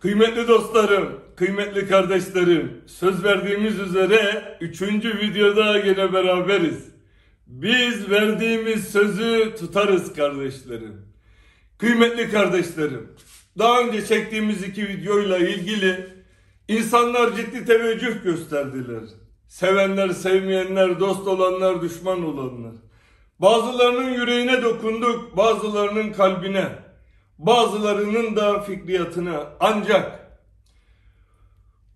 Kıymetli 0.00 0.48
dostlarım, 0.48 1.20
kıymetli 1.36 1.88
kardeşlerim, 1.88 2.82
söz 2.86 3.24
verdiğimiz 3.24 3.78
üzere 3.78 4.58
üçüncü 4.60 5.18
videoda 5.18 5.78
yine 5.78 6.12
beraberiz. 6.12 6.88
Biz 7.46 8.10
verdiğimiz 8.10 8.88
sözü 8.88 9.54
tutarız 9.58 10.12
kardeşlerim. 10.12 11.06
Kıymetli 11.78 12.30
kardeşlerim, 12.30 13.08
daha 13.58 13.80
önce 13.80 14.06
çektiğimiz 14.06 14.62
iki 14.62 14.88
videoyla 14.88 15.38
ilgili 15.38 16.06
insanlar 16.68 17.36
ciddi 17.36 17.64
teveccüh 17.64 18.24
gösterdiler. 18.24 19.02
Sevenler, 19.48 20.08
sevmeyenler, 20.08 21.00
dost 21.00 21.28
olanlar, 21.28 21.82
düşman 21.82 22.24
olanlar. 22.24 22.72
Bazılarının 23.38 24.10
yüreğine 24.10 24.62
dokunduk, 24.62 25.36
bazılarının 25.36 26.12
kalbine, 26.12 26.68
bazılarının 27.38 28.36
da 28.36 28.60
fikriyatına. 28.60 29.46
Ancak 29.60 30.20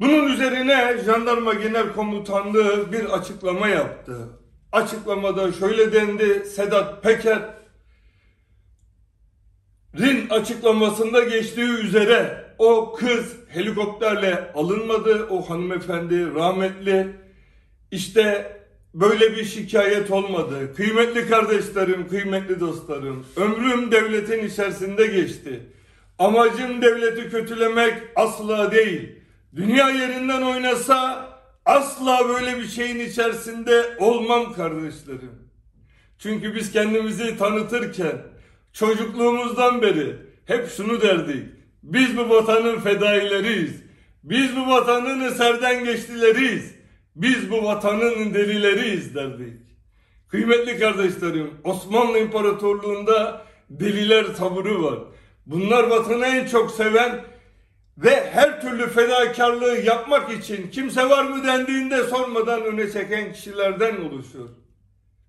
bunun 0.01 0.27
üzerine 0.27 0.99
Jandarma 1.05 1.55
Genel 1.55 1.93
Komutanlığı 1.93 2.93
bir 2.93 3.05
açıklama 3.05 3.69
yaptı. 3.69 4.29
Açıklamada 4.73 5.53
şöyle 5.53 5.93
dendi, 5.93 6.45
Sedat 6.45 7.03
Peker 7.03 7.61
Rin 9.99 10.29
açıklamasında 10.29 11.25
geçtiği 11.25 11.69
üzere 11.69 12.45
o 12.59 12.93
kız 12.93 13.37
helikopterle 13.49 14.53
alınmadı. 14.53 15.27
O 15.31 15.51
hanımefendi 15.51 16.35
rahmetli. 16.35 17.17
İşte 17.91 18.57
böyle 18.95 19.37
bir 19.37 19.45
şikayet 19.45 20.11
olmadı. 20.11 20.75
Kıymetli 20.77 21.29
kardeşlerim, 21.29 22.09
kıymetli 22.09 22.61
dostlarım. 22.61 23.27
Ömrüm 23.37 23.93
devletin 23.93 24.47
içerisinde 24.47 25.07
geçti. 25.07 25.61
Amacım 26.19 26.83
devleti 26.83 27.31
kötülemek 27.31 27.95
asla 28.17 28.73
değil. 28.73 29.09
Dünya 29.57 29.91
yerinden 29.91 30.43
oynasa 30.43 31.29
asla 31.65 32.29
böyle 32.29 32.59
bir 32.59 32.69
şeyin 32.69 33.01
içerisinde 33.01 33.97
olmam 33.99 34.53
kardeşlerim. 34.53 35.51
Çünkü 36.19 36.55
biz 36.55 36.73
kendimizi 36.73 37.39
tanıtırken 37.39 38.23
çocukluğumuzdan 38.73 39.83
beri 39.83 40.17
hep 40.47 40.71
şunu 40.71 41.01
derdik. 41.01 41.47
Biz 41.83 42.17
bu 42.17 42.29
vatanın 42.29 42.81
fedaileriyiz. 42.81 43.83
Biz 44.23 44.57
bu 44.57 44.67
vatanın 44.71 45.21
eserden 45.21 45.85
geçtileriyiz. 45.85 46.80
Biz 47.17 47.51
bu 47.51 47.65
vatanın 47.65 48.35
delileriyiz 48.35 49.15
derdik. 49.15 49.61
Kıymetli 50.29 50.79
kardeşlerim, 50.79 51.51
Osmanlı 51.65 52.19
İmparatorluğu'nda 52.19 53.43
deliler 53.71 54.37
taburu 54.37 54.85
var. 54.85 54.99
Bunlar 55.47 55.85
vatanı 55.85 56.27
en 56.27 56.47
çok 56.47 56.71
seven 56.71 57.25
ve 57.99 58.31
her 58.31 58.61
türlü 58.61 58.87
fedakarlığı 58.87 59.81
yapmak 59.81 60.33
için 60.33 60.71
kimse 60.71 61.09
var 61.09 61.25
mı 61.25 61.47
dendiğinde 61.47 62.05
sormadan 62.05 62.65
öne 62.65 62.93
çeken 62.93 63.33
kişilerden 63.33 63.97
oluşur. 63.97 64.49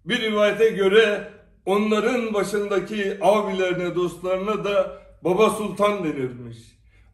Bir 0.06 0.22
rivayete 0.22 0.70
göre 0.70 1.32
onların 1.66 2.34
başındaki 2.34 3.18
abilerine, 3.22 3.96
dostlarına 3.96 4.64
da 4.64 5.02
Baba 5.24 5.50
Sultan 5.50 6.04
denirmiş. 6.04 6.58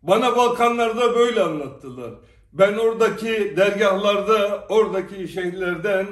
Bana 0.03 0.35
Balkanlarda 0.35 1.15
böyle 1.15 1.41
anlattılar. 1.41 2.11
Ben 2.59 2.73
oradaki 2.73 3.53
dergahlarda, 3.58 4.66
oradaki 4.69 5.27
şeyhlerden 5.27 6.08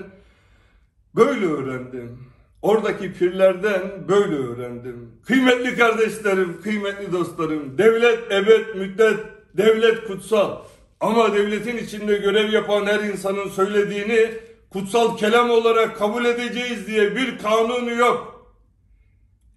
böyle 1.15 1.45
öğrendim. 1.45 2.19
Oradaki 2.61 3.13
pirlerden 3.13 3.81
böyle 4.07 4.35
öğrendim. 4.35 5.11
Kıymetli 5.25 5.77
kardeşlerim, 5.77 6.61
kıymetli 6.61 7.11
dostlarım, 7.11 7.77
devlet 7.77 8.31
ebed 8.31 8.75
müddet, 8.75 9.19
devlet 9.57 10.07
kutsal. 10.07 10.57
Ama 10.99 11.33
devletin 11.33 11.77
içinde 11.77 12.17
görev 12.17 12.51
yapan 12.51 12.85
her 12.85 12.99
insanın 12.99 13.49
söylediğini 13.49 14.31
kutsal 14.69 15.17
kelam 15.17 15.49
olarak 15.49 15.97
kabul 15.97 16.25
edeceğiz 16.25 16.87
diye 16.87 17.15
bir 17.15 17.37
kanunu 17.37 17.93
yok. 17.93 18.35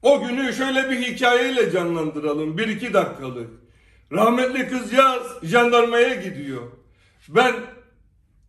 O 0.03 0.27
günü 0.27 0.53
şöyle 0.53 0.91
bir 0.91 0.97
hikayeyle 0.97 1.71
canlandıralım. 1.71 2.59
Bir 2.59 2.69
iki 2.69 2.95
dakikalık. 2.95 3.51
Rahmetli 4.13 4.69
kızcağız 4.69 5.27
jandarmaya 5.43 6.15
gidiyor. 6.15 6.63
Ben 7.29 7.55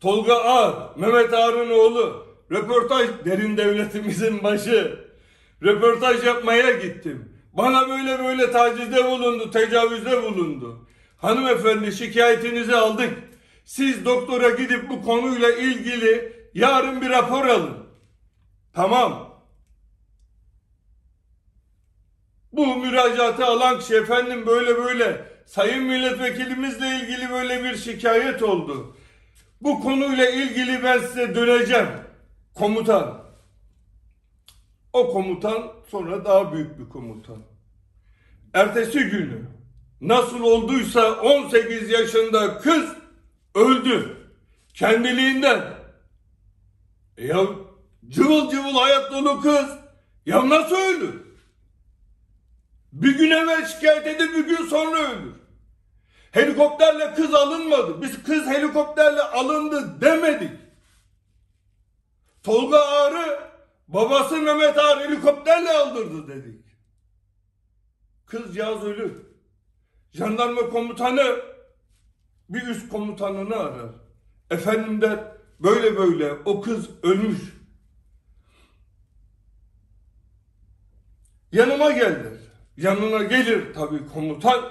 Tolga 0.01 0.35
Ağar, 0.35 0.95
Mehmet 0.95 1.34
Ağar'ın 1.34 1.69
oğlu, 1.69 2.28
röportaj 2.51 3.09
derin 3.25 3.57
devletimizin 3.57 4.44
başı. 4.44 5.06
Röportaj 5.63 6.25
yapmaya 6.25 6.72
gittim. 6.72 7.34
Bana 7.53 7.89
böyle 7.89 8.19
böyle 8.19 8.51
tacizde 8.51 9.06
bulundu, 9.06 9.51
tecavüzde 9.51 10.23
bulundu. 10.23 10.88
Hanımefendi 11.18 11.91
şikayetinizi 11.91 12.75
aldık. 12.75 13.13
Siz 13.66 14.06
doktora 14.06 14.50
gidip 14.50 14.89
bu 14.89 15.01
konuyla 15.01 15.51
ilgili 15.51 16.34
yarın 16.53 17.01
bir 17.01 17.09
rapor 17.09 17.45
alın. 17.45 17.78
Tamam. 18.73 19.29
Bu 22.53 22.75
müracaatı 22.75 23.45
alan 23.45 23.79
kişi 23.79 23.95
efendim 23.95 24.45
böyle 24.47 24.78
böyle 24.78 25.25
sayın 25.50 25.84
milletvekilimizle 25.84 26.88
ilgili 26.88 27.30
böyle 27.30 27.64
bir 27.64 27.76
şikayet 27.76 28.44
oldu. 28.44 28.96
Bu 29.62 29.80
konuyla 29.80 30.30
ilgili 30.30 30.84
ben 30.84 31.00
size 31.00 31.36
döneceğim. 31.36 31.88
Komutan. 32.54 33.24
O 34.94 35.12
komutan 35.12 35.72
sonra 35.88 36.26
daha 36.26 36.54
büyük 36.54 36.80
bir 36.80 36.90
komutan. 36.90 37.38
Ertesi 38.54 39.00
günü 39.00 39.46
nasıl 40.02 40.42
olduysa 40.42 41.14
18 41.22 41.90
yaşında 41.90 42.58
kız 42.58 42.96
öldü. 43.56 44.18
Kendiliğinden. 44.74 45.74
E 47.18 47.28
ya 47.28 47.46
cıvıl 48.10 48.52
cıvıl 48.52 48.74
hayat 48.74 49.12
dolu 49.12 49.42
kız. 49.42 49.70
Ya 50.26 50.50
nasıl 50.50 50.76
öldü? 50.76 51.28
Bir 52.91 53.17
gün 53.17 53.31
evvel 53.31 53.66
şikayet 53.66 54.07
edip 54.07 54.35
bir 54.35 54.45
gün 54.45 54.66
sonra 54.66 55.11
ölür. 55.11 55.33
Helikopterle 56.31 57.13
kız 57.13 57.33
alınmadı. 57.33 58.01
Biz 58.01 58.23
kız 58.23 58.45
helikopterle 58.47 59.22
alındı 59.22 60.01
demedik. 60.01 60.51
Tolga 62.44 62.77
Ağrı 62.77 63.39
babası 63.88 64.38
Mehmet 64.38 64.77
Ağrı 64.77 65.00
helikopterle 65.00 65.72
aldırdı 65.72 66.27
dedik. 66.27 66.66
Kızcağız 68.25 68.83
ölür. 68.83 69.13
Jandarma 70.11 70.69
komutanı 70.69 71.35
bir 72.50 72.67
üst 72.67 72.89
komutanını 72.89 73.56
arar. 73.56 73.91
Efendim 74.50 75.01
der 75.01 75.19
böyle 75.59 75.97
böyle 75.97 76.33
o 76.33 76.61
kız 76.61 76.89
ölmüş. 77.03 77.39
Yanıma 81.51 81.91
gel 81.91 82.23
der. 82.23 82.38
Yanına 82.79 83.23
gelir 83.23 83.73
tabii 83.73 84.07
komutan. 84.13 84.62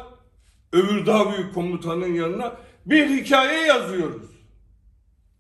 Öbür 0.73 1.07
daha 1.07 1.33
büyük 1.33 1.55
komutanın 1.55 2.15
yanına 2.15 2.57
bir 2.87 3.09
hikaye 3.09 3.67
yazıyoruz. 3.67 4.27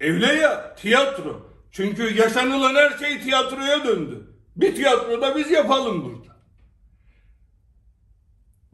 Evle 0.01 0.33
ya 0.33 0.75
tiyatro. 0.75 1.49
Çünkü 1.73 2.19
yaşanılan 2.19 2.75
her 2.75 2.99
şey 2.99 3.21
tiyatroya 3.21 3.85
döndü. 3.85 4.27
Bir 4.57 4.75
tiyatroda 4.75 5.37
biz 5.37 5.51
yapalım 5.51 6.05
burada. 6.05 6.37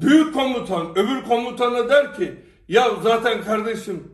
Büyük 0.00 0.34
komutan 0.34 0.99
öbür 0.99 1.22
komutana 1.22 1.88
der 1.88 2.16
ki 2.16 2.34
ya 2.69 2.91
zaten 3.03 3.44
kardeşim 3.44 4.12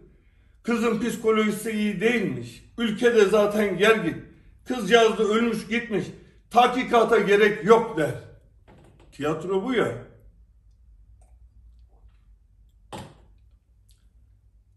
kızın 0.62 1.00
psikolojisi 1.00 1.70
iyi 1.70 2.00
değilmiş. 2.00 2.64
Ülkede 2.78 3.24
zaten 3.24 3.78
gergin. 3.78 4.24
Kızcağız 4.69 5.19
da 5.19 5.22
ölmüş 5.22 5.66
gitmiş. 5.66 6.04
Tahkikata 6.50 7.19
gerek 7.19 7.64
yok 7.64 7.98
der. 7.98 8.29
Tiyatro 9.20 9.64
bu 9.64 9.72
ya. 9.75 10.06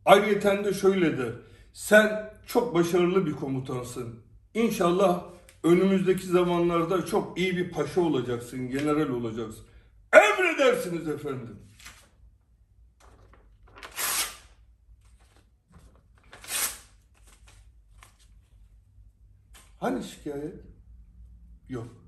Ayrıca 0.05 0.65
de 0.65 0.73
şöyledir. 0.73 1.35
Sen 1.73 2.33
çok 2.47 2.75
başarılı 2.75 3.25
bir 3.25 3.31
komutansın. 3.31 4.23
İnşallah 4.53 5.23
önümüzdeki 5.63 6.27
zamanlarda 6.27 7.05
çok 7.05 7.37
iyi 7.37 7.57
bir 7.57 7.71
paşa 7.71 8.01
olacaksın, 8.01 8.69
general 8.69 9.09
olacaksın. 9.09 9.65
Emredersiniz 10.13 11.07
efendim. 11.07 11.59
Hani 19.79 20.03
şikayet? 20.03 20.55
Yok. 21.69 22.02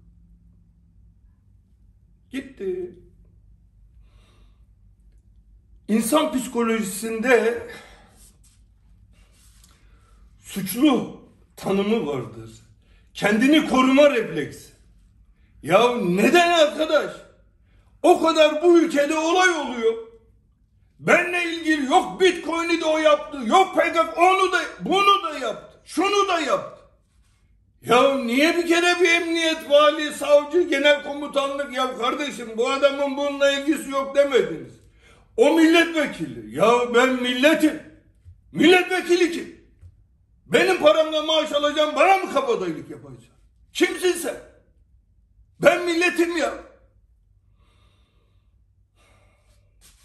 Gitti. 2.35 2.95
İnsan 5.87 6.33
psikolojisinde 6.33 7.67
suçlu 10.43 11.21
tanımı 11.55 12.07
vardır. 12.07 12.51
Kendini 13.13 13.69
koruma 13.69 14.09
refleksi. 14.09 14.73
Ya 15.63 15.95
neden 15.97 16.51
arkadaş? 16.51 17.11
O 18.03 18.21
kadar 18.21 18.63
bu 18.63 18.79
ülkede 18.79 19.17
olay 19.17 19.49
oluyor. 19.49 19.93
Benle 20.99 21.43
ilgili 21.43 21.85
yok 21.85 22.21
Bitcoin'i 22.21 22.81
de 22.81 22.85
o 22.85 22.97
yaptı. 22.97 23.37
Yok 23.45 23.75
PKK 23.75 24.17
onu 24.17 24.51
da 24.51 24.61
bunu 24.79 25.23
da 25.23 25.39
yaptı. 25.39 25.79
Şunu 25.85 26.27
da 26.27 26.39
yaptı. 26.39 26.74
Ya 27.85 28.17
niye 28.17 28.57
bir 28.57 28.67
kere 28.67 29.01
bir 29.01 29.09
emniyet, 29.09 29.69
vali, 29.69 30.13
savcı, 30.13 30.61
genel 30.61 31.03
komutanlık 31.03 31.73
ya 31.73 31.97
kardeşim 31.97 32.51
bu 32.57 32.69
adamın 32.69 33.17
bununla 33.17 33.51
ilgisi 33.51 33.89
yok 33.89 34.15
demediniz. 34.15 34.73
O 35.37 35.53
milletvekili. 35.53 36.55
Ya 36.55 36.93
ben 36.93 37.09
milletim. 37.09 37.83
Milletvekili 38.51 39.31
kim? 39.31 39.65
Benim 40.45 40.79
paramla 40.79 41.21
maaş 41.21 41.51
alacağım 41.51 41.95
bana 41.95 42.17
mı 42.17 42.33
kabadayılık 42.33 42.89
yapacaksın? 42.89 43.29
Kimsin 43.73 44.13
sen? 44.13 44.35
Ben 45.59 45.85
milletim 45.85 46.37
ya. 46.37 46.53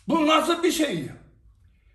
Bu 0.08 0.26
nasıl 0.26 0.62
bir 0.62 0.72
şey 0.72 0.98
ya? 0.98 1.16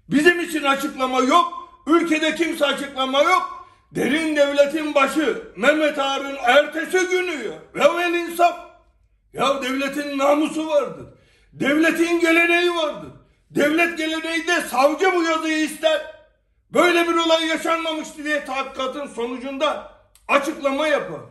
Bizim 0.09 0.39
için 0.39 0.63
açıklama 0.63 1.19
yok. 1.19 1.69
Ülkede 1.87 2.35
kimse 2.35 2.65
açıklama 2.65 3.21
yok. 3.21 3.54
Derin 3.91 4.35
devletin 4.35 4.95
başı 4.95 5.51
Mehmet 5.55 5.99
Ağar'ın 5.99 6.37
ertesi 6.43 7.07
günü 7.07 7.31
ya. 7.31 7.83
Ya 7.83 8.07
el 8.07 8.13
insaf. 8.13 8.59
Ya 9.33 9.61
devletin 9.61 10.17
namusu 10.17 10.67
vardır. 10.67 11.05
Devletin 11.53 12.19
geleneği 12.19 12.75
vardır. 12.75 13.09
Devlet 13.49 13.97
geleneği 13.97 14.47
de 14.47 14.61
savcı 14.61 15.13
bu 15.15 15.23
yazıyı 15.23 15.57
ister. 15.57 16.15
Böyle 16.73 17.07
bir 17.07 17.15
olay 17.15 17.47
yaşanmamıştı 17.47 18.23
diye 18.23 18.45
tahkikatın 18.45 19.07
sonucunda 19.07 19.91
açıklama 20.27 20.87
yapar. 20.87 21.21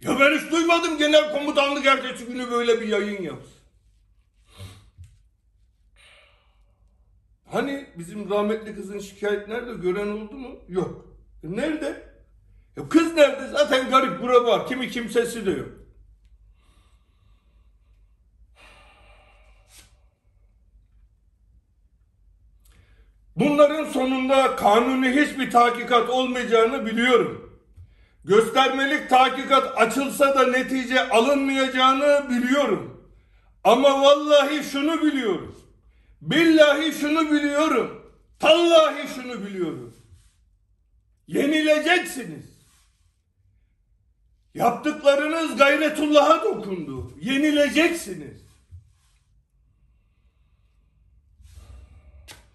Ya 0.00 0.20
ben 0.20 0.38
hiç 0.38 0.50
duymadım 0.50 0.98
genel 0.98 1.32
komutanlık 1.32 1.86
ertesi 1.86 2.26
günü 2.26 2.50
böyle 2.50 2.80
bir 2.80 2.88
yayın 2.88 3.22
yapsın. 3.22 3.62
Hani 7.52 7.86
bizim 7.98 8.30
rahmetli 8.30 8.74
kızın 8.74 8.98
şikayet 8.98 9.48
nerede? 9.48 9.74
Gören 9.74 10.08
oldu 10.08 10.34
mu? 10.34 10.50
Yok. 10.68 11.11
E 11.44 11.56
nerede? 11.56 12.12
Ya 12.76 12.88
kız 12.88 13.14
nerede? 13.14 13.48
Zaten 13.48 13.90
garip 13.90 14.22
bura 14.22 14.44
var. 14.44 14.66
Kimi 14.66 14.90
kimsesi 14.90 15.46
de 15.46 15.50
yok. 15.50 15.68
Bunların 23.36 23.84
sonunda 23.84 24.56
kanuni 24.56 25.10
hiçbir 25.10 25.50
tahkikat 25.50 26.10
olmayacağını 26.10 26.86
biliyorum. 26.86 27.60
Göstermelik 28.24 29.10
tahkikat 29.10 29.78
açılsa 29.78 30.34
da 30.34 30.46
netice 30.46 31.08
alınmayacağını 31.08 32.26
biliyorum. 32.30 33.08
Ama 33.64 34.02
vallahi 34.02 34.64
şunu 34.64 35.02
biliyorum. 35.02 35.56
Billahi 36.20 36.92
şunu 36.92 37.30
biliyorum. 37.30 38.12
Tallahi 38.38 39.08
şunu 39.14 39.46
biliyorum. 39.46 39.91
Yenileceksiniz. 41.26 42.52
Yaptıklarınız 44.54 45.56
gayretullah'a 45.56 46.44
dokundu. 46.44 47.12
Yenileceksiniz. 47.20 48.42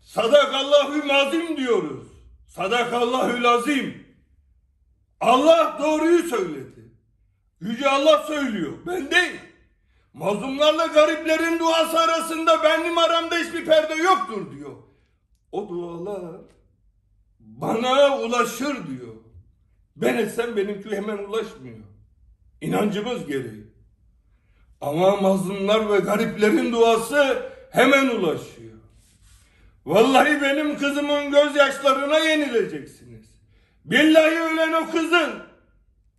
Sadakallahü 0.02 1.04
mazim 1.04 1.58
diyoruz. 1.58 2.08
Sadakallahü 2.48 3.44
lazim. 3.44 4.08
Allah 5.20 5.78
doğruyu 5.80 6.24
söyledi. 6.30 6.92
Yüce 7.62 7.90
Allah 7.90 8.24
söylüyor. 8.28 8.74
Ben 8.86 9.12
değil. 9.12 9.40
Mazlumlarla 10.14 10.86
gariplerin 10.86 11.60
duası 11.60 12.00
arasında 12.00 12.64
benim 12.64 12.98
aramda 12.98 13.38
hiçbir 13.38 13.66
perde 13.66 13.94
yoktur 13.96 14.52
diyor. 14.52 14.76
O 15.52 15.70
dualar 15.70 16.42
bana 17.62 18.18
ulaşır 18.18 18.88
diyor. 18.88 19.16
Ben 19.96 20.18
etsem 20.18 20.58
benimki 20.58 20.96
hemen 20.96 21.18
ulaşmıyor. 21.18 21.78
İnancımız 22.62 23.28
gereği. 23.28 23.68
Ama 24.82 25.16
mazlumlar 25.16 25.90
ve 25.90 25.98
gariplerin 25.98 26.72
duası 26.72 27.52
hemen 27.72 28.08
ulaşıyor. 28.08 28.78
Vallahi 29.86 30.42
benim 30.42 30.78
kızımın 30.78 31.32
gözyaşlarına 31.32 32.20
yenileceksiniz. 32.20 33.26
Billahi 33.86 34.40
ölen 34.40 34.74
o 34.74 34.92
kızın 34.92 35.34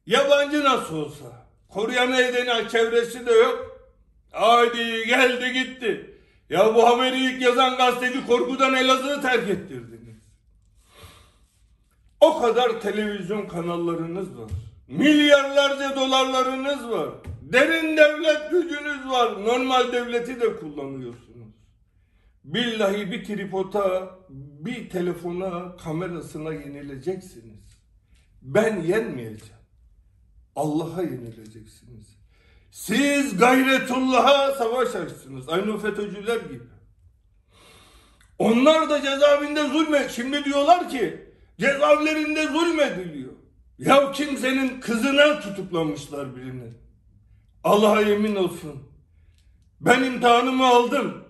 yabancı 0.07 0.65
nasıl 0.65 0.97
olsa 0.97 1.47
koruyan 1.69 2.13
edeni 2.13 2.69
çevresi 2.69 3.27
de 3.27 3.33
yok. 3.33 3.81
Haydi 4.31 5.07
geldi 5.07 5.53
gitti. 5.53 6.19
Ya 6.51 6.75
bu 6.75 6.87
haberi 6.89 7.17
ilk 7.17 7.43
yazan 7.43 7.77
gazeteci 7.77 8.27
korkudan 8.27 8.75
Elazığ'ı 8.75 9.23
terk 9.23 9.51
ettirdiniz. 9.51 9.98
O 12.21 12.41
kadar 12.41 12.81
televizyon 12.81 13.47
kanallarınız 13.47 14.39
var. 14.39 14.51
Milyarlarca 14.89 15.97
dolarlarınız 15.97 16.91
var. 16.91 17.09
Derin 17.43 17.97
devlet 17.97 18.51
gücünüz 18.51 19.09
var. 19.09 19.45
Normal 19.45 19.93
devleti 19.93 20.41
de 20.41 20.57
kullanıyorsunuz. 20.57 21.55
Billahi 22.45 23.13
bir 23.13 23.25
tripota, 23.25 24.19
bir 24.29 24.91
telefona, 24.91 25.77
kamerasına 25.77 26.53
yenileceksiniz. 26.53 27.79
Ben 28.43 28.83
yenmeyeceğim. 28.83 29.55
Allah'a 30.57 31.03
yenileceksiniz. 31.03 32.19
Siz 32.71 33.39
gayretullah'a 33.39 34.55
savaş 34.55 34.95
açtınız. 34.95 35.49
Aynı 35.49 35.79
FETÖ'cüler 35.79 36.37
gibi. 36.37 36.65
Onlar 38.39 38.91
da 38.91 39.03
cezaevinde 39.03 39.69
zulme. 39.69 40.09
Şimdi 40.09 40.45
diyorlar 40.45 40.89
ki 40.89 41.28
cezaevlerinde 41.61 42.47
zulmediliyor. 42.47 43.33
Ya 43.79 44.13
kimsenin 44.13 44.81
kızına 44.81 45.41
tutuklamışlar 45.41 46.37
birini. 46.37 46.73
Allah'a 47.65 48.01
yemin 48.01 48.37
olsun. 48.37 48.83
Ben 49.81 50.03
imtihanımı 50.03 50.67
aldım. 50.67 51.25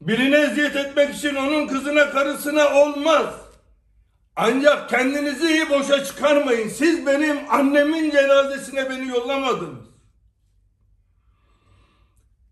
Birine 0.00 0.36
eziyet 0.36 0.76
etmek 0.76 1.14
için 1.14 1.34
onun 1.34 1.66
kızına 1.66 2.10
karısına 2.10 2.74
olmaz. 2.74 3.34
Ancak 4.36 4.90
kendinizi 4.90 5.70
boşa 5.70 6.04
çıkarmayın. 6.04 6.68
Siz 6.68 7.06
benim 7.06 7.38
annemin 7.50 8.10
cenazesine 8.10 8.90
beni 8.90 9.08
yollamadınız. 9.08 9.86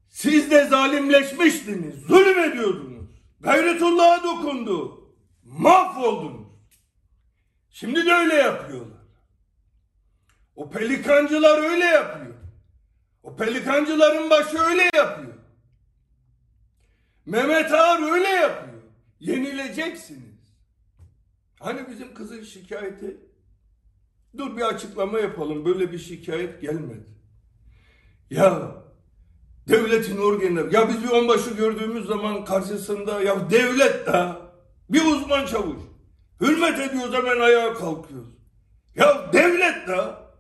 Siz 0.09 0.51
de 0.51 0.65
zalimleşmiştiniz, 0.65 1.95
zulüm 2.07 2.39
ediyordunuz. 2.39 3.11
Gayretullah'a 3.41 4.23
dokundu. 4.23 5.01
Mahvoldunuz. 5.45 6.40
Şimdi 7.71 8.07
de 8.07 8.13
öyle 8.13 8.35
yapıyorlar. 8.35 9.01
O 10.57 10.71
pelikancılar 10.71 11.71
öyle 11.71 11.85
yapıyor. 11.85 12.35
O 13.23 13.37
pelikancıların 13.37 14.31
başı 14.31 14.59
öyle 14.59 14.83
yapıyor. 14.83 15.35
Mehmet 17.27 17.73
Ağar 17.73 18.13
öyle 18.13 18.29
yapıyor. 18.29 18.83
Yenileceksiniz. 19.21 20.31
Hani 21.61 21.89
bizim 21.89 22.15
kızın 22.15 22.43
şikayeti? 22.43 23.17
Dur 24.39 24.57
bir 24.57 24.63
açıklama 24.63 25.19
yapalım. 25.21 25.65
Böyle 25.65 25.93
bir 25.93 25.99
şikayet 25.99 26.61
gelmedi. 26.61 27.07
Ya 28.31 28.75
devletin 29.69 30.17
organları. 30.17 30.75
Ya 30.75 30.89
biz 30.89 31.05
bir 31.05 31.11
onbaşı 31.11 31.51
gördüğümüz 31.51 32.07
zaman 32.07 32.45
karşısında 32.45 33.23
ya 33.23 33.51
devlet 33.51 34.07
da 34.07 34.41
bir 34.91 35.05
uzman 35.05 35.47
çavuş. 35.47 35.90
Hürmet 36.41 36.79
ediyoruz 36.79 37.15
hemen 37.15 37.41
ayağa 37.41 37.75
kalkıyoruz. 37.75 38.35
Ya 38.95 39.33
devlet 39.33 39.89
da 39.89 40.31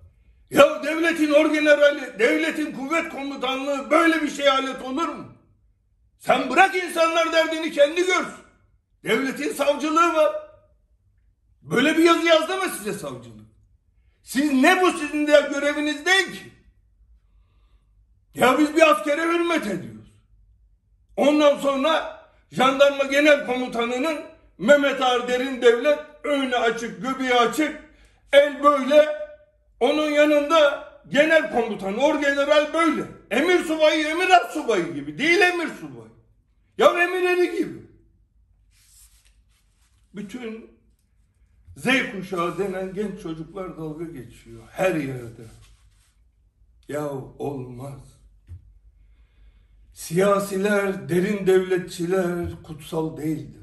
ya 0.51 0.83
devletin 0.85 1.33
orgenerali, 1.33 2.19
devletin 2.19 2.73
kuvvet 2.73 3.09
komutanlığı 3.09 3.91
böyle 3.91 4.23
bir 4.23 4.31
şey 4.31 4.49
alet 4.49 4.83
olur 4.83 5.09
mu? 5.09 5.33
Sen 6.19 6.51
bırak 6.51 6.75
insanlar 6.75 7.33
derdini 7.33 7.73
kendi 7.73 8.07
görsün. 8.07 8.45
Devletin 9.05 9.53
savcılığı 9.53 10.15
var. 10.15 10.33
Böyle 11.63 11.99
bir 11.99 12.05
yazı 12.05 12.27
yazdı 12.27 12.57
mı 12.57 12.71
size 12.79 12.93
savcılık? 12.93 13.51
Siz 14.23 14.53
ne 14.53 14.83
bu 14.83 14.91
sizin 14.91 15.27
de 15.27 15.49
göreviniz 15.53 16.07
değil 16.07 16.33
ki? 16.33 16.53
Ya 18.35 18.59
biz 18.59 18.77
bir 18.77 18.91
askere 18.91 19.23
hürmet 19.23 19.67
ediyoruz. 19.67 20.13
Ondan 21.17 21.59
sonra 21.59 22.23
jandarma 22.53 23.05
genel 23.05 23.47
komutanının 23.47 24.21
Mehmet 24.61 25.03
Ağar 25.03 25.29
Derin 25.29 25.63
Devlet 25.63 25.99
önü 26.25 26.57
açık, 26.57 27.03
göbeği 27.03 27.35
açık, 27.35 27.83
el 28.33 28.63
böyle, 28.63 29.09
onun 29.81 30.11
yanında 30.11 30.89
genel 31.09 31.53
komutan, 31.53 31.99
orgeneral 31.99 32.75
böyle. 32.75 33.05
Emir 33.31 33.65
subayı, 33.65 34.07
emir 34.07 34.29
subayı 34.53 34.95
gibi. 34.95 35.19
Değil 35.19 35.41
emir 35.41 35.69
subayı. 35.69 36.11
Ya 36.79 37.03
emir 37.03 37.31
eri 37.31 37.59
gibi. 37.59 37.83
Bütün 40.15 40.71
Z 41.77 41.87
kuşağı 42.13 42.59
denen 42.59 42.95
genç 42.95 43.23
çocuklar 43.23 43.77
dalga 43.77 44.05
geçiyor 44.05 44.63
her 44.71 44.95
yerde. 44.95 45.43
Ya 46.89 47.11
olmaz. 47.39 48.01
Siyasiler, 49.95 51.09
derin 51.09 51.47
devletçiler 51.47 52.63
kutsal 52.63 53.17
değildir. 53.17 53.60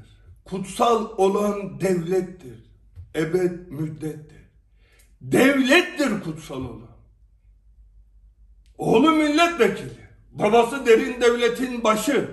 Kutsal 0.50 1.08
olan 1.16 1.80
devlettir. 1.80 2.58
Ebed 3.14 3.68
müddettir. 3.68 4.38
Devlettir 5.20 6.20
kutsal 6.24 6.60
olan. 6.60 6.98
Oğlu 8.78 9.12
milletvekili. 9.12 10.08
Babası 10.32 10.86
derin 10.86 11.20
devletin 11.20 11.84
başı. 11.84 12.30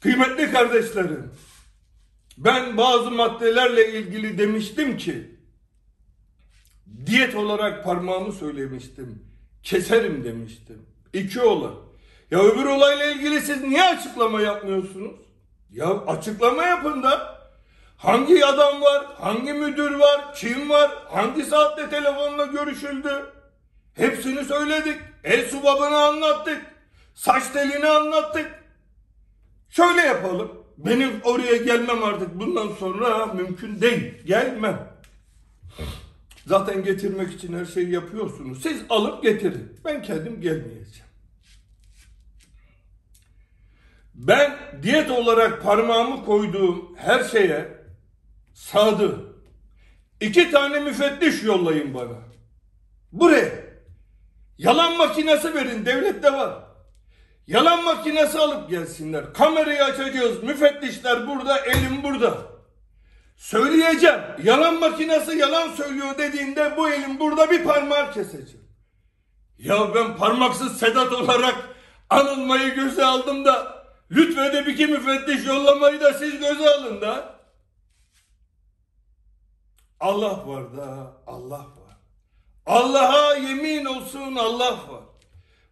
Kıymetli 0.00 0.52
kardeşlerim. 0.52 1.30
Ben 2.38 2.76
bazı 2.76 3.10
maddelerle 3.10 3.92
ilgili 3.98 4.38
demiştim 4.38 4.96
ki 4.96 5.30
diyet 7.06 7.34
olarak 7.34 7.84
parmağımı 7.84 8.32
söylemiştim. 8.32 9.24
Keserim 9.62 10.24
demiştim. 10.24 10.82
İki 11.12 11.40
olay. 11.40 11.74
Ya 12.30 12.42
öbür 12.42 12.64
olayla 12.64 13.04
ilgili 13.04 13.40
siz 13.40 13.62
niye 13.62 13.82
açıklama 13.82 14.40
yapmıyorsunuz? 14.40 15.29
Ya 15.72 15.86
açıklama 16.06 16.62
yapın 16.62 17.02
da. 17.02 17.40
Hangi 17.96 18.46
adam 18.46 18.82
var? 18.82 19.06
Hangi 19.18 19.52
müdür 19.52 19.94
var? 19.94 20.34
Kim 20.34 20.70
var? 20.70 20.90
Hangi 21.08 21.44
saatte 21.44 21.90
telefonla 21.90 22.46
görüşüldü? 22.46 23.26
Hepsini 23.94 24.44
söyledik. 24.44 24.96
El 25.24 25.48
subabını 25.48 25.96
anlattık. 25.96 26.62
Saç 27.14 27.42
telini 27.52 27.86
anlattık. 27.86 28.64
Şöyle 29.70 30.00
yapalım. 30.00 30.52
Benim 30.78 31.20
oraya 31.24 31.56
gelmem 31.56 32.04
artık 32.04 32.40
bundan 32.40 32.68
sonra 32.68 33.26
mümkün 33.26 33.80
değil. 33.80 34.24
Gelmem. 34.26 34.92
Zaten 36.46 36.84
getirmek 36.84 37.32
için 37.32 37.58
her 37.58 37.64
şeyi 37.64 37.90
yapıyorsunuz. 37.90 38.62
Siz 38.62 38.82
alıp 38.90 39.22
getirin. 39.22 39.80
Ben 39.84 40.02
kendim 40.02 40.40
gelmeyeceğim. 40.40 41.09
Ben 44.26 44.58
diyet 44.82 45.10
olarak 45.10 45.62
parmağımı 45.62 46.24
koyduğum 46.24 46.96
her 46.96 47.24
şeye 47.24 47.68
sadı. 48.54 49.16
İki 50.20 50.50
tane 50.50 50.80
müfettiş 50.80 51.42
yollayın 51.42 51.94
bana. 51.94 52.18
Buraya. 53.12 53.50
Yalan 54.58 54.96
makinesi 54.96 55.54
verin. 55.54 55.86
Devlette 55.86 56.32
var. 56.32 56.54
Yalan 57.46 57.84
makinesi 57.84 58.38
alıp 58.38 58.70
gelsinler. 58.70 59.32
Kamerayı 59.32 59.84
açacağız. 59.84 60.42
Müfettişler 60.42 61.26
burada, 61.26 61.58
elim 61.58 62.02
burada. 62.02 62.38
Söyleyeceğim. 63.36 64.20
Yalan 64.42 64.80
makinesi 64.80 65.36
yalan 65.36 65.68
söylüyor 65.68 66.18
dediğinde 66.18 66.76
bu 66.76 66.90
elim 66.90 67.20
burada 67.20 67.50
bir 67.50 67.64
parmağı 67.64 68.12
keseceğim. 68.12 68.66
Ya 69.58 69.94
ben 69.94 70.16
parmaksız 70.16 70.78
Sedat 70.78 71.12
olarak 71.12 71.54
anılmayı 72.10 72.74
göze 72.74 73.04
aldım 73.04 73.44
da 73.44 73.79
lütfedip 74.10 74.68
iki 74.68 74.86
müfettiş 74.86 75.46
yollamayı 75.46 76.00
da 76.00 76.12
siz 76.12 76.38
göze 76.38 76.70
alın 76.70 77.00
da. 77.00 77.40
Allah 80.00 80.48
var 80.48 80.76
da 80.76 81.12
Allah 81.26 81.58
var. 81.58 81.96
Allah'a 82.66 83.34
yemin 83.34 83.84
olsun 83.84 84.36
Allah 84.36 84.72
var. 84.72 85.02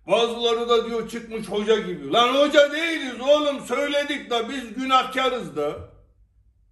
Bazıları 0.07 0.69
da 0.69 0.87
diyor 0.87 1.09
çıkmış 1.09 1.49
hoca 1.49 1.79
gibi. 1.79 2.13
Lan 2.13 2.35
hoca 2.35 2.73
değiliz 2.73 3.21
oğlum 3.21 3.67
söyledik 3.67 4.31
da 4.31 4.49
biz 4.49 4.75
günahkarız 4.75 5.57
da. 5.57 5.73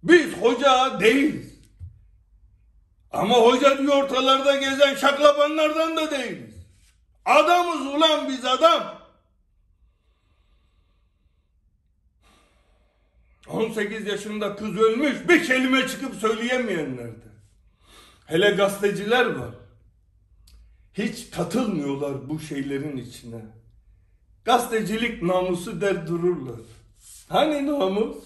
Biz 0.03 0.33
hoca 0.33 0.99
değiliz. 0.99 1.57
Ama 3.11 3.35
hoca 3.35 3.77
diyor 3.77 4.03
ortalarda 4.03 4.55
gezen 4.55 4.95
şaklabanlardan 4.95 5.97
da 5.97 6.11
değiliz. 6.11 6.55
Adamız 7.25 7.85
ulan 7.95 8.29
biz 8.29 8.45
adam. 8.45 8.96
18 13.49 14.07
yaşında 14.07 14.55
kız 14.55 14.77
ölmüş 14.77 15.29
bir 15.29 15.45
kelime 15.45 15.87
çıkıp 15.87 16.15
söyleyemeyenlerdi. 16.15 17.27
Hele 18.25 18.49
gazeteciler 18.49 19.25
var. 19.25 19.49
Hiç 20.93 21.29
katılmıyorlar 21.29 22.29
bu 22.29 22.39
şeylerin 22.39 22.97
içine. 22.97 23.41
Gazetecilik 24.45 25.23
namusu 25.23 25.81
der 25.81 26.07
dururlar. 26.07 26.59
Hani 27.29 27.67
namus? 27.67 28.17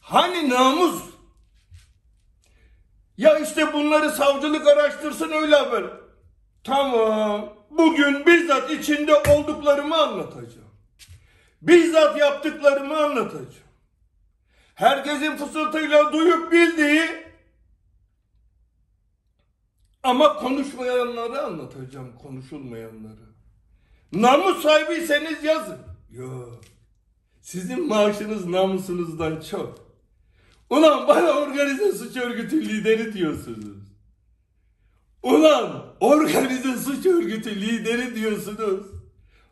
Hani 0.00 0.48
namus? 0.48 1.02
Ya 3.16 3.38
işte 3.38 3.72
bunları 3.72 4.10
savcılık 4.10 4.66
araştırsın 4.66 5.30
öyle 5.30 5.56
haber. 5.56 5.84
Tamam. 6.64 7.54
Bugün 7.70 8.26
bizzat 8.26 8.70
içinde 8.70 9.14
olduklarımı 9.14 9.96
anlatacağım. 9.96 10.72
Bizzat 11.62 12.18
yaptıklarımı 12.20 12.96
anlatacağım. 12.96 13.61
Herkesin 14.74 15.36
fısıltıyla 15.36 16.12
duyup 16.12 16.52
bildiği 16.52 17.02
ama 20.02 20.36
konuşmayanları 20.36 21.42
anlatacağım, 21.42 22.16
konuşulmayanları. 22.22 23.32
Namus 24.12 24.62
sahibiyseniz 24.62 25.44
yazın. 25.44 25.78
Yok. 26.10 26.60
Sizin 27.40 27.88
maaşınız 27.88 28.46
namusunuzdan 28.46 29.40
çok. 29.40 29.92
Ulan 30.70 31.08
bana 31.08 31.30
organize 31.30 31.92
suç 31.92 32.16
örgütü 32.16 32.68
lideri 32.68 33.12
diyorsunuz. 33.12 33.92
Ulan 35.22 35.84
organize 36.00 36.76
suç 36.76 37.06
örgütü 37.06 37.60
lideri 37.60 38.14
diyorsunuz. 38.14 38.86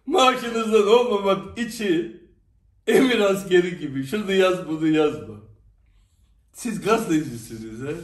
Maaşınızdan 0.06 0.86
olmamak 0.86 1.58
için 1.58 2.19
emir 2.90 3.20
askeri 3.20 3.78
gibi 3.78 4.06
şunu 4.06 4.32
yaz 4.32 4.68
bunu 4.68 4.88
yazma. 4.88 5.34
Siz 6.52 6.80
gazetecisiniz 6.84 7.80
he? 7.88 7.94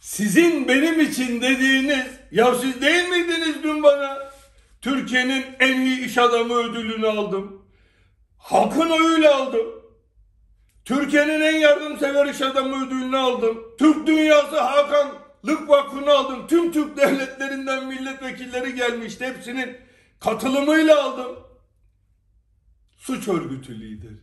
Sizin 0.00 0.68
benim 0.68 1.00
için 1.00 1.40
dediğiniz, 1.40 2.06
ya 2.30 2.54
siz 2.54 2.80
değil 2.80 3.08
miydiniz 3.08 3.62
dün 3.62 3.82
bana? 3.82 4.18
Türkiye'nin 4.80 5.44
en 5.60 5.80
iyi 5.80 6.06
iş 6.06 6.18
adamı 6.18 6.54
ödülünü 6.54 7.08
aldım. 7.08 7.62
Halkın 8.38 8.90
oyuyla 8.90 9.36
aldım. 9.36 9.66
Türkiye'nin 10.84 11.40
en 11.40 11.56
yardımsever 11.56 12.26
iş 12.26 12.42
adamı 12.42 12.86
ödülünü 12.86 13.16
aldım. 13.16 13.58
Türk 13.78 14.06
Dünyası 14.06 14.60
Hakanlık 14.60 15.68
Vakfı'nı 15.68 16.10
aldım. 16.10 16.46
Tüm 16.46 16.72
Türk 16.72 16.96
devletlerinden 16.96 17.86
milletvekilleri 17.86 18.74
gelmişti. 18.74 19.26
Hepsinin 19.26 19.76
katılımıyla 20.20 21.02
aldım. 21.04 21.49
Suç 23.00 23.28
örgütü 23.28 23.80
lideri. 23.80 24.20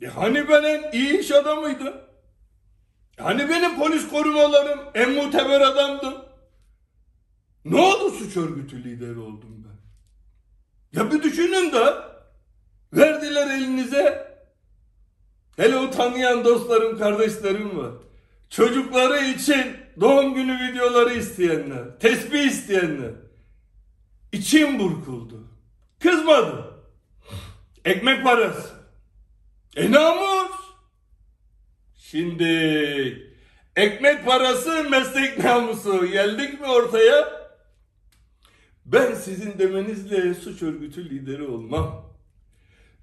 E 0.00 0.06
hani 0.06 0.48
ben 0.48 0.62
en 0.62 0.92
iyi 0.92 1.18
iş 1.18 1.30
adamıydım? 1.30 1.94
Hani 3.18 3.48
benim 3.48 3.78
polis 3.78 4.08
korumalarım 4.08 4.80
en 4.94 5.12
muteber 5.12 5.60
adamdı. 5.60 6.26
Ne 7.64 7.80
oldu 7.80 8.10
suç 8.10 8.36
örgütü 8.36 8.84
lideri 8.84 9.18
oldum 9.18 9.66
ben? 9.66 9.78
Ya 11.00 11.12
bir 11.12 11.22
düşünün 11.22 11.72
de 11.72 11.94
verdiler 12.92 13.46
elinize. 13.46 14.32
Hele 15.56 15.76
o 15.76 15.90
tanıyan 15.90 16.44
dostlarım, 16.44 16.98
kardeşlerim 16.98 17.78
var. 17.78 17.92
Çocukları 18.50 19.24
için 19.24 19.76
doğum 20.00 20.34
günü 20.34 20.58
videoları 20.68 21.14
isteyenler, 21.14 21.98
tesbih 21.98 22.42
isteyenler. 22.42 23.12
İçim 24.32 24.78
burkuldu. 24.78 25.48
Kızmadım. 26.00 26.71
Ekmek 27.84 28.24
parası. 28.24 28.70
E 29.76 29.92
namus. 29.92 30.52
Şimdi 31.96 32.46
ekmek 33.76 34.26
parası 34.26 34.84
meslek 34.90 35.44
namusu 35.44 36.06
geldik 36.06 36.60
mi 36.60 36.66
ortaya? 36.66 37.42
Ben 38.86 39.14
sizin 39.14 39.58
demenizle 39.58 40.34
suç 40.34 40.62
örgütü 40.62 41.10
lideri 41.10 41.42
olmam. 41.42 42.12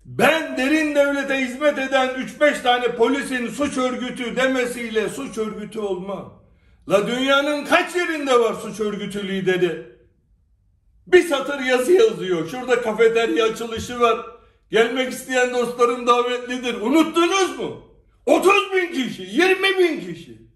Ben 0.05 0.57
derin 0.57 0.95
devlete 0.95 1.37
hizmet 1.37 1.77
eden 1.77 2.09
3-5 2.09 2.61
tane 2.61 2.95
polisin 2.95 3.47
suç 3.47 3.77
örgütü 3.77 4.35
demesiyle 4.35 5.09
suç 5.09 5.37
örgütü 5.37 5.79
olmam. 5.79 6.43
La 6.89 7.07
dünyanın 7.07 7.65
kaç 7.65 7.95
yerinde 7.95 8.39
var 8.39 8.53
suç 8.53 8.79
örgütü 8.79 9.27
lideri? 9.27 9.99
Bir 11.07 11.23
satır 11.23 11.59
yazı 11.59 11.91
yazıyor. 11.91 12.49
Şurada 12.49 12.81
kafeterya 12.81 13.45
açılışı 13.45 13.99
var. 13.99 14.38
Gelmek 14.71 15.13
isteyen 15.13 15.53
dostlarım 15.53 16.07
davetlidir. 16.07 16.81
Unuttunuz 16.81 17.59
mu? 17.59 17.89
30 18.25 18.53
bin 18.73 18.93
kişi, 18.93 19.21
20 19.21 19.79
bin 19.79 19.99
kişi. 19.99 20.49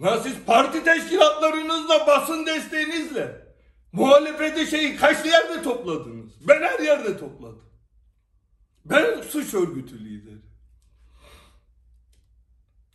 Ya 0.00 0.20
siz 0.20 0.34
parti 0.46 0.84
teşkilatlarınızla, 0.84 2.06
basın 2.06 2.46
desteğinizle 2.46 3.46
muhalefeti 3.92 4.66
şeyi 4.66 4.96
kaç 4.96 5.26
yerde 5.26 5.62
topladınız? 5.62 6.48
Ben 6.48 6.62
her 6.62 6.78
yerde 6.78 7.18
topladım. 7.18 7.64
Ben 8.84 9.22
suç 9.22 9.54
örgütü 9.54 10.04
lideri. 10.04 10.42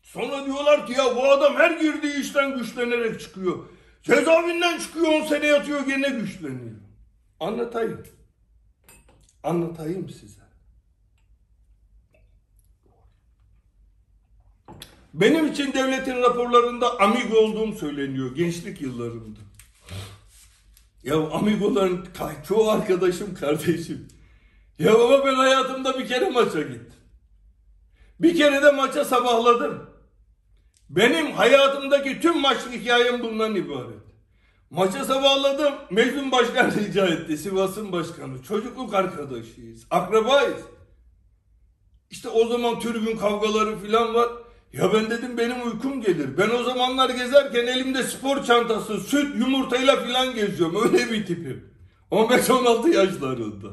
Sonra 0.02 0.46
diyorlar 0.46 0.88
ki 0.88 0.94
ya 0.94 1.16
bu 1.16 1.32
adam 1.32 1.56
her 1.56 1.72
girdiği 1.72 2.22
işten 2.22 2.58
güçlenerek 2.58 3.20
çıkıyor. 3.20 3.66
Cezaevinden 4.04 4.80
çıkıyor 4.80 5.08
10 5.08 5.26
sene 5.26 5.48
yatıyor 5.48 5.86
gene 5.86 6.10
güçleniyor. 6.10 6.76
Anlatayım 7.40 8.04
anlatayım 9.44 10.10
size. 10.10 10.42
Benim 15.14 15.48
için 15.48 15.74
devletin 15.74 16.22
raporlarında 16.22 17.00
amigo 17.00 17.38
olduğum 17.38 17.74
söyleniyor 17.74 18.36
gençlik 18.36 18.82
yıllarımda. 18.82 19.40
Ya 21.04 21.30
amigoların 21.30 22.08
çoğu 22.48 22.70
arkadaşım, 22.70 23.36
kardeşim. 23.36 24.08
Ya 24.80 24.94
baba 24.94 25.26
ben 25.26 25.36
hayatımda 25.36 26.00
bir 26.00 26.08
kere 26.08 26.30
maça 26.30 26.62
gittim. 26.62 26.94
Bir 28.20 28.38
kere 28.38 28.62
de 28.62 28.72
maça 28.72 29.06
sabahladım. 29.06 29.90
Benim 30.90 31.32
hayatımdaki 31.32 32.20
tüm 32.22 32.40
maç 32.40 32.58
hikayem 32.72 33.24
bundan 33.24 33.56
ibaret. 33.56 34.09
Maça 34.70 35.06
sabahladım. 35.06 35.74
Mecnun 35.90 36.32
Başkan 36.32 36.72
rica 36.76 37.08
etti. 37.08 37.38
Sivas'ın 37.38 37.92
başkanı. 37.92 38.44
Çocukluk 38.44 38.94
arkadaşıyız. 38.94 39.86
Akrabayız. 39.92 40.58
İşte 42.10 42.30
o 42.30 42.48
zaman 42.48 42.80
tribün 42.80 43.18
kavgaları 43.18 43.78
falan 43.78 44.14
var. 44.14 44.30
Ya 44.74 44.94
ben 44.94 45.10
dedim 45.10 45.38
benim 45.38 45.68
uykum 45.68 46.02
gelir. 46.02 46.38
Ben 46.38 46.50
o 46.50 46.64
zamanlar 46.64 47.10
gezerken 47.10 47.68
elimde 47.68 48.04
spor 48.04 48.44
çantası, 48.44 49.00
süt, 49.00 49.36
yumurtayla 49.36 49.96
falan 49.96 50.36
geziyorum. 50.36 50.84
Öyle 50.84 51.12
bir 51.12 51.26
tipim. 51.26 51.74
15-16 52.12 52.90
yaşlarında. 52.96 53.68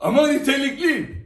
Ama 0.00 0.28
nitelikliyim. 0.28 1.24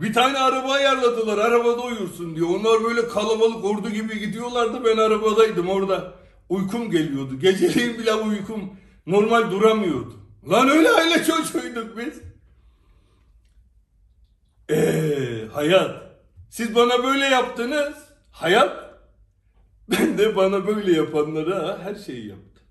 Bir 0.00 0.12
tane 0.12 0.38
araba 0.38 0.72
ayarladılar. 0.72 1.38
Arabada 1.38 1.82
uyursun 1.82 2.36
diyor. 2.36 2.48
Onlar 2.48 2.84
böyle 2.84 3.08
kalabalık 3.08 3.64
ordu 3.64 3.90
gibi 3.90 4.18
gidiyorlardı. 4.18 4.84
Ben 4.84 4.96
arabadaydım 4.96 5.68
orada. 5.68 6.21
Uykum 6.52 6.90
geliyordu. 6.90 7.38
Geceleyin 7.38 7.98
bile 7.98 8.14
uykum 8.14 8.76
normal 9.06 9.50
duramıyordu. 9.50 10.20
Lan 10.50 10.68
öyle 10.68 10.90
aile 10.90 11.24
çocuğuyduk 11.24 11.98
biz. 11.98 12.20
Eee 14.70 15.48
hayat. 15.52 16.02
Siz 16.50 16.74
bana 16.74 17.04
böyle 17.04 17.24
yaptınız. 17.24 17.94
Hayat. 18.30 19.00
Ben 19.90 20.18
de 20.18 20.36
bana 20.36 20.66
böyle 20.66 20.92
yapanlara 20.92 21.78
her 21.82 21.94
şeyi 21.94 22.26
yaptım. 22.28 22.66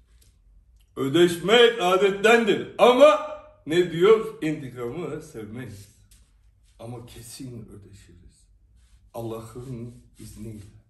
Ödeşmek 0.95 1.81
adettendir. 1.81 2.67
Ama 2.77 3.19
ne 3.67 3.91
diyor? 3.91 4.43
İntikamı 4.43 5.21
sevmeyiz. 5.21 5.87
Ama 6.79 7.05
kesin 7.05 7.69
ödeşiriz. 7.69 8.47
Allah'ın 9.13 9.95
izniyle. 10.19 10.80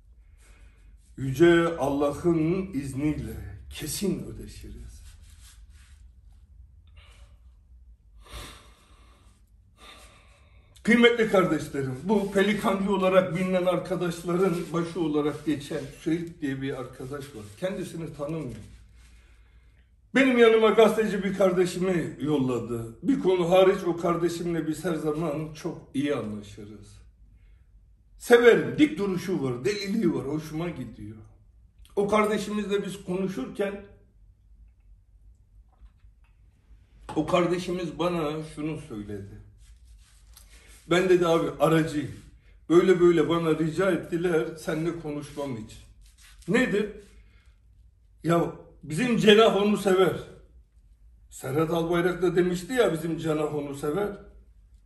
Yüce 1.21 1.77
Allah'ın 1.77 2.73
izniyle 2.73 3.33
kesin 3.69 4.23
ödeşiriz. 4.23 5.01
Kıymetli 10.83 11.29
kardeşlerim, 11.29 11.95
bu 12.03 12.31
pelikancı 12.31 12.95
olarak 12.95 13.35
bilinen 13.35 13.65
arkadaşların 13.65 14.55
başı 14.73 15.01
olarak 15.01 15.45
geçen 15.45 15.81
Süheyt 15.99 16.41
diye 16.41 16.61
bir 16.61 16.79
arkadaş 16.79 17.23
var. 17.35 17.43
Kendisini 17.59 18.13
tanımıyorum. 18.13 18.63
Benim 20.15 20.37
yanıma 20.37 20.69
gazeteci 20.69 21.23
bir 21.23 21.37
kardeşimi 21.37 22.17
yolladı. 22.19 22.95
Bir 23.03 23.19
konu 23.19 23.49
hariç 23.49 23.83
o 23.87 23.97
kardeşimle 23.97 24.67
biz 24.67 24.85
her 24.85 24.95
zaman 24.95 25.53
çok 25.53 25.81
iyi 25.93 26.15
anlaşırız. 26.15 27.00
Severim, 28.21 28.75
dik 28.77 28.97
duruşu 28.97 29.43
var, 29.43 29.65
deliliği 29.65 30.13
var, 30.13 30.27
hoşuma 30.27 30.69
gidiyor. 30.69 31.17
O 31.95 32.07
kardeşimizle 32.07 32.85
biz 32.85 33.03
konuşurken 33.03 33.85
o 37.15 37.25
kardeşimiz 37.25 37.99
bana 37.99 38.43
şunu 38.55 38.77
söyledi. 38.77 39.41
Ben 40.89 41.09
dedi 41.09 41.27
abi 41.27 41.47
aracıyım. 41.59 42.11
Böyle 42.69 42.99
böyle 42.99 43.29
bana 43.29 43.59
rica 43.59 43.91
ettiler 43.91 44.47
seninle 44.55 44.99
konuşmam 44.99 45.57
için. 45.57 45.79
Nedir? 46.47 46.89
Ya 48.23 48.51
bizim 48.83 49.17
cenah 49.17 49.55
onu 49.55 49.77
sever. 49.77 50.17
Serhat 51.29 51.69
Albayrak 51.69 52.21
da 52.21 52.35
demişti 52.35 52.73
ya 52.73 52.93
bizim 52.93 53.17
cenah 53.17 53.55
onu 53.55 53.75
sever. 53.75 54.09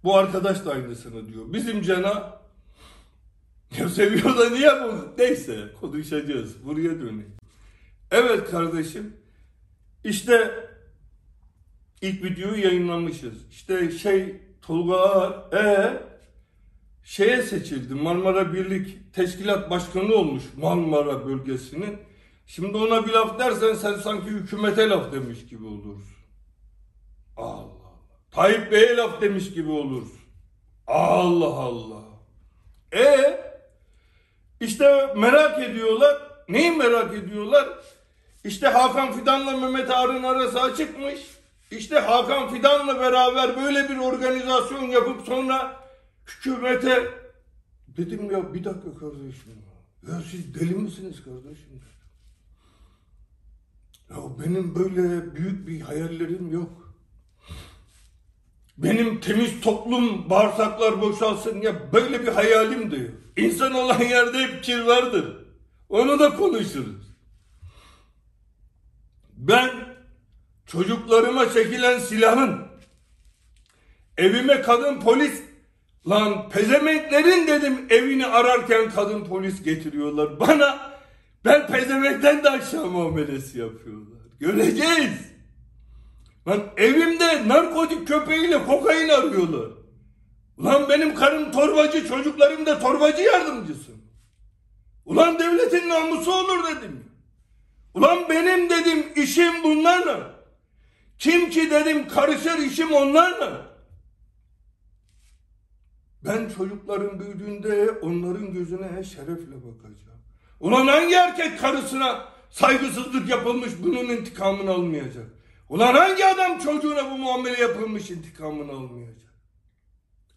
Bu 0.03 0.17
arkadaş 0.17 0.65
da 0.65 0.71
aynısını 0.71 1.33
diyor. 1.33 1.53
Bizim 1.53 1.81
cenah 1.81 2.44
ya 3.79 3.89
seviyor 3.89 4.37
da 4.37 4.49
niye 4.49 4.69
bunu? 4.83 5.13
Neyse 5.17 5.59
konuşacağız. 5.81 6.65
Buraya 6.65 6.99
döneyim. 6.99 7.35
Evet 8.11 8.51
kardeşim. 8.51 9.13
İşte 10.03 10.51
ilk 12.01 12.23
videoyu 12.23 12.63
yayınlamışız. 12.63 13.49
İşte 13.51 13.91
şey 13.91 14.35
Tolga 14.61 14.95
Ağar 14.95 15.53
e, 15.53 16.03
şeye 17.03 17.41
seçildi. 17.41 17.93
Marmara 17.93 18.53
Birlik 18.53 19.13
Teşkilat 19.13 19.69
Başkanı 19.69 20.13
olmuş 20.13 20.43
Marmara 20.57 21.25
bölgesinin. 21.25 21.97
Şimdi 22.47 22.77
ona 22.77 23.05
bir 23.07 23.11
laf 23.11 23.39
dersen 23.39 23.73
sen 23.73 23.95
sanki 23.95 24.29
hükümete 24.29 24.89
laf 24.89 25.11
demiş 25.11 25.45
gibi 25.45 25.65
olursun. 25.65 26.15
Allah 27.37 27.51
Allah. 27.55 27.99
Tayyip 28.31 28.71
Bey'e 28.71 28.95
laf 28.95 29.21
demiş 29.21 29.53
gibi 29.53 29.69
olursun. 29.69 30.19
Allah 30.87 31.53
Allah. 31.53 32.03
E 32.93 33.39
işte 34.59 35.13
merak 35.17 35.59
ediyorlar. 35.59 36.21
Neyi 36.49 36.71
merak 36.71 37.13
ediyorlar? 37.13 37.69
İşte 38.43 38.67
Hakan 38.67 39.13
Fidan'la 39.19 39.57
Mehmet 39.57 39.91
Ağar'ın 39.91 40.23
arası 40.23 40.61
açıkmış. 40.61 41.19
İşte 41.71 41.99
Hakan 41.99 42.53
Fidan'la 42.53 42.99
beraber 42.99 43.55
böyle 43.63 43.89
bir 43.89 43.97
organizasyon 43.97 44.83
yapıp 44.83 45.25
sonra 45.25 45.83
hükümete 46.27 47.13
dedim 47.87 48.31
ya 48.31 48.53
bir 48.53 48.63
dakika 48.63 48.93
kardeşim 48.99 49.53
ya. 50.07 50.21
Siz 50.31 50.55
deli 50.55 50.75
misiniz 50.75 51.23
kardeşim? 51.23 51.81
Ya 54.09 54.15
benim 54.39 54.75
böyle 54.75 55.35
büyük 55.35 55.67
bir 55.67 55.81
hayallerim 55.81 56.51
yok. 56.51 56.95
Benim 58.77 59.19
temiz 59.19 59.61
toplum 59.61 60.29
bağırsaklar 60.29 61.01
boşalsın 61.01 61.61
ya 61.61 61.93
böyle 61.93 62.21
bir 62.21 62.27
hayalim 62.27 62.91
de 62.91 62.97
yok. 62.97 63.24
İnsan 63.37 63.73
olan 63.73 64.01
yerde 64.01 64.37
hep 64.37 64.63
kir 64.63 64.81
vardır. 64.81 65.25
Onu 65.89 66.19
da 66.19 66.35
konuşuruz. 66.35 67.05
Ben 69.37 69.69
çocuklarıma 70.65 71.53
çekilen 71.53 71.99
silahın 71.99 72.67
evime 74.17 74.61
kadın 74.61 74.99
polis 74.99 75.41
lan 76.09 76.49
pezemenklerin 76.49 77.47
dedim 77.47 77.85
evini 77.89 78.25
ararken 78.25 78.89
kadın 78.89 79.25
polis 79.25 79.63
getiriyorlar. 79.63 80.39
Bana 80.39 80.95
ben 81.45 81.67
pezemekten 81.67 82.43
de 82.43 82.49
aşağı 82.49 82.85
muamelesi 82.85 83.59
yapıyorlar. 83.59 84.19
Göreceğiz. 84.39 85.35
Lan 86.47 86.63
evimde 86.77 87.47
narkotik 87.47 88.07
köpeğiyle 88.07 88.65
kokain 88.65 89.09
arıyorlar. 89.09 89.84
Ulan 90.57 90.89
benim 90.89 91.15
karım 91.15 91.51
torbacı, 91.51 92.07
çocuklarım 92.07 92.65
da 92.65 92.79
torbacı 92.79 93.21
yardımcısı. 93.21 93.91
Ulan 95.05 95.39
devletin 95.39 95.89
namusu 95.89 96.33
olur 96.33 96.63
dedim. 96.67 97.05
Ulan 97.93 98.29
benim 98.29 98.69
dedim 98.69 99.05
işim 99.15 99.63
bunlarla. 99.63 100.35
Kim 101.19 101.49
ki 101.49 101.71
dedim 101.71 102.07
karışır 102.07 102.57
işim 102.57 102.93
onlarla. 102.93 103.75
Ben 106.25 106.49
çocukların 106.57 107.19
büyüdüğünde 107.19 107.91
onların 107.91 108.53
gözüne 108.53 109.03
şerefle 109.03 109.55
bakacağım. 109.55 110.21
Ulan 110.59 110.87
hangi 110.87 111.15
erkek 111.15 111.59
karısına 111.59 112.25
saygısızlık 112.49 113.29
yapılmış 113.29 113.71
bunun 113.83 114.09
intikamını 114.09 114.71
almayacak? 114.71 115.25
Ulan 115.69 115.93
hangi 115.93 116.25
adam 116.25 116.59
çocuğuna 116.59 117.11
bu 117.11 117.17
muamele 117.17 117.61
yapılmış 117.61 118.11
intikamını 118.11 118.71
almayacak? 118.71 119.34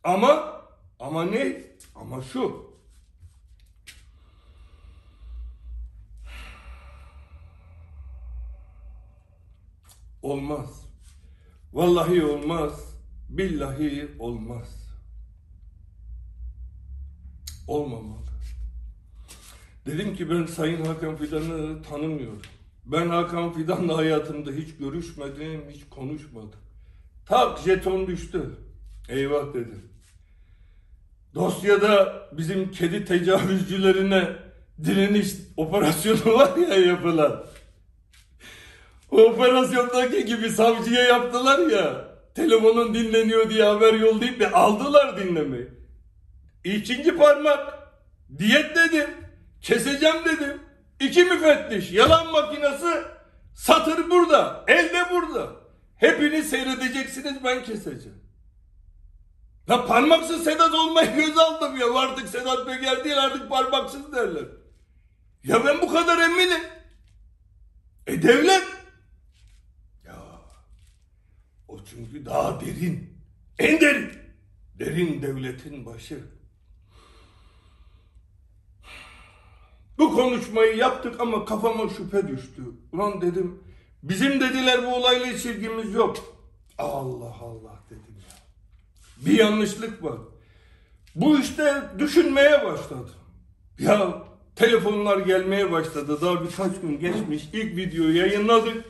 Ama 0.04 0.62
ama 1.00 1.24
ne? 1.24 1.62
Ama 1.94 2.22
şu. 2.22 2.68
Olmaz. 10.22 10.87
Vallahi 11.72 12.24
olmaz. 12.24 12.94
Billahi 13.28 14.08
olmaz. 14.18 14.88
Olmamalı. 17.66 18.28
Dedim 19.87 20.16
ki 20.16 20.30
ben 20.30 20.46
Sayın 20.46 20.84
Hakan 20.84 21.16
Fidan'ı 21.16 21.82
tanımıyorum. 21.82 22.42
Ben 22.87 23.08
Hakan 23.08 23.52
Fidan'la 23.52 23.96
hayatımda 23.96 24.50
hiç 24.50 24.76
görüşmedim, 24.76 25.64
hiç 25.70 25.88
konuşmadım. 25.90 26.61
Tak 27.26 27.58
jeton 27.58 28.06
düştü. 28.06 28.67
Eyvah 29.08 29.54
dedim. 29.54 29.92
Dosyada 31.34 32.22
bizim 32.32 32.70
kedi 32.70 33.04
tecavüzcülerine 33.04 34.28
direniş 34.84 35.34
operasyonu 35.56 36.34
var 36.34 36.56
ya 36.56 36.74
yapılan. 36.74 37.44
O 39.10 39.22
operasyondaki 39.22 40.24
gibi 40.24 40.50
savcıya 40.50 41.02
yaptılar 41.02 41.58
ya. 41.70 42.08
Telefonun 42.34 42.94
dinleniyor 42.94 43.50
diye 43.50 43.64
haber 43.64 43.94
yollayıp 43.94 44.40
ve 44.40 44.50
aldılar 44.50 45.16
dinlemeyi. 45.16 45.68
İkinci 46.64 47.16
parmak. 47.16 47.78
Diyet 48.38 48.76
dedim. 48.76 49.10
Keseceğim 49.62 50.24
dedim. 50.24 50.60
İki 51.00 51.24
müfettiş. 51.24 51.92
Yalan 51.92 52.32
makinesi 52.32 53.02
satır 53.54 54.10
burada. 54.10 54.64
Elde 54.68 55.04
burada. 55.12 55.50
Hepiniz 55.96 56.50
seyredeceksiniz 56.50 57.44
ben 57.44 57.64
keseceğim. 57.64 58.27
Ya 59.68 59.87
parmaksız 59.87 60.44
Sedat 60.44 60.74
olmayı 60.74 61.14
göz 61.16 61.38
aldım 61.38 61.76
ya. 61.76 61.94
Artık 61.94 62.28
Sedat 62.28 62.66
Peker 62.66 63.04
değil 63.04 63.24
artık 63.24 63.50
parmaksız 63.50 64.12
derler. 64.12 64.44
Ya 65.44 65.64
ben 65.64 65.81
bu 65.83 65.92
kadar 65.92 66.18
eminim. 66.18 66.61
E 68.07 68.22
devlet. 68.22 68.66
Ya 70.07 70.16
o 71.68 71.85
çünkü 71.85 72.26
daha 72.26 72.61
derin. 72.61 73.18
En 73.59 73.81
derin. 73.81 74.12
Derin 74.78 75.22
devletin 75.22 75.87
başı. 75.87 76.20
Bu 79.98 80.14
konuşmayı 80.14 80.76
yaptık 80.76 81.20
ama 81.20 81.44
kafama 81.44 81.88
şüphe 81.88 82.28
düştü. 82.28 82.62
Ulan 82.92 83.20
dedim 83.20 83.62
bizim 84.02 84.40
dediler 84.40 84.87
bu 84.87 84.94
olayla 84.94 85.26
hiç 85.26 85.46
ilgimiz 85.46 85.94
yok. 85.94 86.16
Allah 86.78 87.37
Allah 87.40 87.83
dedim. 87.90 88.07
Bir 89.26 89.38
yanlışlık 89.38 90.04
var. 90.04 90.18
Bu 91.14 91.38
işte 91.38 91.83
düşünmeye 91.98 92.64
başladım. 92.64 93.11
Ya 93.78 94.22
telefonlar 94.57 95.18
gelmeye 95.18 95.72
başladı. 95.72 96.18
Daha 96.20 96.44
birkaç 96.44 96.81
gün 96.83 97.00
geçmiş. 97.00 97.48
İlk 97.52 97.76
videoyu 97.76 98.16
yayınladık. 98.16 98.85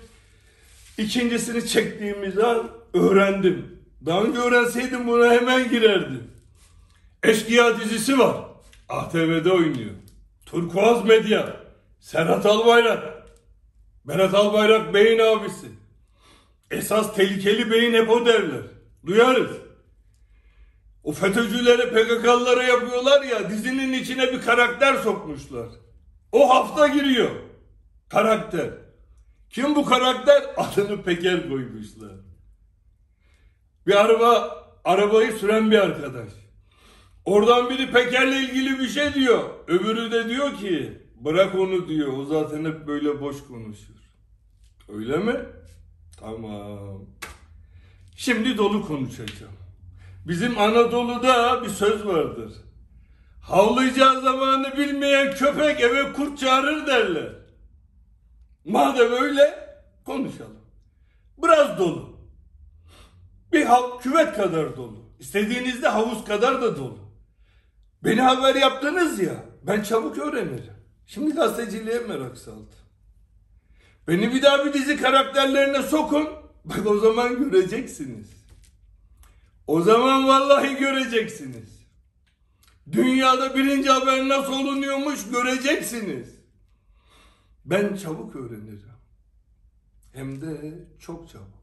İkincisini 0.99 1.67
çektiğimiz 1.67 2.39
an 2.39 2.71
öğrendim. 2.95 3.79
Daha 4.07 4.23
önce 4.23 4.39
öğrenseydim 4.39 5.09
buna 5.09 5.33
hemen 5.33 5.71
girerdim. 5.71 6.31
Eşkıya 7.23 7.81
dizisi 7.81 8.19
var. 8.19 8.37
ATV'de 8.89 9.53
oynuyor. 9.53 9.91
Turkuaz 10.47 11.05
Medya. 11.05 11.57
Serhat 12.01 12.47
Albayrak. 12.47 13.29
Berat 14.05 14.35
Albayrak 14.35 14.95
Bey'in 14.95 15.19
abisi. 15.19 15.67
Esas 16.71 17.15
tehlikeli 17.15 17.71
beyin 17.71 17.95
hep 17.95 18.11
o 18.11 18.27
derler. 18.27 18.63
Duyarız. 19.07 19.51
O 21.05 21.13
FETÖ'cülere 21.13 21.91
PKK'lılara 21.91 22.63
yapıyorlar 22.63 23.23
ya 23.23 23.51
dizinin 23.51 23.93
içine 23.93 24.33
bir 24.33 24.43
karakter 24.43 24.97
sokmuşlar. 24.97 25.69
O 26.33 26.55
hafta 26.55 26.87
giriyor. 26.87 27.31
Karakter. 28.09 28.71
Kim 29.51 29.75
bu 29.75 29.85
karakter? 29.85 30.45
Adını 30.57 31.03
Peker 31.03 31.49
koymuşlar. 31.49 32.13
Bir 33.87 34.01
araba, 34.01 34.65
arabayı 34.85 35.33
süren 35.33 35.71
bir 35.71 35.79
arkadaş. 35.79 36.29
Oradan 37.25 37.71
biri 37.71 37.91
Peker'le 37.91 38.43
ilgili 38.43 38.79
bir 38.79 38.89
şey 38.89 39.15
diyor. 39.15 39.51
Öbürü 39.69 40.13
de 40.13 40.29
diyor 40.29 40.57
ki 40.57 41.03
bırak 41.21 41.55
onu 41.55 41.89
diyor. 41.89 42.13
O 42.13 42.25
zaten 42.25 42.65
hep 42.65 42.87
böyle 42.87 43.21
boş 43.21 43.47
konuşur. 43.47 43.95
Öyle 44.89 45.17
mi? 45.17 45.37
Tamam. 46.21 47.07
Şimdi 48.17 48.59
dolu 48.59 48.87
konuşacağım. 48.87 49.58
Bizim 50.29 50.59
Anadolu'da 50.59 51.63
bir 51.63 51.69
söz 51.69 52.07
vardır. 52.07 52.53
Havlayacağı 53.43 54.21
zamanı 54.21 54.77
bilmeyen 54.77 55.35
köpek 55.35 55.81
eve 55.81 56.13
kurt 56.13 56.39
çağırır 56.39 56.87
derler. 56.87 57.33
Madem 58.65 59.13
öyle 59.13 59.69
konuşalım. 60.05 60.61
Biraz 61.43 61.79
dolu. 61.79 62.19
Bir 63.53 63.65
hav 63.65 63.99
küvet 63.99 64.37
kadar 64.37 64.77
dolu. 64.77 65.13
İstediğinizde 65.19 65.89
havuz 65.89 66.25
kadar 66.25 66.63
da 66.63 66.77
dolu. 66.77 66.99
Beni 68.05 68.21
haber 68.21 68.55
yaptınız 68.55 69.21
ya, 69.21 69.45
ben 69.63 69.83
çabuk 69.83 70.19
öğrenirim. 70.19 70.75
Şimdi 71.07 71.35
gazeteciliğe 71.35 71.99
merak 71.99 72.39
saldım. 72.39 72.69
Beni 74.09 74.35
bir 74.35 74.43
daha 74.43 74.65
bir 74.65 74.73
dizi 74.73 74.97
karakterlerine 74.97 75.83
sokun, 75.83 76.29
bak 76.65 76.87
o 76.87 76.99
zaman 76.99 77.51
göreceksiniz. 77.51 78.38
O 79.69 79.83
zaman 79.83 80.29
vallahi 80.29 80.77
göreceksiniz. 80.77 81.87
Dünyada 82.93 83.55
birinci 83.55 83.91
haber 83.91 84.29
nasıl 84.29 84.53
olunuyormuş 84.53 85.31
göreceksiniz. 85.31 86.35
Ben 87.65 87.97
çabuk 87.97 88.37
öğrenirim. 88.37 88.83
Hem 90.13 90.41
de 90.41 90.75
çok 90.99 91.29
çabuk. 91.29 91.59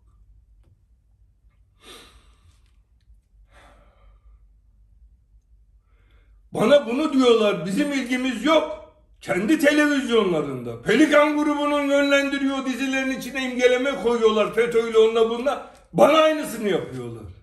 Bana 6.51 6.87
bunu 6.87 7.13
diyorlar. 7.13 7.65
Bizim 7.65 7.93
ilgimiz 7.93 8.45
yok. 8.45 8.93
Kendi 9.21 9.59
televizyonlarında. 9.59 10.81
Pelikan 10.81 11.37
grubunun 11.37 11.83
yönlendiriyor 11.83 12.65
dizilerin 12.65 13.19
içine 13.19 13.51
imgeleme 13.51 14.03
koyuyorlar. 14.03 14.53
FETÖ'yle 14.53 14.97
onunla 14.97 15.29
bununla. 15.29 15.73
Bana 15.93 16.17
aynısını 16.17 16.69
yapıyorlar. 16.69 17.34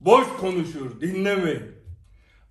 Boş 0.00 0.26
konuşur. 0.40 1.00
Dinlemeyin. 1.00 1.62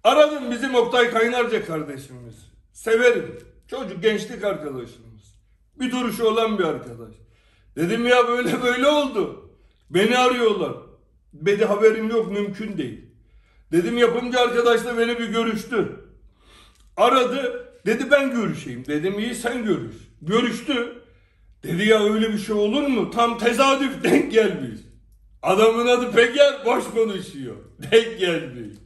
Aradım 0.03 0.51
bizim 0.51 0.75
Oktay 0.75 1.11
Kaynarca 1.11 1.65
kardeşimiz. 1.65 2.35
Severim. 2.73 3.39
Çocuk 3.67 4.03
gençlik 4.03 4.43
arkadaşımız. 4.43 5.39
Bir 5.79 5.91
duruşu 5.91 6.23
olan 6.25 6.59
bir 6.59 6.63
arkadaş. 6.63 7.15
Dedim 7.75 8.07
ya 8.07 8.27
böyle 8.27 8.63
böyle 8.63 8.87
oldu. 8.87 9.51
Beni 9.89 10.17
arıyorlar. 10.17 10.73
Beni 11.33 11.65
haberim 11.65 12.09
yok 12.09 12.31
mümkün 12.31 12.77
değil. 12.77 13.05
Dedim 13.71 13.97
yapımcı 13.97 14.39
arkadaşla 14.39 14.97
beni 14.97 15.19
bir 15.19 15.29
görüştü. 15.29 15.99
Aradı. 16.97 17.65
Dedi 17.85 18.11
ben 18.11 18.31
görüşeyim. 18.31 18.85
Dedim 18.85 19.19
iyi 19.19 19.35
sen 19.35 19.65
görüş. 19.65 19.95
Görüştü. 20.21 21.01
Dedi 21.63 21.85
ya 21.85 22.03
öyle 22.13 22.33
bir 22.33 22.37
şey 22.37 22.55
olur 22.55 22.87
mu? 22.87 23.11
Tam 23.11 23.37
tesadüf 23.37 24.03
denk 24.03 24.31
gelmiş. 24.31 24.79
Adamın 25.43 25.87
adı 25.87 26.11
Peker 26.11 26.65
boş 26.65 26.83
konuşuyor. 26.83 27.55
Denk 27.91 28.19
gelmiş. 28.19 28.77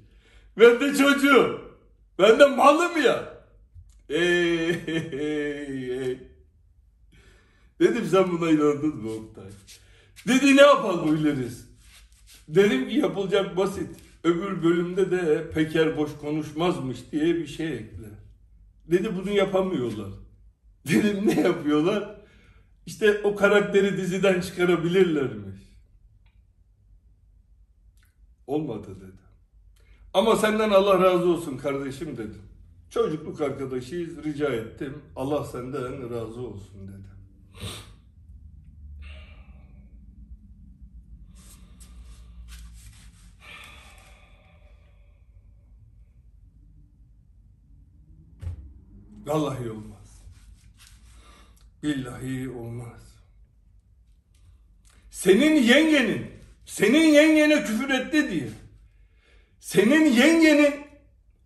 Ben 0.60 0.80
de 0.80 0.98
çocuğum. 0.98 1.62
Ben 2.20 2.40
de 2.40 2.46
malım 2.46 3.02
ya. 3.06 3.34
Ey, 4.10 4.70
ey, 4.70 5.92
ey. 5.92 6.20
Dedim 7.80 8.06
sen 8.12 8.32
buna 8.32 8.50
inandın 8.50 8.96
mı 8.96 9.12
Oktay? 9.12 9.50
Dedi 10.28 10.58
ne 10.58 10.62
yapalım 10.62 11.14
biliriz. 11.14 11.68
Dedim 12.48 12.90
ki 12.90 12.96
yapılacak 12.96 13.58
basit. 13.58 13.90
Öbür 14.24 14.64
bölümde 14.64 15.12
de 15.12 15.50
Peker 15.50 15.98
boş 15.98 16.12
konuşmazmış 16.22 16.98
diye 17.12 17.36
bir 17.36 17.48
şey 17.48 17.68
ekle. 17.68 18.08
Dedi 18.88 19.16
bunu 19.16 19.32
yapamıyorlar. 19.32 20.12
Dedim 20.88 21.28
ne 21.28 21.42
yapıyorlar? 21.42 22.16
İşte 22.86 23.22
o 23.24 23.36
karakteri 23.36 23.98
diziden 23.98 24.42
çıkarabilirlermiş. 24.42 25.53
Olmadı 28.48 28.96
dedi. 29.02 29.22
Ama 30.14 30.36
senden 30.36 30.70
Allah 30.70 31.00
razı 31.00 31.30
olsun 31.30 31.58
kardeşim 31.58 32.18
dedim. 32.18 32.42
Çocukluk 32.90 33.42
arkadaşıyız 33.42 34.24
rica 34.24 34.50
ettim. 34.50 35.02
Allah 35.16 35.46
senden 35.46 36.10
razı 36.12 36.42
olsun 36.42 36.88
dedi. 36.88 37.14
Vallahi 49.26 49.72
olmaz. 49.72 50.24
Billahi 51.84 52.50
olmaz. 52.50 53.02
Senin 55.12 55.64
yengenin, 55.64 56.32
senin 56.66 57.08
yengene 57.14 57.64
küfür 57.64 57.90
etti 57.90 58.32
diye. 58.32 58.50
Senin 59.60 60.06
yengenin 60.06 60.76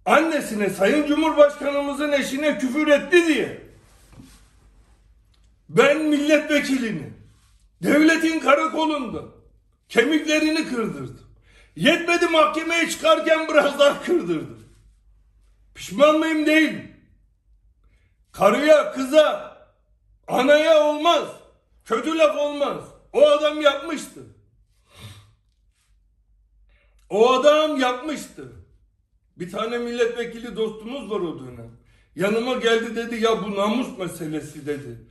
annesine, 0.06 0.70
Sayın 0.70 1.08
Cumhurbaşkanımızın 1.08 2.12
eşine 2.12 2.58
küfür 2.58 2.88
etti 2.88 3.28
diye. 3.28 3.62
Ben 5.70 6.02
milletvekilini, 6.02 7.10
devletin 7.84 8.40
karakolunda 8.40 9.22
kemiklerini 9.90 10.68
kırdırdım. 10.68 11.28
Yetmedi 11.76 12.28
mahkemeye 12.28 12.90
çıkarken 12.90 13.48
biraz 13.48 13.80
daha 13.80 14.04
kırdırdım. 14.04 14.68
Pişman 15.76 16.20
mıyım 16.20 16.46
değilim. 16.46 16.96
Karıya, 18.32 18.92
kıza, 18.92 19.58
anaya 20.28 20.84
olmaz. 20.84 21.28
Kötü 21.86 22.18
laf 22.18 22.38
olmaz. 22.38 22.84
O 23.14 23.28
adam 23.28 23.62
yapmıştı. 23.62 24.37
O 27.10 27.32
adam 27.34 27.80
yapmıştı. 27.80 28.52
Bir 29.38 29.52
tane 29.52 29.78
milletvekili 29.78 30.56
dostumuz 30.56 31.12
var 31.12 31.20
o 31.20 31.40
dönem. 31.40 31.72
Yanıma 32.16 32.54
geldi 32.54 32.96
dedi 32.96 33.24
ya 33.24 33.44
bu 33.44 33.56
namus 33.56 33.98
meselesi 33.98 34.66
dedi. 34.66 35.08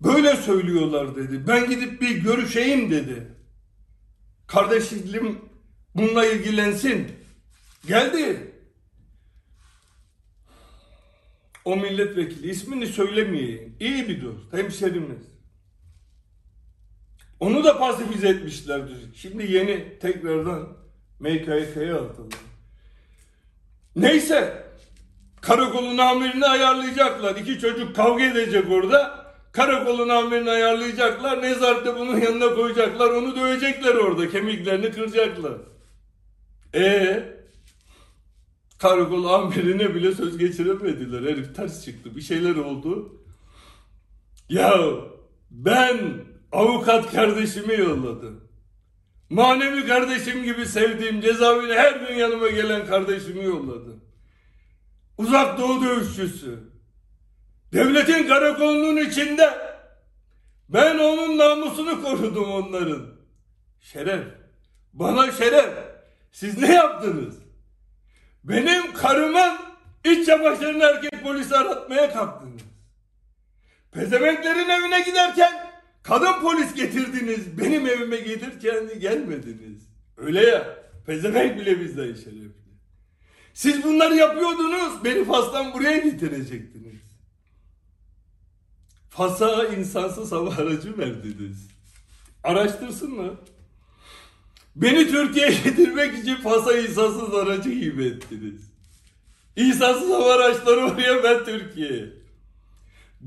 Böyle 0.00 0.36
söylüyorlar 0.36 1.16
dedi. 1.16 1.46
Ben 1.48 1.70
gidip 1.70 2.00
bir 2.00 2.16
görüşeyim 2.16 2.90
dedi. 2.90 3.34
Kardeşim 4.46 5.38
bununla 5.94 6.26
ilgilensin. 6.26 7.12
Geldi. 7.86 8.54
O 11.64 11.76
milletvekili 11.76 12.50
ismini 12.50 12.86
söylemeyeyim. 12.86 13.76
İyi 13.80 14.08
bir 14.08 14.22
dost, 14.22 14.52
hemşerimiz. 14.52 15.22
Onu 17.40 17.64
da 17.64 17.78
pasifize 17.78 18.28
etmişlerdi. 18.28 18.92
Şimdi 19.14 19.52
yeni 19.52 19.98
tekrardan 19.98 20.83
MKYK'ya 21.24 21.96
aldılar. 21.96 22.38
Neyse. 23.96 24.64
Karakolun 25.40 25.98
amirini 25.98 26.46
ayarlayacaklar. 26.46 27.36
İki 27.36 27.58
çocuk 27.58 27.96
kavga 27.96 28.24
edecek 28.24 28.70
orada. 28.70 29.24
Karakolun 29.52 30.08
amirini 30.08 30.50
ayarlayacaklar. 30.50 31.42
Nezarette 31.42 31.96
bunun 31.98 32.20
yanına 32.20 32.54
koyacaklar. 32.54 33.10
Onu 33.10 33.36
dövecekler 33.36 33.94
orada. 33.94 34.28
Kemiklerini 34.28 34.90
kıracaklar. 34.90 35.52
E 36.74 37.22
karakol 38.78 39.24
amirine 39.24 39.94
bile 39.94 40.12
söz 40.12 40.38
geçiremediler. 40.38 41.22
Herif 41.22 41.56
ters 41.56 41.84
çıktı. 41.84 42.16
Bir 42.16 42.20
şeyler 42.20 42.56
oldu. 42.56 43.20
Ya 44.48 44.80
ben 45.50 45.98
avukat 46.52 47.12
kardeşimi 47.12 47.74
yolladım. 47.74 48.43
Manevi 49.30 49.86
kardeşim 49.86 50.42
gibi 50.42 50.66
sevdiğim 50.66 51.20
cezaevine 51.20 51.74
her 51.74 51.92
gün 51.92 52.14
yanıma 52.14 52.48
gelen 52.48 52.86
kardeşimi 52.86 53.44
yolladım. 53.44 54.04
Uzak 55.18 55.58
doğu 55.58 55.84
dövüşçüsü. 55.84 56.58
Devletin 57.72 58.28
karakolunun 58.28 58.96
içinde 58.96 59.50
ben 60.68 60.98
onun 60.98 61.38
namusunu 61.38 62.02
korudum 62.02 62.52
onların. 62.52 63.06
Şeref. 63.80 64.24
Bana 64.92 65.32
şeref. 65.32 65.70
Siz 66.32 66.58
ne 66.58 66.74
yaptınız? 66.74 67.34
Benim 68.44 68.92
karımın 68.94 69.56
iç 70.04 70.26
çamaşırını 70.26 70.84
erkek 70.84 71.22
polisi 71.22 71.56
aratmaya 71.56 72.12
kalktınız. 72.12 72.62
Pezevenklerin 73.92 74.68
evine 74.68 75.00
giderken 75.00 75.63
kadın 76.04 76.40
polis 76.42 76.74
getirdiniz. 76.74 77.58
Benim 77.58 77.86
evime 77.86 78.16
gelirken 78.16 78.98
gelmediniz. 79.00 79.82
Öyle 80.16 80.40
ya. 80.40 80.84
Pezevenk 81.06 81.60
bile 81.60 81.80
bizden 81.80 82.14
şerefli. 82.14 82.64
Siz 83.54 83.84
bunları 83.84 84.14
yapıyordunuz. 84.14 85.04
Beni 85.04 85.24
Fas'tan 85.24 85.72
buraya 85.72 85.98
getirecektiniz. 85.98 87.00
Fas'a 89.10 89.64
insansız 89.64 90.32
hava 90.32 90.54
aracı 90.54 90.98
verdiniz. 90.98 91.68
Araştırsınlar. 92.44 93.34
Beni 94.76 95.10
Türkiye'ye 95.10 95.58
getirmek 95.64 96.18
için 96.18 96.36
Fas'a 96.36 96.78
insansız 96.78 97.34
aracı 97.34 97.70
hibe 97.70 98.04
ettiniz. 98.04 98.70
İnsansız 99.56 100.10
hava 100.10 100.34
araçları 100.34 100.80
oraya 100.80 101.24
ben 101.24 101.44
Türkiye'ye. 101.44 102.12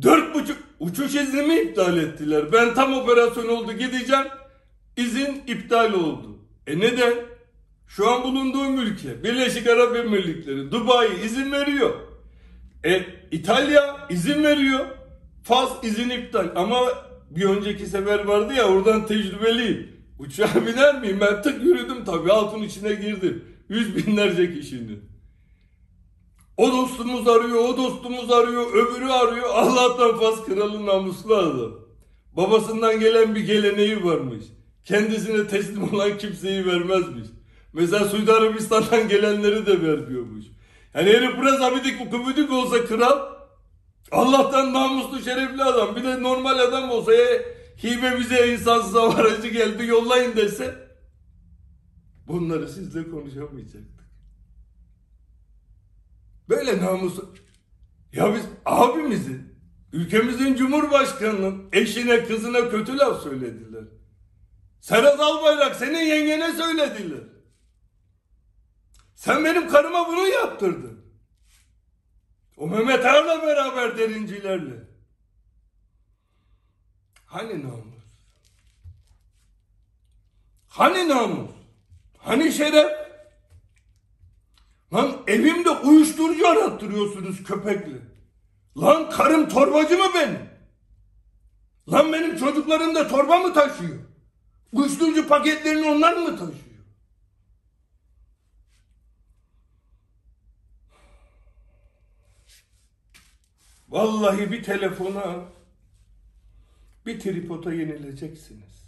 Dört 0.02 0.36
buçuk 0.36 0.58
uçuş 0.88 1.16
iznimi 1.16 1.56
iptal 1.56 1.98
ettiler. 1.98 2.52
Ben 2.54 2.74
tam 2.74 2.94
operasyon 2.94 3.48
oldu 3.48 3.74
gideceğim. 3.74 4.26
İzin 4.98 5.44
iptal 5.48 5.94
oldu. 5.94 6.40
E 6.68 6.80
neden? 6.80 7.14
Şu 7.88 8.10
an 8.10 8.24
bulunduğum 8.24 8.80
ülke 8.80 9.24
Birleşik 9.24 9.68
Arap 9.68 9.96
Emirlikleri 9.96 10.72
Dubai 10.72 11.08
izin 11.26 11.52
veriyor. 11.52 11.94
E 12.86 13.02
İtalya 13.32 14.08
izin 14.10 14.44
veriyor. 14.44 14.86
Fas 15.44 15.70
izin 15.84 16.10
iptal 16.10 16.50
ama 16.56 16.78
bir 17.30 17.46
önceki 17.46 17.86
sefer 17.86 18.26
vardı 18.26 18.54
ya 18.54 18.64
oradan 18.64 19.06
tecrübeliyim. 19.06 19.98
Uçağa 20.20 20.66
biner 20.68 21.02
miyim? 21.02 21.18
Ben 21.22 21.42
tık 21.42 21.64
yürüdüm 21.64 22.06
tabii 22.06 22.32
altın 22.32 22.64
içine 22.64 22.94
girdim. 22.94 23.44
Yüz 23.70 23.96
binlerce 23.96 24.54
kişinin. 24.54 25.07
O 26.58 26.72
dostumuz 26.72 27.28
arıyor, 27.28 27.60
o 27.60 27.78
dostumuz 27.78 28.32
arıyor, 28.32 28.74
öbürü 28.74 29.06
arıyor. 29.06 29.50
Allah'tan 29.50 30.20
Fas 30.20 30.46
kralı 30.46 30.86
namuslu 30.86 31.36
adam. 31.36 31.72
Babasından 32.34 33.00
gelen 33.00 33.36
bir 33.36 33.40
geleneği 33.40 34.04
varmış. 34.04 34.44
Kendisine 34.86 35.48
teslim 35.48 35.94
olan 35.94 36.18
kimseyi 36.18 36.66
vermezmiş. 36.66 37.28
Mesela 37.74 38.06
Suudi 38.06 38.32
Arabistan'dan 38.32 39.08
gelenleri 39.08 39.66
de 39.66 39.82
vermiyormuş. 39.82 40.46
Yani 40.94 41.10
herif 41.10 41.42
biraz 41.42 41.62
abidik 41.62 42.12
kubidik 42.12 42.52
olsa 42.52 42.86
kral 42.86 43.20
Allah'tan 44.12 44.74
namuslu 44.74 45.20
şerefli 45.20 45.64
adam. 45.64 45.96
Bir 45.96 46.04
de 46.04 46.24
normal 46.24 46.60
adam 46.60 46.92
olsa 46.92 47.14
e, 47.14 47.46
hibe 47.84 48.20
bize 48.20 48.54
insansız 48.54 48.96
aracı 48.96 49.48
geldi 49.48 49.86
yollayın 49.86 50.36
dese 50.36 50.76
bunları 52.28 52.70
sizle 52.70 53.10
konuşamayacaktık. 53.10 53.97
Böyle 56.50 56.78
namusu. 56.86 57.36
Ya 58.14 58.36
biz 58.36 58.46
abimizin, 58.66 59.60
ülkemizin 59.94 60.56
cumhurbaşkanının 60.56 61.70
eşine 61.74 62.24
kızına 62.24 62.70
kötü 62.70 62.98
laf 62.98 63.24
söylediler. 63.24 63.84
Serhat 64.82 65.20
Albayrak 65.20 65.76
senin 65.76 66.06
yengene 66.06 66.54
söylediler. 66.54 67.24
Sen 69.16 69.46
benim 69.46 69.70
karıma 69.70 70.08
bunu 70.08 70.28
yaptırdın. 70.28 71.06
O 72.58 72.68
Mehmet 72.68 73.06
Ağar'la 73.06 73.42
beraber 73.42 73.98
derincilerle. 73.98 74.88
Hani 77.26 77.64
namus? 77.64 78.04
Hani 80.68 81.10
namus? 81.10 81.52
Hani 82.18 82.52
şeref? 82.52 83.07
Lan 84.94 85.24
evimde 85.28 85.70
uyuşturucu 85.70 86.48
arattırıyorsunuz 86.48 87.44
köpekle. 87.44 87.98
Lan 88.78 89.10
karım 89.10 89.50
torbacı 89.50 89.98
mı 89.98 90.06
benim? 90.16 90.40
Lan 91.92 92.14
benim 92.14 92.38
çocuklarım 92.38 92.96
da 92.96 93.08
torba 93.08 93.40
mı 93.40 93.54
taşıyor? 93.54 94.00
Uyuşturucu 94.74 95.28
paketlerini 95.28 95.88
onlar 95.88 96.14
mı 96.14 96.32
taşıyor? 96.38 96.68
Vallahi 103.90 104.52
bir 104.52 104.64
telefona 104.64 105.46
bir 107.06 107.20
tripota 107.20 107.74
yenileceksiniz. 107.74 108.88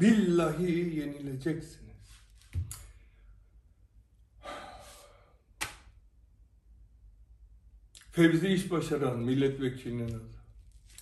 Billahi 0.00 0.96
yenileceksiniz. 0.98 1.83
Fevzi 8.14 8.48
iş 8.48 8.70
başaran 8.70 9.18
milletvekilinin 9.18 10.08
adı. 10.08 10.22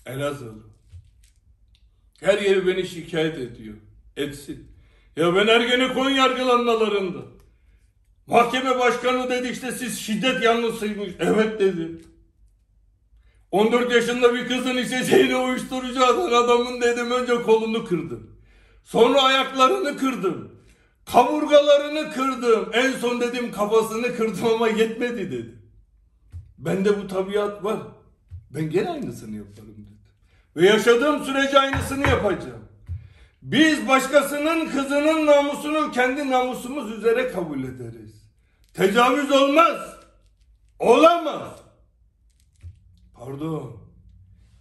Elazığlı. 0.07 0.63
Her 2.21 2.39
yeri 2.39 2.67
beni 2.67 2.87
şikayet 2.87 3.39
ediyor. 3.39 3.75
Etsin. 4.17 4.69
Ya 5.17 5.35
ben 5.35 5.47
Ergenekon 5.47 6.11
yargılanmalarında. 6.11 7.19
Mahkeme 8.27 8.79
başkanı 8.79 9.31
dedi 9.31 9.49
işte 9.49 9.73
siz 9.73 9.99
şiddet 9.99 10.43
yanlısıymış. 10.43 11.13
Evet 11.19 11.61
dedi. 11.61 11.89
14 13.51 13.93
yaşında 13.93 14.35
bir 14.35 14.49
kızın 14.49 14.77
içeceğine 14.77 15.37
uyuşturucu 15.37 16.05
atan 16.05 16.45
adamın 16.45 16.81
dedim 16.81 17.11
önce 17.11 17.35
kolunu 17.43 17.85
kırdım. 17.85 18.31
Sonra 18.85 19.23
ayaklarını 19.23 19.99
kırdım. 19.99 20.53
Kaburgalarını 21.13 22.13
kırdım. 22.13 22.71
En 22.73 22.93
son 22.93 23.21
dedim 23.21 23.53
kafasını 23.53 24.17
kırdım 24.17 24.47
ama 24.55 24.69
yetmedi 24.69 25.31
dedi. 25.31 25.62
Bende 26.65 26.99
bu 26.99 27.07
tabiat 27.07 27.65
var. 27.65 27.79
Ben 28.51 28.71
gene 28.71 28.91
aynısını 28.91 29.37
yaparım 29.37 29.75
dedi. 29.75 29.97
Ve 30.57 30.67
yaşadığım 30.67 31.25
sürece 31.25 31.59
aynısını 31.59 32.09
yapacağım. 32.09 32.65
Biz 33.43 33.89
başkasının 33.89 34.69
kızının 34.69 35.27
namusunu 35.27 35.93
kendi 35.93 36.31
namusumuz 36.31 36.93
üzere 36.93 37.33
kabul 37.33 37.65
ederiz. 37.65 38.23
Tecavüz 38.75 39.31
olmaz. 39.31 39.97
Olamaz. 40.79 41.53
Pardon. 43.15 43.77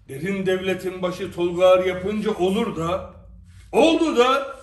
Derin 0.09 0.45
devletin 0.45 1.01
başı 1.01 1.31
Tolga 1.31 1.85
yapınca 1.85 2.33
olur 2.33 2.75
da 2.75 3.13
oldu 3.71 4.17
da 4.17 4.55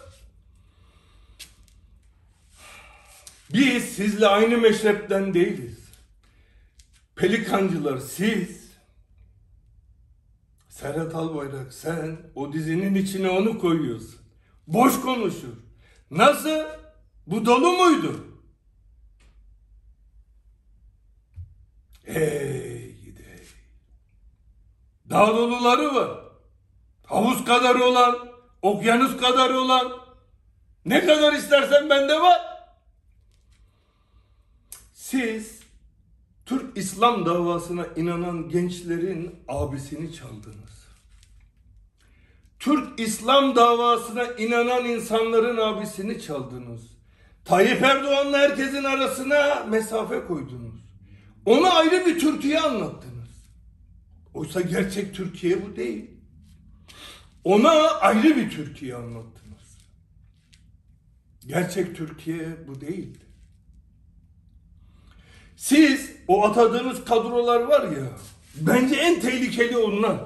biz 3.53 3.85
sizle 3.85 4.27
aynı 4.27 4.59
meşrepten 4.59 5.35
değiliz. 5.35 5.78
Pelikancılar 7.18 7.98
siz 7.98 8.68
Serhat 10.68 11.14
Albayrak 11.14 11.72
sen 11.72 12.16
o 12.35 12.52
dizinin 12.52 12.94
içine 12.94 13.28
onu 13.28 13.59
koyuyorsun. 13.59 14.20
Boş 14.66 15.00
konuşur. 15.00 15.54
Nasıl? 16.11 16.64
Bu 17.26 17.46
dolu 17.46 17.72
muydu? 17.72 18.26
Hey 22.04 22.94
gidi 23.04 23.22
hey. 23.22 23.46
Daha 25.11 25.26
doluları 25.28 25.94
var. 25.94 26.20
Havuz 27.04 27.44
kadar 27.44 27.74
olan, 27.74 28.28
okyanus 28.62 29.16
kadar 29.16 29.50
olan. 29.50 29.92
Ne 30.85 31.07
kadar 31.07 31.33
istersen 31.33 31.90
bende 31.90 32.20
var. 32.20 32.40
Siz 34.94 35.58
Türk 36.48 36.78
İslam 36.78 37.26
davasına 37.26 37.87
inanan 37.96 38.48
gençlerin 38.48 39.34
abisini 39.48 40.12
çaldınız. 40.14 40.88
Türk 42.58 43.00
İslam 43.00 43.56
davasına 43.56 44.24
inanan 44.24 44.84
insanların 44.84 45.56
abisini 45.56 46.22
çaldınız. 46.22 46.80
Tayyip 47.44 47.82
Erdoğan'la 47.82 48.38
herkesin 48.38 48.84
arasına 48.84 49.66
mesafe 49.70 50.24
koydunuz. 50.24 50.74
Ona 51.46 51.70
ayrı 51.70 52.06
bir 52.06 52.18
Türkiye 52.18 52.61
anlattınız. 52.61 53.28
Oysa 54.34 54.61
gerçek 54.61 55.14
Türkiye 55.14 55.66
bu 55.66 55.76
değil. 55.76 56.11
Ona 57.44 57.70
ayrı 57.90 58.37
bir 58.37 58.50
Türkiye 58.50 58.94
anlattınız. 58.94 59.78
Gerçek 61.46 61.96
Türkiye 61.96 62.68
bu 62.68 62.80
değil. 62.80 63.28
Siz 65.59 66.11
o 66.29 66.44
atadığınız 66.44 67.05
kadrolar 67.05 67.61
var 67.61 67.83
ya, 67.83 68.09
bence 68.55 68.97
en 68.97 69.21
tehlikeli 69.21 69.77
onlar. 69.77 70.21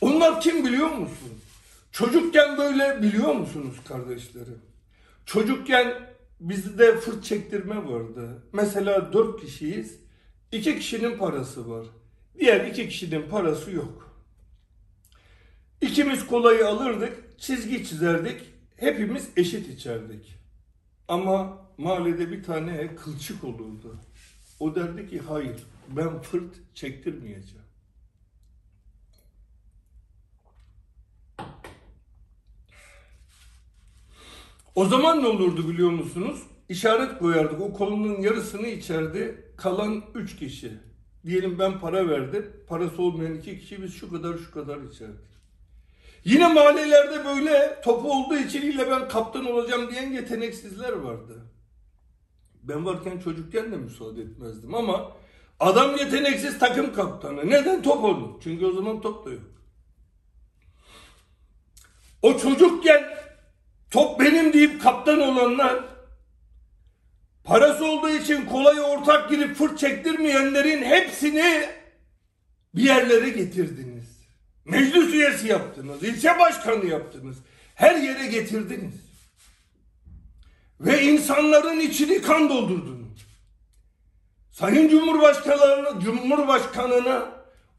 Onlar 0.00 0.40
kim 0.40 0.66
biliyor 0.66 0.88
musun? 0.88 1.40
Çocukken 1.92 2.58
böyle 2.58 3.02
biliyor 3.02 3.34
musunuz 3.34 3.76
kardeşlerim? 3.88 4.62
Çocukken 5.26 5.94
bizde 6.40 6.96
fırt 6.96 7.24
çektirme 7.24 7.76
vardı. 7.76 8.42
Mesela 8.52 9.12
dört 9.12 9.40
kişiyiz, 9.40 9.98
iki 10.52 10.78
kişinin 10.78 11.18
parası 11.18 11.70
var. 11.70 11.86
Diğer 12.38 12.66
iki 12.66 12.88
kişinin 12.88 13.28
parası 13.28 13.70
yok. 13.70 14.16
İkimiz 15.80 16.26
kolayı 16.26 16.68
alırdık, 16.68 17.38
çizgi 17.38 17.84
çizerdik, 17.84 18.40
hepimiz 18.76 19.28
eşit 19.36 19.68
içerdik. 19.68 20.34
Ama 21.08 21.58
mahallede 21.78 22.30
bir 22.30 22.44
tane 22.44 22.94
kılçık 22.96 23.44
olurdu. 23.44 23.96
O 24.62 24.74
derdi 24.74 25.08
ki 25.08 25.20
hayır 25.20 25.56
ben 25.88 26.22
fırt 26.22 26.54
çektirmeyeceğim. 26.74 27.66
O 34.74 34.84
zaman 34.84 35.22
ne 35.22 35.26
olurdu 35.26 35.68
biliyor 35.68 35.90
musunuz? 35.90 36.42
İşaret 36.68 37.18
koyardık. 37.18 37.60
O 37.60 37.72
kolunun 37.72 38.20
yarısını 38.20 38.66
içerdi. 38.66 39.52
Kalan 39.56 40.04
üç 40.14 40.36
kişi. 40.36 40.72
Diyelim 41.26 41.58
ben 41.58 41.80
para 41.80 42.08
verdim. 42.08 42.52
Parası 42.68 43.02
olmayan 43.02 43.34
iki 43.34 43.58
kişi 43.58 43.82
biz 43.82 43.94
şu 43.94 44.10
kadar 44.10 44.38
şu 44.38 44.50
kadar 44.50 44.82
içerdik. 44.82 45.32
Yine 46.24 46.52
mahallelerde 46.52 47.24
böyle 47.24 47.80
topu 47.84 48.12
olduğu 48.12 48.36
için 48.36 48.62
ille 48.62 48.90
ben 48.90 49.08
kaptan 49.08 49.46
olacağım 49.46 49.90
diyen 49.90 50.12
yeteneksizler 50.12 50.92
vardı. 50.92 51.51
Ben 52.62 52.86
varken 52.86 53.18
çocukken 53.18 53.72
de 53.72 53.76
müsaade 53.76 54.22
etmezdim 54.22 54.74
ama 54.74 55.12
adam 55.60 55.96
yeteneksiz 55.96 56.58
takım 56.58 56.94
kaptanı. 56.94 57.50
Neden 57.50 57.82
top 57.82 58.04
oldu? 58.04 58.40
Çünkü 58.44 58.66
o 58.66 58.72
zaman 58.72 59.00
top 59.00 59.26
da 59.26 59.30
yok. 59.30 59.42
O 62.22 62.38
çocukken 62.38 63.04
top 63.90 64.20
benim 64.20 64.52
deyip 64.52 64.82
kaptan 64.82 65.20
olanlar 65.20 65.84
parası 67.44 67.84
olduğu 67.86 68.10
için 68.10 68.46
kolay 68.46 68.80
ortak 68.80 69.30
girip 69.30 69.56
fırt 69.56 69.78
çektirmeyenlerin 69.78 70.82
hepsini 70.82 71.68
bir 72.74 72.82
yerlere 72.82 73.28
getirdiniz. 73.28 74.22
Meclis 74.64 75.14
üyesi 75.14 75.48
yaptınız, 75.48 76.02
ilçe 76.02 76.38
başkanı 76.38 76.86
yaptınız. 76.86 77.36
Her 77.74 77.94
yere 77.94 78.26
getirdiniz. 78.26 78.94
Ve 80.82 81.02
insanların 81.02 81.80
içini 81.80 82.22
kan 82.22 82.48
doldurdunuz. 82.48 83.26
Sayın 84.50 84.88
Cumhurbaşkanı, 84.88 86.00
Cumhurbaşkanına 86.00 87.28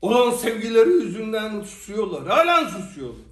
olan 0.01 0.31
sevgileri 0.31 0.89
yüzünden 0.89 1.61
susuyorlar. 1.61 2.27
Halen 2.27 2.67
susuyorlar. 2.67 3.25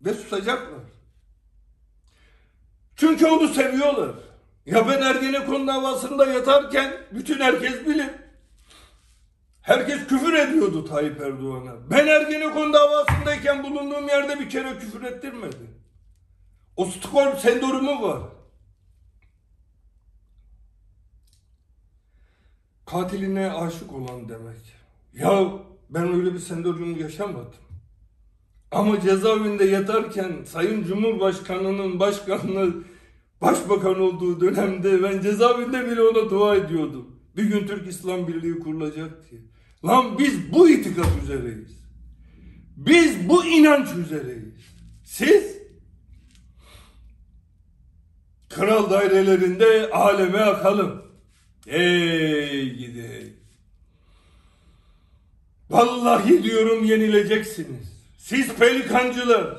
Ve 0.00 0.14
susacaklar. 0.14 0.80
Çünkü 2.96 3.26
onu 3.26 3.48
seviyorlar. 3.48 4.10
Ya 4.66 4.88
ben 4.88 5.00
Ergenekon 5.00 5.66
davasında 5.66 6.26
yatarken 6.26 6.92
bütün 7.12 7.40
herkes 7.40 7.86
bilir. 7.86 8.10
Herkes 9.62 10.06
küfür 10.06 10.32
ediyordu 10.32 10.84
Tayyip 10.84 11.20
Erdoğan'a. 11.20 11.90
Ben 11.90 12.06
Ergenekon 12.06 12.72
davasındayken 12.72 13.62
bulunduğum 13.62 14.08
yerde 14.08 14.40
bir 14.40 14.50
kere 14.50 14.78
küfür 14.78 15.02
ettirmedi. 15.02 15.71
O 16.76 16.86
Stockholm 16.86 17.36
sendromu 17.38 18.02
var. 18.02 18.22
Katiline 22.86 23.52
aşık 23.52 23.92
olan 23.92 24.28
demek. 24.28 24.56
Ya 25.14 25.52
ben 25.90 26.14
öyle 26.14 26.34
bir 26.34 26.38
sendromu 26.38 26.98
yaşamadım. 26.98 27.54
Ama 28.70 29.00
cezaevinde 29.00 29.64
yatarken 29.64 30.32
Sayın 30.46 30.84
Cumhurbaşkanı'nın 30.84 32.00
başkanlığı 32.00 32.74
başbakan 33.40 34.00
olduğu 34.00 34.40
dönemde 34.40 35.02
ben 35.02 35.20
cezaevinde 35.20 35.90
bile 35.90 36.02
ona 36.02 36.30
dua 36.30 36.56
ediyordum. 36.56 37.20
Bir 37.36 37.44
gün 37.44 37.66
Türk 37.66 37.88
İslam 37.88 38.28
Birliği 38.28 38.58
kurulacak 38.58 39.30
diye. 39.30 39.40
Lan 39.84 40.18
biz 40.18 40.52
bu 40.52 40.68
itikat 40.68 41.22
üzereyiz. 41.22 41.82
Biz 42.76 43.28
bu 43.28 43.44
inanç 43.44 43.88
üzereyiz. 43.94 44.54
Siz 45.04 45.61
kral 48.54 48.90
dairelerinde 48.90 49.90
aleme 49.90 50.38
akalım. 50.38 51.02
Ey 51.66 52.70
gidi. 52.70 53.32
Vallahi 55.70 56.42
diyorum 56.42 56.84
yenileceksiniz. 56.84 57.92
Siz 58.18 58.54
pelikancılar 58.54 59.56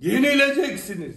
yenileceksiniz. 0.00 1.16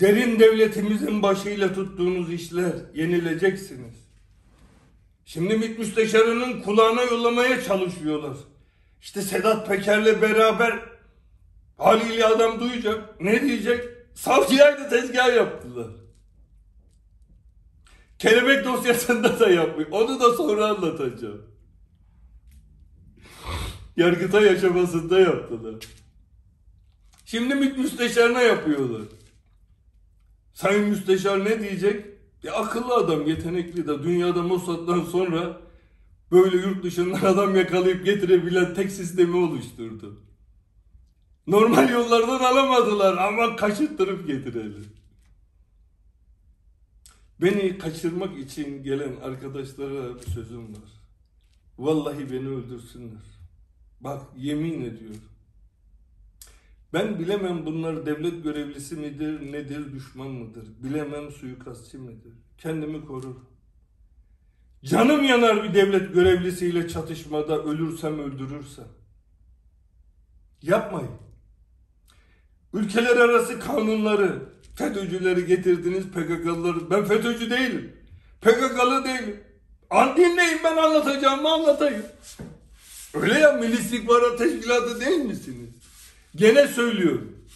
Derin 0.00 0.38
devletimizin 0.38 1.22
başıyla 1.22 1.74
tuttuğunuz 1.74 2.32
işler 2.32 2.72
yenileceksiniz. 2.94 3.94
Şimdi 5.26 5.56
MİT 5.56 5.78
müsteşarının 5.78 6.62
kulağına 6.62 7.02
yollamaya 7.02 7.62
çalışıyorlar. 7.62 8.36
İşte 9.02 9.22
Sedat 9.22 9.68
Peker'le 9.68 10.22
beraber 10.22 10.80
haliyle 11.78 12.26
adam 12.26 12.60
duyacak. 12.60 13.20
Ne 13.20 13.42
diyecek? 13.42 13.95
Savcıya 14.16 14.78
da 14.78 14.88
tezgah 14.88 15.36
yaptılar. 15.36 15.90
Kelebek 18.18 18.64
dosyasında 18.64 19.40
da 19.40 19.50
yapmıyor. 19.50 19.90
Onu 19.90 20.20
da 20.20 20.32
sonra 20.32 20.66
anlatacağım. 20.66 21.42
Yargıtay 23.96 24.48
aşamasında 24.48 25.20
yaptılar. 25.20 25.74
Şimdi 27.24 27.54
MİT 27.54 27.78
müsteşarına 27.78 28.40
yapıyorlar. 28.40 29.02
Sayın 30.52 30.88
Müsteşar 30.88 31.44
ne 31.44 31.60
diyecek? 31.60 32.06
Ya 32.42 32.54
akıllı 32.54 32.94
adam, 32.94 33.26
yetenekli 33.26 33.88
de 33.88 34.02
dünyada 34.02 34.42
Mossad'dan 34.42 35.04
sonra 35.04 35.60
böyle 36.32 36.56
yurt 36.56 36.84
dışından 36.84 37.20
adam 37.32 37.56
yakalayıp 37.56 38.04
getirebilen 38.04 38.74
tek 38.74 38.92
sistemi 38.92 39.36
oluşturdu. 39.36 40.22
Normal 41.46 41.88
yollardan 41.88 42.40
alamadılar 42.40 43.16
ama 43.16 43.56
kaçırttırıp 43.56 44.26
getirelim. 44.26 44.86
Beni 47.40 47.78
kaçırmak 47.78 48.38
için 48.38 48.82
gelen 48.82 49.16
arkadaşlara 49.22 50.14
bir 50.14 50.26
sözüm 50.26 50.62
var. 50.62 50.90
Vallahi 51.78 52.32
beni 52.32 52.48
öldürsünler. 52.48 53.22
Bak 54.00 54.22
yemin 54.36 54.80
ediyorum. 54.80 55.20
Ben 56.92 57.18
bilemem 57.18 57.66
bunlar 57.66 58.06
devlet 58.06 58.44
görevlisi 58.44 58.96
midir, 58.96 59.52
nedir, 59.52 59.92
düşman 59.92 60.28
mıdır? 60.28 60.64
Bilemem 60.82 61.30
suikastçı 61.30 61.98
mıdır? 61.98 62.32
Kendimi 62.58 63.04
korur. 63.04 63.36
Canım 64.84 65.24
yanar 65.24 65.64
bir 65.64 65.74
devlet 65.74 66.14
görevlisiyle 66.14 66.88
çatışmada 66.88 67.62
ölürsem 67.62 68.18
öldürürsem. 68.18 68.88
Yapmayın. 70.62 71.10
Ülkeler 72.76 73.16
arası 73.16 73.60
kanunları, 73.60 74.42
FETÖ'cüleri 74.74 75.46
getirdiniz 75.46 76.04
PKK'lıları. 76.06 76.90
Ben 76.90 77.04
FETÖ'cü 77.04 77.50
değilim. 77.50 77.96
PKK'lı 78.40 79.04
değilim. 79.04 79.44
An 79.90 80.16
dinleyin 80.16 80.60
ben 80.64 80.76
anlatacağımı 80.76 81.52
anlatayım. 81.52 82.02
Öyle 83.14 83.38
ya 83.38 83.52
Milli 83.52 83.80
İstihbarat 83.80 84.38
Teşkilatı 84.38 85.00
değil 85.00 85.20
misiniz? 85.20 85.74
Gene 86.34 86.68
söylüyorum. 86.68 87.46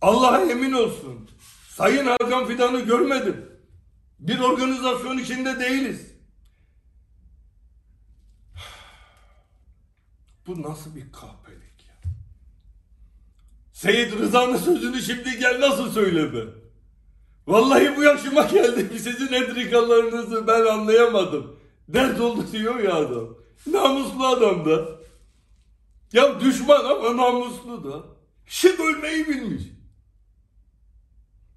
Allah'a 0.00 0.40
emin 0.40 0.72
olsun. 0.72 1.30
Sayın 1.68 2.06
Hakan 2.06 2.46
Fidan'ı 2.46 2.80
görmedim. 2.80 3.46
Bir 4.18 4.38
organizasyon 4.38 5.18
içinde 5.18 5.60
değiliz. 5.60 6.06
Bu 10.46 10.62
nasıl 10.62 10.96
bir 10.96 11.12
kahpelik? 11.12 11.67
Seyit 13.78 14.12
Rıza'nın 14.18 14.56
sözünü 14.56 15.02
şimdi 15.02 15.38
gel 15.38 15.60
nasıl 15.60 15.90
söyle 15.90 16.32
be? 16.32 16.44
Vallahi 17.46 17.96
bu 17.96 18.02
yaşıma 18.02 18.42
geldim 18.42 18.90
sizin 18.98 19.32
entrikalarınızı 19.32 20.46
ben 20.46 20.66
anlayamadım. 20.66 21.56
Dert 21.88 22.20
oldu 22.20 22.44
diyor 22.52 22.78
ya 22.78 22.94
adam. 22.94 23.28
Namuslu 23.66 24.26
adam 24.26 24.64
da. 24.64 24.88
Ya 26.12 26.40
düşman 26.40 26.84
ama 26.84 27.16
namuslu 27.16 27.84
da. 27.84 28.02
Şık 28.46 28.80
ölmeyi 28.80 29.28
bilmiş. 29.28 29.62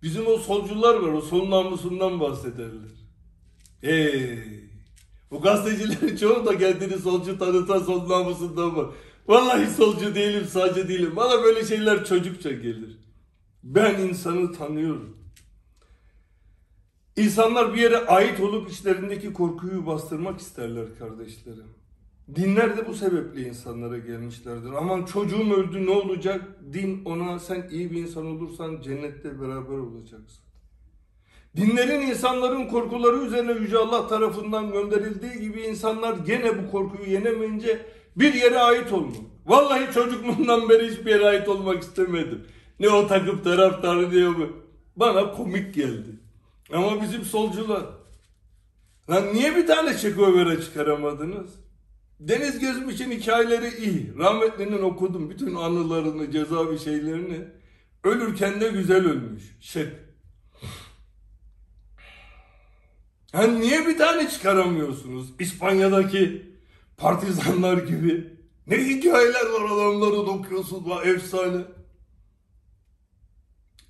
Bizim 0.03 0.28
o 0.28 0.38
solcular 0.38 0.95
var 0.95 1.13
o 1.13 1.22
sol 1.22 1.49
namusundan 1.49 2.19
bahsederler. 2.19 2.91
Hey. 3.82 4.39
Bu 5.32 5.41
gazetecilerin 5.41 6.17
çoğu 6.17 6.45
da 6.45 6.57
kendini 6.57 6.97
solcu 6.97 7.39
tanıtan 7.39 7.80
sol 7.80 8.09
namusundan 8.09 8.76
var. 8.76 8.86
Vallahi 9.32 9.70
solcu 9.70 10.16
değilim, 10.16 10.46
sağcı 10.46 10.88
değilim. 10.88 11.16
Bana 11.16 11.44
böyle 11.44 11.66
şeyler 11.66 12.06
çocukça 12.06 12.52
gelir. 12.52 12.98
Ben 13.64 14.00
insanı 14.00 14.54
tanıyorum. 14.54 15.18
İnsanlar 17.18 17.74
bir 17.74 17.82
yere 17.82 17.98
ait 17.98 18.40
olup 18.40 18.72
içlerindeki 18.72 19.34
korkuyu 19.34 19.86
bastırmak 19.86 20.40
isterler 20.40 20.86
kardeşlerim. 21.00 21.66
Dinler 22.36 22.78
de 22.78 22.88
bu 22.88 22.94
sebeple 22.94 23.42
insanlara 23.42 23.98
gelmişlerdir. 23.98 24.72
Aman 24.72 25.06
çocuğum 25.06 25.54
öldü 25.54 25.86
ne 25.86 25.92
olacak? 25.92 26.42
Din 26.74 27.06
ona 27.06 27.40
sen 27.40 27.68
iyi 27.72 27.92
bir 27.92 27.98
insan 27.98 28.26
olursan 28.26 28.82
cennette 28.82 29.42
beraber 29.42 29.78
olacaksın. 29.78 30.44
Dinlerin 31.56 32.02
insanların 32.02 32.68
korkuları 32.68 33.18
üzerine 33.18 33.52
Yüce 33.52 33.78
Allah 33.78 34.08
tarafından 34.08 34.72
gönderildiği 34.72 35.40
gibi 35.42 35.62
insanlar 35.62 36.18
gene 36.18 36.64
bu 36.64 36.72
korkuyu 36.72 37.10
yenemeyince 37.10 37.86
bir 38.16 38.34
yere 38.34 38.59
ait 38.59 38.91
olmak. 38.91 39.16
Vallahi 39.45 39.93
çocukluğumdan 39.93 40.70
beri 40.70 40.91
hiçbir 40.91 41.12
yere 41.12 41.26
ait 41.26 41.49
olmak 41.49 41.84
istemedim. 41.84 42.45
Ne 42.80 42.89
o 42.89 43.07
takım 43.07 43.43
taraftarı 43.43 44.12
diyor 44.12 44.36
bu. 44.38 44.57
Bana 44.95 45.32
komik 45.32 45.74
geldi. 45.74 46.20
Ama 46.74 47.01
bizim 47.01 47.26
solcular. 47.26 47.84
Lan 49.09 49.34
niye 49.34 49.55
bir 49.55 49.68
tane 49.68 49.97
Çekovera 49.97 50.62
çıkaramadınız? 50.62 51.49
Deniz 52.20 52.59
Gezmiş'in 52.59 53.12
hikayeleri 53.12 53.78
iyi. 53.78 54.18
Rahmetlinin 54.18 54.82
okudum 54.82 55.30
bütün 55.30 55.55
anılarını, 55.55 56.32
cezavi 56.32 56.80
şeylerini. 56.80 57.39
Ölürken 58.03 58.62
de 58.62 58.70
güzel 58.70 59.05
ölmüş. 59.05 59.43
Şık. 59.59 59.93
Ha 63.32 63.47
niye 63.47 63.88
bir 63.88 63.97
tane 63.97 64.30
çıkaramıyorsunuz? 64.30 65.28
İspanya'daki 65.39 66.51
partizanlar 66.98 67.78
gibi. 67.78 68.34
Ne 68.68 68.78
hikayeler 68.78 69.46
var 69.46 69.66
adamları 69.66 70.12
da 70.12 70.32
okuyorsun 70.32 70.89
la 70.89 71.04
efsane. 71.04 71.62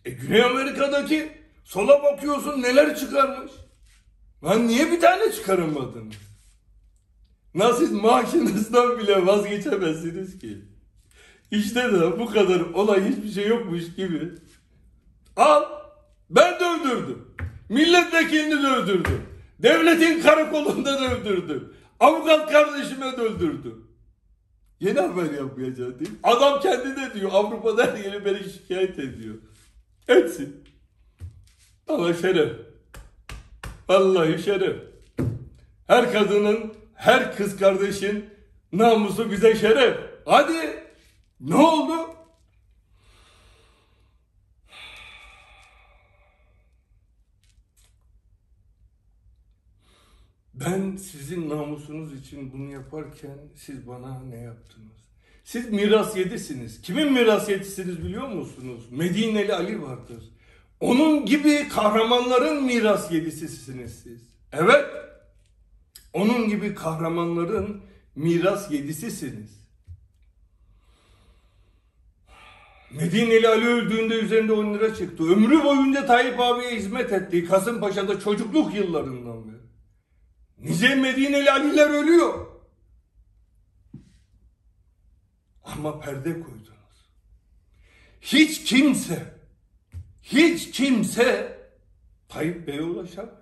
E 0.06 0.10
Güney 0.10 0.43
Amerika'daki 0.43 1.32
sola 1.64 2.04
bakıyorsun 2.04 2.62
neler 2.62 2.95
çıkarmış. 2.95 3.52
Lan 4.43 4.68
niye 4.68 4.91
bir 4.91 4.99
tane 4.99 5.32
çıkaramadınız? 5.32 6.16
Nasıl 7.56 7.78
siz 7.78 7.91
maaşınızdan 7.91 8.99
bile 8.99 9.26
vazgeçemezsiniz 9.26 10.39
ki? 10.39 10.58
İşte 11.52 11.93
de 11.93 12.20
bu 12.20 12.26
kadar 12.26 12.60
olay 12.60 13.10
hiçbir 13.10 13.32
şey 13.32 13.47
yokmuş 13.47 13.95
gibi. 13.95 14.32
Al 15.36 15.64
ben 16.30 16.60
de 16.60 16.66
öldürdüm. 16.66 17.28
Milletvekilini 17.70 18.64
de 18.64 18.68
öldürdüm. 18.68 19.22
Devletin 19.60 20.22
karakolunda 20.22 21.02
da 21.02 21.16
öldürdüm. 21.16 21.74
Avukat 22.02 22.52
kardeşime 22.52 23.18
de 23.18 23.22
öldürdüm. 23.22 23.88
Yeni 24.80 24.99
haber 24.99 25.32
yapmayacağım 25.34 25.99
değil? 25.99 26.12
Adam 26.24 26.60
kendi 26.60 26.95
de 26.95 27.14
diyor 27.14 27.32
Avrupa'da 27.34 27.86
her 27.86 27.97
yeri 27.97 28.26
beni 28.26 28.49
şikayet 28.49 28.99
ediyor. 28.99 29.36
Etsin. 30.08 30.64
Ama 31.88 32.14
şeref. 32.14 32.52
Vallahi 33.89 34.43
şeref. 34.43 34.78
Her 35.88 36.14
kadının, 36.14 36.74
her 36.93 37.36
kız 37.38 37.58
kardeşin 37.58 38.26
namusu 38.74 39.32
bize 39.32 39.56
şeref. 39.56 39.97
Hadi. 40.26 40.84
Ne 41.39 41.56
oldu? 41.56 41.93
Ben 50.66 50.95
sizin 50.95 51.49
namusunuz 51.49 52.14
için 52.14 52.53
bunu 52.53 52.72
yaparken 52.72 53.38
siz 53.55 53.88
bana 53.88 54.24
ne 54.24 54.38
yaptınız? 54.38 54.91
Siz 55.43 55.70
miras 55.70 56.18
yedisiniz. 56.18 56.82
Kimin 56.82 57.14
miras 57.14 57.49
yedisiniz 57.49 58.03
biliyor 58.03 58.28
musunuz? 58.28 58.86
Medineli 58.91 59.53
Ali 59.53 59.82
vardır. 59.82 60.24
Onun 60.80 61.26
gibi 61.26 61.68
kahramanların 61.68 62.64
miras 62.64 63.12
yedisisiniz 63.12 63.99
siz. 64.03 64.22
Evet. 64.51 64.86
Onun 66.14 66.49
gibi 66.49 66.76
kahramanların 66.76 67.82
miras 68.16 68.72
yedisisiniz. 68.72 69.62
Medineli 72.91 73.47
Ali 73.47 73.68
öldüğünde 73.68 74.16
üzerinde 74.16 74.53
10 74.53 74.74
lira 74.74 74.95
çıktı. 74.95 75.24
Ömrü 75.24 75.64
boyunca 75.64 76.05
Tayyip 76.05 76.39
abiye 76.39 76.76
hizmet 76.76 77.14
etti. 77.14 77.45
Kasımpaşa'da 77.45 78.20
çocukluk 78.20 78.76
yıllarından 78.76 79.45
beri. 79.45 79.51
Nice 80.62 80.95
Medineli 80.95 81.51
Aliler 81.51 81.89
ölüyor. 81.89 82.47
Ama 85.64 85.99
perde 85.99 86.34
koydunuz. 86.34 86.72
Hiç 88.22 88.64
kimse, 88.64 89.39
hiç 90.24 90.72
kimse 90.72 91.59
Tayyip 92.30 92.68
Bey'e 92.68 92.82
ulaşamıyor. 92.82 93.38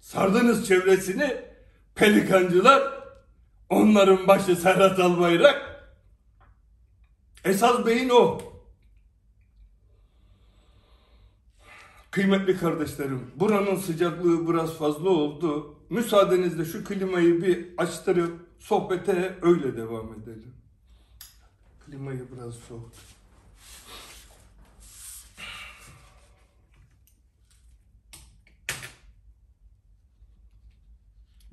Sardınız 0.00 0.68
çevresini 0.68 1.44
pelikancılar, 1.94 3.04
onların 3.68 4.26
başı 4.28 4.56
Serhat 4.56 4.98
Albayrak. 4.98 5.92
Esas 7.44 7.86
beyin 7.86 8.08
o. 8.08 8.40
Kıymetli 12.10 12.58
kardeşlerim, 12.58 13.30
buranın 13.36 13.76
sıcaklığı 13.76 14.48
biraz 14.48 14.78
fazla 14.78 15.08
oldu. 15.08 15.78
Müsaadenizle 15.92 16.64
şu 16.64 16.84
klimayı 16.84 17.42
bir 17.42 17.68
açtırıp 17.76 18.40
sohbete 18.58 19.38
öyle 19.42 19.76
devam 19.76 20.12
edelim. 20.12 20.54
Klimayı 21.86 22.28
biraz 22.32 22.54
soğut. 22.54 22.94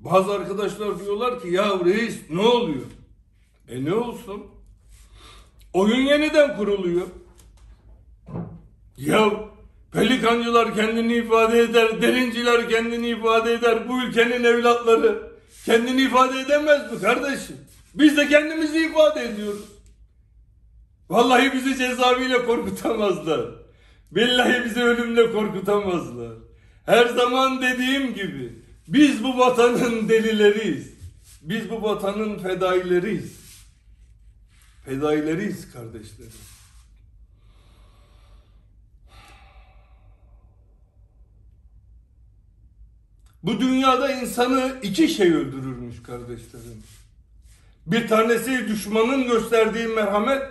Bazı 0.00 0.32
arkadaşlar 0.32 0.98
diyorlar 0.98 1.42
ki 1.42 1.48
ya 1.48 1.84
reis 1.84 2.30
ne 2.30 2.40
oluyor? 2.40 2.86
E 3.68 3.84
ne 3.84 3.94
olsun? 3.94 4.46
Oyun 5.72 6.06
yeniden 6.06 6.56
kuruluyor. 6.56 7.06
Ya 8.96 9.49
pelikancılar 9.92 10.74
kendini 10.74 11.14
ifade 11.14 11.60
eder, 11.60 12.02
derinciler 12.02 12.68
kendini 12.68 13.08
ifade 13.08 13.52
eder, 13.52 13.88
bu 13.88 14.02
ülkenin 14.02 14.44
evlatları 14.44 15.22
kendini 15.64 16.02
ifade 16.02 16.40
edemez 16.40 16.92
mi 16.92 17.00
kardeşim? 17.00 17.56
Biz 17.94 18.16
de 18.16 18.28
kendimizi 18.28 18.86
ifade 18.86 19.24
ediyoruz. 19.24 19.64
Vallahi 21.10 21.52
bizi 21.52 21.76
cezaeviyle 21.76 22.44
korkutamazlar. 22.44 23.40
Billahi 24.10 24.64
bizi 24.64 24.82
ölümle 24.82 25.32
korkutamazlar. 25.32 26.32
Her 26.86 27.06
zaman 27.06 27.62
dediğim 27.62 28.14
gibi 28.14 28.62
biz 28.88 29.24
bu 29.24 29.38
vatanın 29.38 30.08
delileriyiz. 30.08 30.94
Biz 31.42 31.70
bu 31.70 31.82
vatanın 31.82 32.38
fedaileriyiz. 32.38 33.40
Fedaileriyiz 34.84 35.72
kardeşlerim. 35.72 36.49
Bu 43.42 43.60
dünyada 43.60 44.12
insanı 44.12 44.76
iki 44.82 45.08
şey 45.08 45.32
öldürürmüş 45.32 46.02
kardeşlerim. 46.02 46.82
Bir 47.86 48.08
tanesi 48.08 48.68
düşmanın 48.68 49.24
gösterdiği 49.24 49.86
merhamet, 49.86 50.42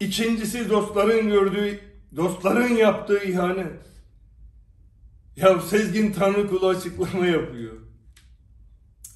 ikincisi 0.00 0.70
dostların 0.70 1.28
gördüğü, 1.28 1.80
dostların 2.16 2.74
yaptığı 2.74 3.24
ihanet. 3.24 3.72
Ya 5.36 5.60
Sezgin 5.60 6.12
Tanrı 6.12 6.48
kulu 6.48 6.68
açıklama 6.68 7.26
yapıyor. 7.26 7.72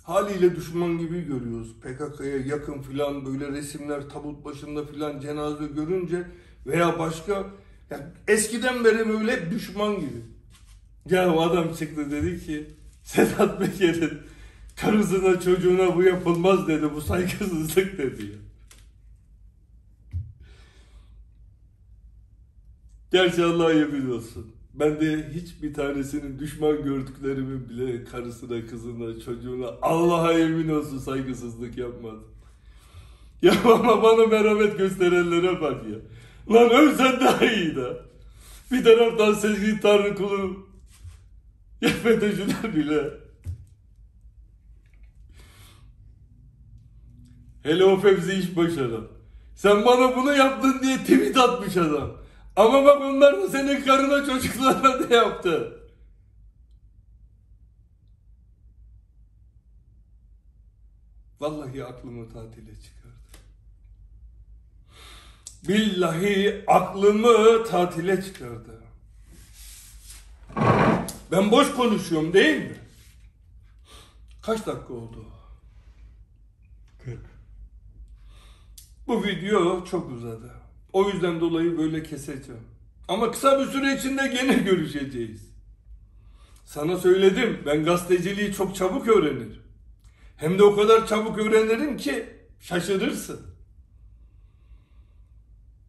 Haliyle 0.03 0.57
düşman 0.57 0.99
gibi 0.99 1.20
görüyoruz. 1.20 1.74
PKK'ya 1.80 2.37
yakın 2.37 2.82
filan 2.82 3.26
böyle 3.26 3.49
resimler 3.49 4.09
tabut 4.09 4.45
başında 4.45 4.87
filan 4.87 5.20
cenaze 5.20 5.66
görünce 5.66 6.26
veya 6.66 6.99
başka 6.99 7.47
yani 7.91 8.03
eskiden 8.28 8.84
beri 8.84 9.09
böyle 9.09 9.51
düşman 9.51 10.01
gibi. 10.01 10.36
Ya 11.11 11.34
o 11.34 11.40
adam 11.40 11.74
çıktı 11.74 12.11
dedi 12.11 12.46
ki 12.46 12.66
Sedat 13.02 13.61
Peker'in 13.61 14.12
karısına 14.76 15.40
çocuğuna 15.40 15.96
bu 15.96 16.02
yapılmaz 16.02 16.68
dedi. 16.68 16.94
Bu 16.94 17.00
saygısızlık 17.00 17.98
dedi 17.98 18.22
ya. 18.22 18.38
Gerçi 23.12 23.44
Allah'a 23.44 23.72
yemin 23.72 24.11
olsun. 24.11 24.46
Ben 24.74 25.00
de 25.00 25.30
hiçbir 25.34 25.74
tanesinin 25.74 26.38
düşman 26.38 26.84
gördüklerimi 26.84 27.68
bile 27.68 28.04
karısına, 28.04 28.66
kızına, 28.66 29.20
çocuğuna 29.20 29.66
Allah'a 29.82 30.32
yemin 30.32 30.68
olsun 30.68 30.98
saygısızlık 30.98 31.78
yapmadım. 31.78 32.24
Ya 33.42 33.52
ama 33.64 34.02
bana 34.02 34.26
merhamet 34.26 34.78
gösterenlere 34.78 35.61
bak 35.61 35.84
ya. 35.86 35.98
Lan 36.54 36.70
ölsen 36.70 37.20
daha 37.20 37.46
iyi 37.46 37.76
de. 37.76 37.96
Bir 38.72 38.84
taraftan 38.84 39.34
Sezgin 39.34 39.78
Tanrı 39.78 40.14
kulu. 40.14 40.65
Ya 41.80 41.88
FETÖ'cüler 41.88 42.76
bile. 42.76 43.10
Hele 47.62 47.84
o 47.84 48.00
Fevzi 48.00 48.32
iş 48.32 48.56
başaran. 48.56 49.08
Sen 49.54 49.84
bana 49.84 50.16
bunu 50.16 50.36
yaptın 50.36 50.80
diye 50.82 50.98
tweet 50.98 51.36
atmış 51.36 51.76
adam. 51.76 52.12
Ama 52.56 52.84
bak 52.84 53.00
onlar 53.00 53.42
da 53.42 53.48
senin 53.48 53.84
karına 53.84 54.26
çocuklarına 54.26 55.06
ne 55.06 55.16
yaptı? 55.16 55.82
Vallahi 61.40 61.84
aklımı 61.84 62.32
tatile 62.32 62.80
çıkardı. 62.80 63.16
Billahi 65.68 66.64
aklımı 66.66 67.64
tatile 67.64 68.22
çıkardı. 68.22 68.75
Ben 71.32 71.50
boş 71.50 71.72
konuşuyorum 71.74 72.32
değil 72.32 72.56
mi? 72.56 72.76
Kaç 74.42 74.66
dakika 74.66 74.92
oldu? 74.94 75.24
40. 77.04 77.18
Bu 79.06 79.24
video 79.24 79.84
çok 79.84 80.10
uzadı. 80.10 80.54
O 80.92 81.10
yüzden 81.10 81.40
dolayı 81.40 81.78
böyle 81.78 82.02
keseceğim. 82.02 82.62
Ama 83.08 83.30
kısa 83.30 83.60
bir 83.60 83.66
süre 83.66 83.96
içinde 83.96 84.28
gene 84.28 84.54
görüşeceğiz. 84.64 85.50
Sana 86.64 86.96
söyledim 86.96 87.62
ben 87.66 87.84
gazeteciliği 87.84 88.52
çok 88.52 88.76
çabuk 88.76 89.08
öğrenirim. 89.08 89.62
Hem 90.36 90.58
de 90.58 90.62
o 90.62 90.76
kadar 90.76 91.06
çabuk 91.06 91.38
öğrenirim 91.38 91.96
ki 91.96 92.26
şaşırırsın. 92.60 93.40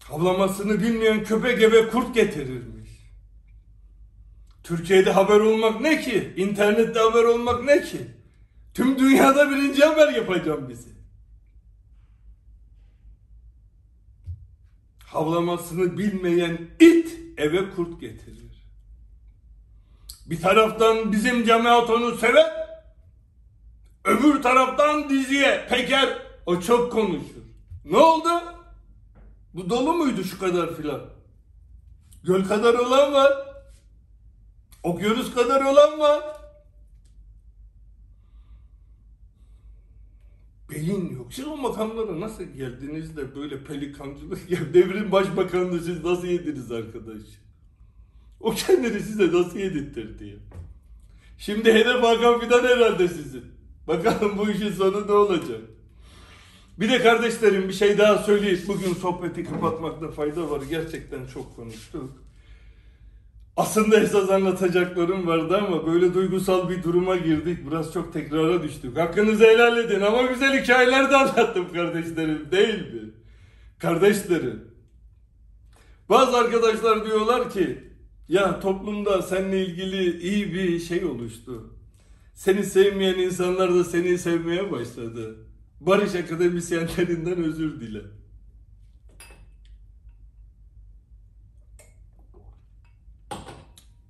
Havlamasını 0.04 0.82
bilmeyen 0.82 1.24
köpek 1.24 1.62
eve 1.62 1.90
kurt 1.90 2.16
getirirmiş. 2.16 2.77
Türkiye'de 4.68 5.12
haber 5.12 5.40
olmak 5.40 5.82
ne 5.82 6.02
ki? 6.02 6.34
İnternette 6.38 7.00
haber 7.00 7.24
olmak 7.24 7.64
ne 7.64 7.82
ki? 7.82 8.08
Tüm 8.74 9.00
dünyada 9.00 9.50
birinci 9.50 9.86
haber 9.86 10.14
yapacağım 10.14 10.70
bizi. 10.70 10.90
Havlamasını 15.06 15.98
bilmeyen 15.98 16.58
it 16.80 17.20
eve 17.38 17.70
kurt 17.70 18.02
getirir. 18.02 18.68
Bir 20.26 20.42
taraftan 20.42 21.12
bizim 21.12 21.46
cemaat 21.46 21.90
onu 21.90 22.18
sever, 22.18 22.68
öbür 24.06 24.42
taraftan 24.42 25.10
diziye 25.10 25.68
Peker 25.70 26.22
o 26.46 26.62
çok 26.62 26.92
konuşur. 26.92 27.44
Ne 27.86 27.98
oldu? 27.98 28.30
Bu 29.54 29.70
dolu 29.70 29.94
muydu 29.94 30.24
şu 30.24 30.40
kadar 30.40 30.76
filan? 30.76 31.02
Göl 32.24 32.46
kadar 32.48 32.74
olan 32.74 33.14
var. 33.14 33.48
Okyanus 34.84 35.34
kadar 35.34 35.62
olan 35.62 36.00
var. 36.00 36.24
Beyin 40.72 41.16
yok. 41.16 41.34
Siz 41.34 41.48
o 41.48 41.58
makamlara 41.58 42.20
nasıl 42.20 42.44
geldiniz 42.44 43.18
de 43.18 43.36
böyle 43.36 43.64
pelikancılık 43.64 44.52
ya 44.52 44.74
devrin 44.74 45.12
başbakanını 45.12 45.80
siz 45.80 46.04
nasıl 46.04 46.28
yediniz 46.28 46.72
arkadaş? 46.72 47.22
O 48.40 48.52
kendini 48.52 49.00
size 49.00 49.32
nasıl 49.32 49.60
yedirtirdi 49.60 50.26
ya? 50.26 50.38
Şimdi 51.38 51.74
hedef 51.74 52.04
Hakan 52.04 52.40
Fidan 52.40 52.64
herhalde 52.64 53.08
sizin. 53.08 53.44
Bakalım 53.88 54.38
bu 54.38 54.50
işin 54.50 54.72
sonu 54.72 55.08
ne 55.08 55.12
olacak? 55.12 55.62
Bir 56.80 56.90
de 56.90 57.04
kardeşlerim 57.04 57.68
bir 57.68 57.74
şey 57.74 57.98
daha 57.98 58.18
söyleyip 58.18 58.68
bugün 58.68 58.94
sohbeti 58.94 59.44
kapatmakta 59.44 60.12
fayda 60.12 60.50
var. 60.50 60.62
Gerçekten 60.70 61.28
çok 61.28 61.56
konuştuk. 61.56 62.27
Aslında 63.58 64.00
esas 64.00 64.30
anlatacaklarım 64.30 65.28
vardı 65.28 65.58
ama 65.58 65.88
böyle 65.88 66.14
duygusal 66.14 66.70
bir 66.70 66.84
duruma 66.84 67.16
girdik. 67.16 67.68
Biraz 67.68 67.94
çok 67.94 68.14
tekrara 68.14 68.64
düştük. 68.64 68.98
Hakkınızı 68.98 69.44
helal 69.44 69.78
edin 69.78 70.02
ama 70.02 70.22
güzel 70.22 70.64
hikayeler 70.64 71.12
de 71.12 71.16
anlattım 71.16 71.74
kardeşlerim 71.74 72.52
değil 72.52 72.94
mi? 72.94 73.12
Kardeşlerim. 73.80 74.64
Bazı 76.10 76.38
arkadaşlar 76.38 77.06
diyorlar 77.06 77.50
ki 77.50 77.84
ya 78.30 78.60
toplumda 78.60 79.22
seninle 79.22 79.66
ilgili 79.66 80.20
iyi 80.20 80.54
bir 80.54 80.80
şey 80.80 81.06
oluştu. 81.06 81.74
Seni 82.34 82.64
sevmeyen 82.64 83.20
insanlar 83.20 83.76
da 83.76 83.84
seni 83.84 84.18
sevmeye 84.18 84.72
başladı. 84.72 85.36
Barış 85.80 86.16
akademisyenlerinden 86.16 87.44
özür 87.44 87.82
dile. 87.82 88.02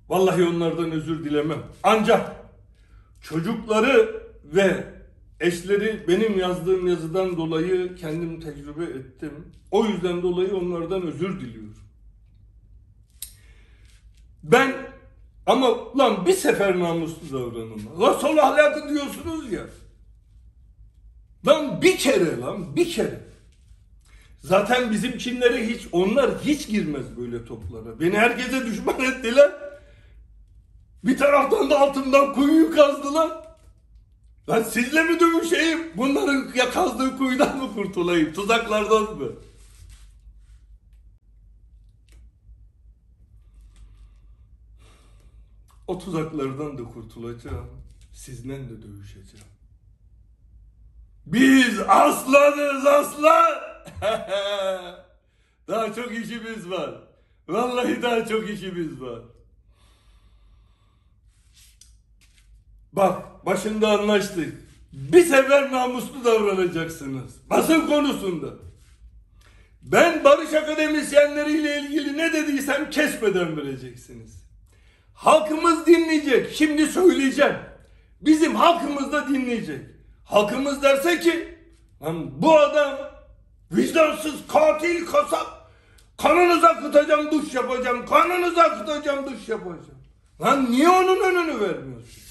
Vallahi 0.08 0.44
onlardan 0.44 0.90
özür 0.90 1.24
dilemem. 1.24 1.62
Ancak 1.82 2.36
çocukları 3.20 4.22
ve 4.44 4.84
eşleri 5.40 6.04
benim 6.08 6.38
yazdığım 6.38 6.86
yazıdan 6.86 7.36
dolayı 7.36 7.96
kendim 7.96 8.40
tecrübe 8.40 8.84
ettim. 8.84 9.32
O 9.70 9.84
yüzden 9.86 10.22
dolayı 10.22 10.56
onlardan 10.56 11.02
özür 11.02 11.40
diliyorum. 11.40 11.76
Ben 14.42 14.74
ama 15.46 15.98
lan 15.98 16.26
bir 16.26 16.32
sefer 16.32 16.78
namuslu 16.78 17.38
davranın. 17.38 17.82
La 18.00 18.14
sol 18.14 18.36
ahlakı 18.36 18.88
diyorsunuz 18.88 19.52
ya. 19.52 19.66
Lan 21.46 21.82
bir 21.82 21.96
kere 21.96 22.40
lan 22.40 22.76
bir 22.76 22.90
kere. 22.90 23.20
Zaten 24.40 24.90
bizimkinlere 24.90 25.66
hiç 25.66 25.88
onlar 25.92 26.30
hiç 26.44 26.68
girmez 26.68 27.16
böyle 27.16 27.44
toplara. 27.44 28.00
Beni 28.00 28.18
herkese 28.18 28.66
düşman 28.66 29.00
ettiler. 29.00 29.67
Bir 31.04 31.18
taraftan 31.18 31.70
da 31.70 31.80
altından 31.80 32.32
kuyuyu 32.34 32.74
kazdılar. 32.74 33.48
Ben 34.48 34.62
sizle 34.62 35.02
mi 35.02 35.20
dövüşeyim? 35.20 35.92
Bunların 35.96 36.52
ya 36.54 36.70
kazdığı 36.70 37.18
kuyudan 37.18 37.58
mı 37.58 37.74
kurtulayım? 37.74 38.32
Tuzaklardan 38.32 39.02
mı? 39.02 39.32
O 45.86 45.98
tuzaklardan 45.98 46.78
da 46.78 46.84
kurtulacağım. 46.84 47.70
Sizden 48.12 48.68
de 48.68 48.82
dövüşeceğim. 48.82 49.46
Biz 51.26 51.80
aslanız 51.80 52.86
aslan. 52.86 53.52
daha 55.68 55.94
çok 55.94 56.12
işimiz 56.12 56.70
var. 56.70 56.94
Vallahi 57.48 58.02
daha 58.02 58.26
çok 58.26 58.50
işimiz 58.50 59.00
var. 59.00 59.20
Bak 62.92 63.46
başında 63.46 63.88
anlaştık. 63.88 64.54
Bir 64.92 65.24
sefer 65.24 65.72
namuslu 65.72 66.24
davranacaksınız. 66.24 67.50
Basın 67.50 67.86
konusunda. 67.86 68.46
Ben 69.82 70.24
barış 70.24 70.54
akademisyenleriyle 70.54 71.80
ilgili 71.80 72.18
ne 72.18 72.32
dediysem 72.32 72.90
kesmeden 72.90 73.56
vereceksiniz. 73.56 74.44
Halkımız 75.14 75.86
dinleyecek. 75.86 76.54
Şimdi 76.54 76.86
söyleyeceğim. 76.86 77.56
Bizim 78.20 78.54
halkımız 78.54 79.12
da 79.12 79.28
dinleyecek. 79.28 79.80
Halkımız 80.24 80.82
derse 80.82 81.20
ki 81.20 81.58
lan 82.02 82.42
bu 82.42 82.58
adam 82.58 82.98
vicdansız 83.72 84.34
katil 84.48 85.06
kasap 85.06 85.70
kanınızı 86.22 86.68
akıtacağım 86.68 87.30
duş 87.30 87.54
yapacağım 87.54 88.06
kanınızı 88.06 88.62
akıtacağım 88.62 89.26
duş 89.26 89.48
yapacağım. 89.48 89.98
Lan 90.40 90.70
niye 90.70 90.88
onun 90.88 91.20
önünü 91.20 91.60
vermiyorsun? 91.60 92.27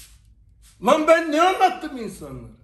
Lan 0.86 1.08
ben 1.08 1.32
ne 1.32 1.42
anlattım 1.42 1.96
insanlara? 1.96 2.58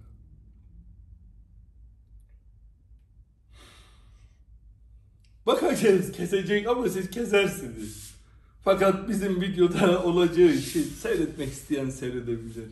Bakacağız 5.45 6.11
kesecek 6.11 6.67
ama 6.67 6.89
siz 6.89 7.09
kesersiniz. 7.09 8.15
Fakat 8.63 9.09
bizim 9.09 9.41
videoda 9.41 10.03
olacağı 10.03 10.49
için 10.49 10.83
seyretmek 10.83 11.49
isteyen 11.49 11.89
seyredebilir. 11.89 12.65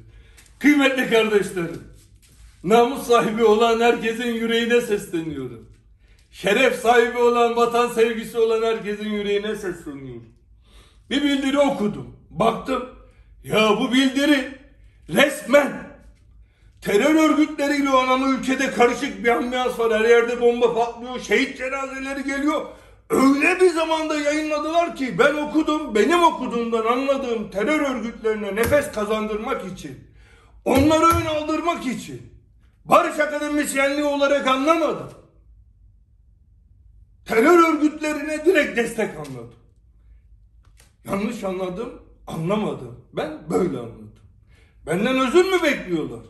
Kıymetli 0.60 1.10
kardeşlerim, 1.10 1.84
namus 2.64 3.08
sahibi 3.08 3.44
olan 3.44 3.80
herkesin 3.80 4.34
yüreğine 4.34 4.82
sesleniyorum. 4.82 5.70
Şeref 6.32 6.76
sahibi 6.76 7.18
olan, 7.18 7.56
vatan 7.56 7.88
sevgisi 7.88 8.38
olan 8.38 8.62
herkesin 8.62 9.10
yüreğine 9.10 9.56
sesleniyorum. 9.56 10.30
Bir 11.10 11.24
bildiri 11.24 11.60
okudum. 11.60 12.18
Baktım. 12.30 12.90
Ya 13.44 13.70
bu 13.80 13.94
bildiri 13.94 14.63
resmen 15.10 15.72
terör 16.82 17.30
örgütleriyle 17.30 17.90
o 17.90 17.98
ama 17.98 18.28
ülkede 18.28 18.72
karışık 18.72 19.24
bir 19.24 19.30
ambiyans 19.30 19.80
var. 19.80 20.00
Her 20.00 20.10
yerde 20.10 20.42
bomba 20.42 20.74
patlıyor. 20.74 21.20
Şehit 21.20 21.58
cenazeleri 21.58 22.24
geliyor. 22.24 22.66
öyle 23.10 23.60
bir 23.60 23.70
zamanda 23.70 24.20
yayınladılar 24.20 24.96
ki 24.96 25.20
ben 25.20 25.34
okudum, 25.34 25.96
benim 25.96 26.24
okuduğumdan 26.24 26.86
anladığım 26.86 27.52
terör 27.52 27.80
örgütlerine 27.80 28.56
nefes 28.56 28.92
kazandırmak 28.92 29.72
için, 29.72 30.08
onları 30.66 31.06
ön 31.06 31.26
aldırmak 31.26 31.86
için 31.86 32.34
Barış 32.86 33.20
Akademisyenliği 33.20 34.04
olarak 34.04 34.48
anlamadım. 34.48 35.10
Terör 37.26 37.74
örgütlerine 37.74 38.46
direkt 38.46 38.78
destek 38.78 39.18
anladım. 39.18 39.56
Yanlış 41.06 41.44
anladım, 41.44 42.02
anlamadım. 42.28 43.06
Ben 43.14 43.50
böyle 43.50 43.78
anladım. 43.78 44.12
Benden 44.86 45.28
özür 45.28 45.46
mü 45.46 45.64
bekliyorlar? 45.64 46.26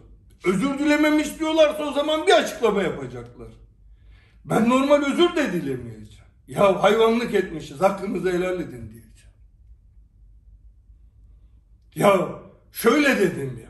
Özür 0.45 0.79
dilememi 0.79 1.21
istiyorlarsa 1.21 1.83
o 1.83 1.93
zaman 1.93 2.27
bir 2.27 2.31
açıklama 2.31 2.83
yapacaklar. 2.83 3.47
Ben 4.45 4.69
normal 4.69 5.03
özür 5.03 5.35
de 5.35 5.53
dilemeyeceğim. 5.53 6.23
Ya 6.47 6.83
hayvanlık 6.83 7.33
etmişiz, 7.33 7.81
hakkınızı 7.81 8.31
helal 8.31 8.59
edin 8.59 8.91
diyeceğim. 8.91 9.03
Ya 11.95 12.29
şöyle 12.71 13.19
dedim 13.19 13.59
ya. 13.63 13.69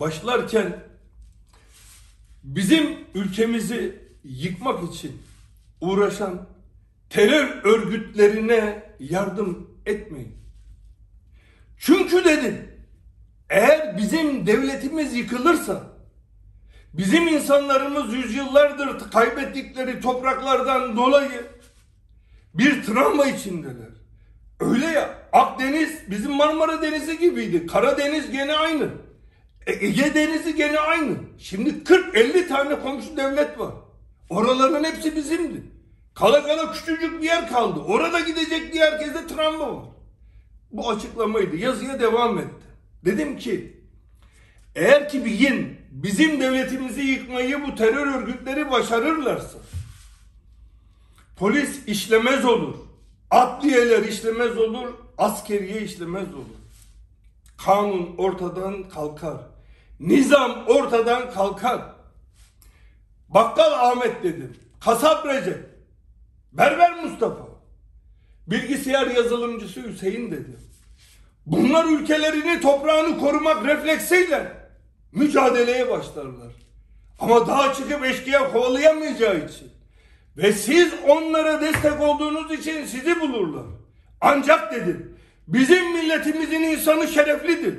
Başlarken 0.00 0.84
bizim 2.42 2.98
ülkemizi 3.14 4.02
yıkmak 4.24 4.94
için 4.94 5.22
uğraşan 5.80 6.48
terör 7.10 7.60
örgütlerine 7.64 8.92
yardım 8.98 9.70
etmeyin. 9.86 10.36
Çünkü 11.78 12.24
dedim 12.24 12.73
eğer 13.50 13.96
bizim 13.96 14.46
devletimiz 14.46 15.14
yıkılırsa 15.14 15.82
bizim 16.92 17.28
insanlarımız 17.28 18.14
yüzyıllardır 18.14 19.10
kaybettikleri 19.10 20.00
topraklardan 20.00 20.96
dolayı 20.96 21.46
bir 22.54 22.82
travma 22.82 23.26
içindeler. 23.26 23.94
Öyle 24.60 24.86
ya 24.86 25.18
Akdeniz 25.32 26.10
bizim 26.10 26.32
Marmara 26.32 26.82
Denizi 26.82 27.18
gibiydi. 27.18 27.66
Karadeniz 27.66 28.30
gene 28.30 28.54
aynı. 28.54 28.88
E, 29.66 29.72
Ege 29.86 30.14
Denizi 30.14 30.54
gene 30.54 30.78
aynı. 30.78 31.16
Şimdi 31.38 31.70
40-50 31.70 32.48
tane 32.48 32.80
komşu 32.80 33.16
devlet 33.16 33.58
var. 33.58 33.74
Oraların 34.30 34.84
hepsi 34.84 35.16
bizimdi. 35.16 35.62
Kala 36.14 36.42
kala 36.42 36.72
küçücük 36.72 37.22
bir 37.22 37.26
yer 37.26 37.48
kaldı. 37.48 37.80
Orada 37.80 38.20
gidecek 38.20 38.72
diye 38.72 38.84
herkeste 38.84 39.26
travma 39.26 39.76
var. 39.76 39.84
Bu 40.70 40.90
açıklamaydı. 40.90 41.56
Yazıya 41.56 42.00
devam 42.00 42.38
etti. 42.38 42.64
Dedim 43.04 43.38
ki 43.38 43.80
eğer 44.74 45.08
ki 45.08 45.24
bir 45.24 45.38
gün 45.38 45.78
bizim 45.90 46.40
devletimizi 46.40 47.00
yıkmayı 47.00 47.62
bu 47.66 47.74
terör 47.74 48.06
örgütleri 48.06 48.70
başarırlarsa 48.70 49.58
polis 51.36 51.88
işlemez 51.88 52.44
olur. 52.44 52.74
Adliyeler 53.30 54.02
işlemez 54.02 54.58
olur. 54.58 54.88
Askeriye 55.18 55.82
işlemez 55.82 56.34
olur. 56.34 56.44
Kanun 57.64 58.14
ortadan 58.18 58.88
kalkar. 58.88 59.36
Nizam 60.00 60.64
ortadan 60.66 61.32
kalkar. 61.32 61.82
Bakkal 63.28 63.72
Ahmet 63.72 64.22
dedim. 64.22 64.56
Kasap 64.80 65.26
Recep. 65.26 65.66
Berber 66.52 67.04
Mustafa. 67.04 67.48
Bilgisayar 68.46 69.06
yazılımcısı 69.06 69.82
Hüseyin 69.82 70.30
dedi. 70.30 70.56
Bunlar 71.46 71.84
ülkelerini, 71.84 72.60
toprağını 72.60 73.18
korumak 73.18 73.66
refleksiyle 73.66 74.52
mücadeleye 75.12 75.90
başlarlar. 75.90 76.52
Ama 77.20 77.46
daha 77.46 77.74
çıkıp 77.74 78.04
eşkıya 78.04 78.52
kovalayamayacağı 78.52 79.36
için 79.36 79.72
ve 80.36 80.52
siz 80.52 80.94
onlara 81.08 81.60
destek 81.60 82.00
olduğunuz 82.00 82.52
için 82.52 82.86
sizi 82.86 83.20
bulurlar. 83.20 83.66
Ancak 84.20 84.74
dedim, 84.74 85.18
bizim 85.48 85.92
milletimizin 85.92 86.62
insanı 86.62 87.08
şereflidir. 87.08 87.78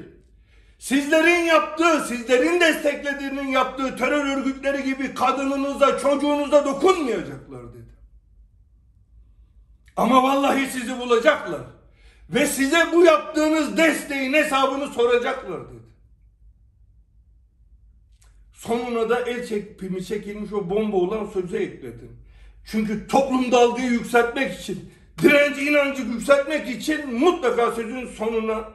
Sizlerin 0.80 1.46
yaptığı, 1.46 2.06
sizlerin 2.08 2.60
desteklediğinin 2.60 3.48
yaptığı 3.48 3.98
terör 3.98 4.38
örgütleri 4.38 4.84
gibi 4.84 5.14
kadınınıza, 5.14 6.00
çocuğunuza 6.00 6.66
dokunmayacaklar 6.66 7.74
dedi. 7.74 7.96
Ama 9.98 10.24
vallahi 10.24 10.68
sizi 10.68 11.00
bulacaklar. 11.00 11.62
Ve 12.30 12.46
size 12.46 12.88
bu 12.94 13.06
yaptığınız 13.06 13.78
desteğin 13.78 14.34
hesabını 14.34 14.88
soracaklar 14.88 15.70
dedi. 15.70 15.86
Sonuna 18.54 19.10
da 19.10 19.20
el 19.20 19.48
çekimi 19.48 20.06
çekilmiş 20.06 20.54
o 20.54 20.70
bomba 20.70 20.98
olan 20.98 21.26
sözü 21.26 21.58
ekledim. 21.58 22.18
Çünkü 22.66 23.08
toplumda 23.08 23.58
algıyı 23.58 23.92
yükseltmek 23.92 24.60
için, 24.60 24.94
direnci 25.22 25.62
inancı 25.62 26.02
yükseltmek 26.02 26.70
için 26.70 27.20
mutlaka 27.20 27.72
sözün 27.72 28.08
sonuna 28.08 28.70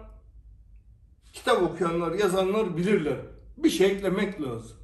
kitap 1.33 1.63
okuyanlar, 1.63 2.13
yazanlar 2.13 2.77
bilirler. 2.77 3.17
Bir 3.57 3.71
şey 3.71 3.87
eklemek 3.87 4.43
lazım. 4.43 4.77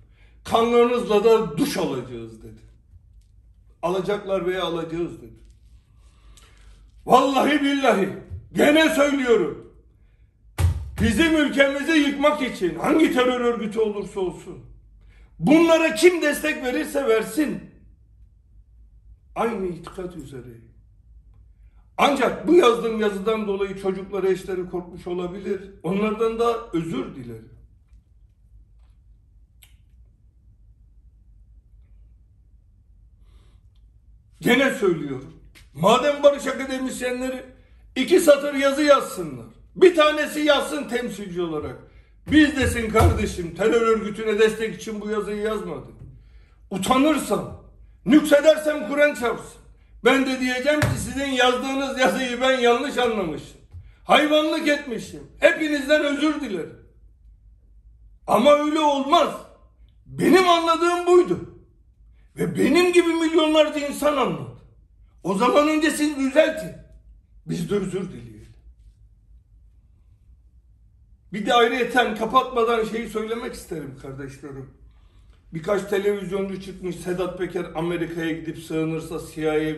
Kanlarınızla 0.45 1.25
da 1.25 1.59
duş 1.59 1.77
alacağız 1.77 2.43
dedi. 2.43 2.61
Alacaklar 3.83 4.47
veya 4.47 4.64
alacağız 4.64 5.23
dedi. 5.23 5.37
Vallahi 7.07 7.62
billahi 7.62 8.26
gene 8.57 8.95
söylüyorum. 8.95 9.73
Bizim 11.01 11.37
ülkemizi 11.37 11.93
yıkmak 11.93 12.43
için 12.43 12.79
hangi 12.79 13.13
terör 13.13 13.41
örgütü 13.41 13.81
olursa 13.81 14.21
olsun 14.21 14.65
bunlara 15.39 15.95
kim 15.95 16.23
destek 16.23 16.65
verirse 16.65 17.09
versin 17.09 17.71
aynı 19.35 19.67
itikat 19.67 20.17
üzereyim. 20.17 20.67
Ancak 21.99 22.49
bu 22.49 22.55
yazdığım 22.55 23.01
yazıdan 23.01 23.47
dolayı 23.47 23.83
çocukları 23.83 24.29
eşleri 24.33 24.71
korkmuş 24.71 25.07
olabilir. 25.07 25.71
Onlardan 25.83 26.39
da 26.39 26.71
özür 26.73 27.15
dilerim. 27.15 27.51
Gene 34.41 34.75
söylüyorum. 34.75 35.35
Madem 35.75 36.23
barış 36.23 36.47
akademisyenleri 36.47 37.56
iki 37.97 38.20
satır 38.20 38.55
yazı 38.55 38.82
yazsınlar. 38.82 39.47
Bir 39.76 39.97
tanesi 39.97 40.40
yazsın 40.40 40.84
temsilci 40.84 41.42
olarak. 41.42 41.76
Biz 42.30 42.57
desin 42.57 42.90
kardeşim 42.90 43.55
terör 43.55 43.80
örgütüne 43.80 44.38
destek 44.38 44.74
için 44.74 45.01
bu 45.01 45.11
yazıyı 45.11 45.42
yazmadık. 45.42 45.94
Utanırsam, 46.70 47.64
nüksedersem 48.07 48.88
Kur'an 48.88 49.14
çarpsın. 49.14 49.61
Ben 50.05 50.26
de 50.26 50.40
diyeceğim 50.40 50.80
ki 50.80 50.86
sizin 50.99 51.30
yazdığınız 51.30 51.99
yazıyı 51.99 52.40
ben 52.40 52.59
yanlış 52.59 52.99
anlamışım. 52.99 53.61
Hayvanlık 54.05 54.68
etmişim. 54.68 55.22
Hepinizden 55.40 56.05
özür 56.05 56.40
dilerim. 56.40 56.78
Ama 58.26 58.53
öyle 58.53 58.80
olmaz. 58.80 59.28
Benim 60.07 60.49
anladığım 60.49 61.07
buydu. 61.07 61.40
Ve 62.36 62.59
benim 62.59 62.92
gibi 62.92 63.09
milyonlarca 63.09 63.86
insan 63.86 64.16
anladı. 64.16 64.61
O 65.22 65.34
zaman 65.34 65.68
önce 65.68 65.90
siz 65.90 66.16
düzeltin. 66.18 66.86
Biz 67.47 67.70
de 67.70 67.74
özür 67.74 68.09
dileyelim. 68.12 68.36
Bir 71.32 71.47
de 71.47 71.55
ayrıyeten 71.55 72.16
kapatmadan 72.16 72.84
şeyi 72.84 73.09
söylemek 73.09 73.55
isterim 73.55 73.99
kardeşlerim. 74.03 74.70
Birkaç 75.55 75.82
televizyoncu 75.82 76.62
çıkmış 76.62 76.97
Sedat 76.97 77.38
Peker 77.38 77.66
Amerika'ya 77.74 78.32
gidip 78.32 78.59
sığınırsa 78.59 79.20
CIA 79.34 79.76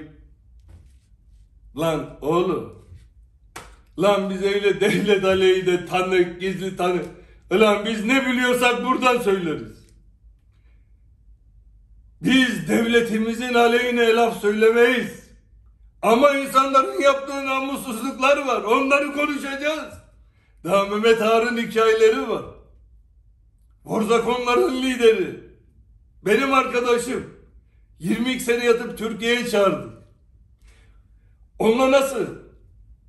Lan 1.76 2.18
oğlum 2.20 2.88
Lan 3.98 4.30
biz 4.30 4.42
öyle 4.42 4.80
devlet 4.80 5.24
aleyhi 5.24 5.66
de 5.66 5.86
tanık, 5.86 6.40
gizli 6.40 6.76
tanık. 6.76 7.04
Ulan 7.50 7.86
biz 7.86 8.04
ne 8.04 8.26
biliyorsak 8.26 8.84
buradan 8.84 9.18
söyleriz. 9.18 9.88
Biz 12.22 12.68
devletimizin 12.68 13.54
aleyhine 13.54 14.14
laf 14.14 14.40
söylemeyiz. 14.40 15.27
Ama 16.02 16.34
insanların 16.34 17.00
yaptığı 17.00 17.46
namussuzluklar 17.46 18.46
var. 18.46 18.62
Onları 18.62 19.12
konuşacağız. 19.12 19.94
Daha 20.64 20.84
Mehmet 20.84 21.20
Harun 21.20 21.56
hikayeleri 21.56 22.28
var. 22.28 22.44
Borzakonların 23.84 24.82
lideri. 24.82 25.40
Benim 26.24 26.54
arkadaşım. 26.54 27.24
22 27.98 28.40
sene 28.40 28.64
yatıp 28.64 28.98
Türkiye'ye 28.98 29.48
çağırdı. 29.48 29.88
Onunla 31.58 31.90
nasıl? 31.90 32.26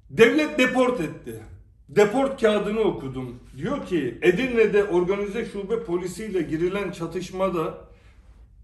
Devlet 0.10 0.60
deport 0.60 1.02
etti. 1.02 1.44
Deport 1.90 2.42
kağıdını 2.42 2.80
okudum. 2.80 3.40
Diyor 3.58 3.86
ki 3.86 4.18
Edirne'de 4.22 4.84
organize 4.84 5.46
şube 5.46 5.84
polisiyle 5.84 6.42
girilen 6.42 6.92
çatışmada 6.92 7.78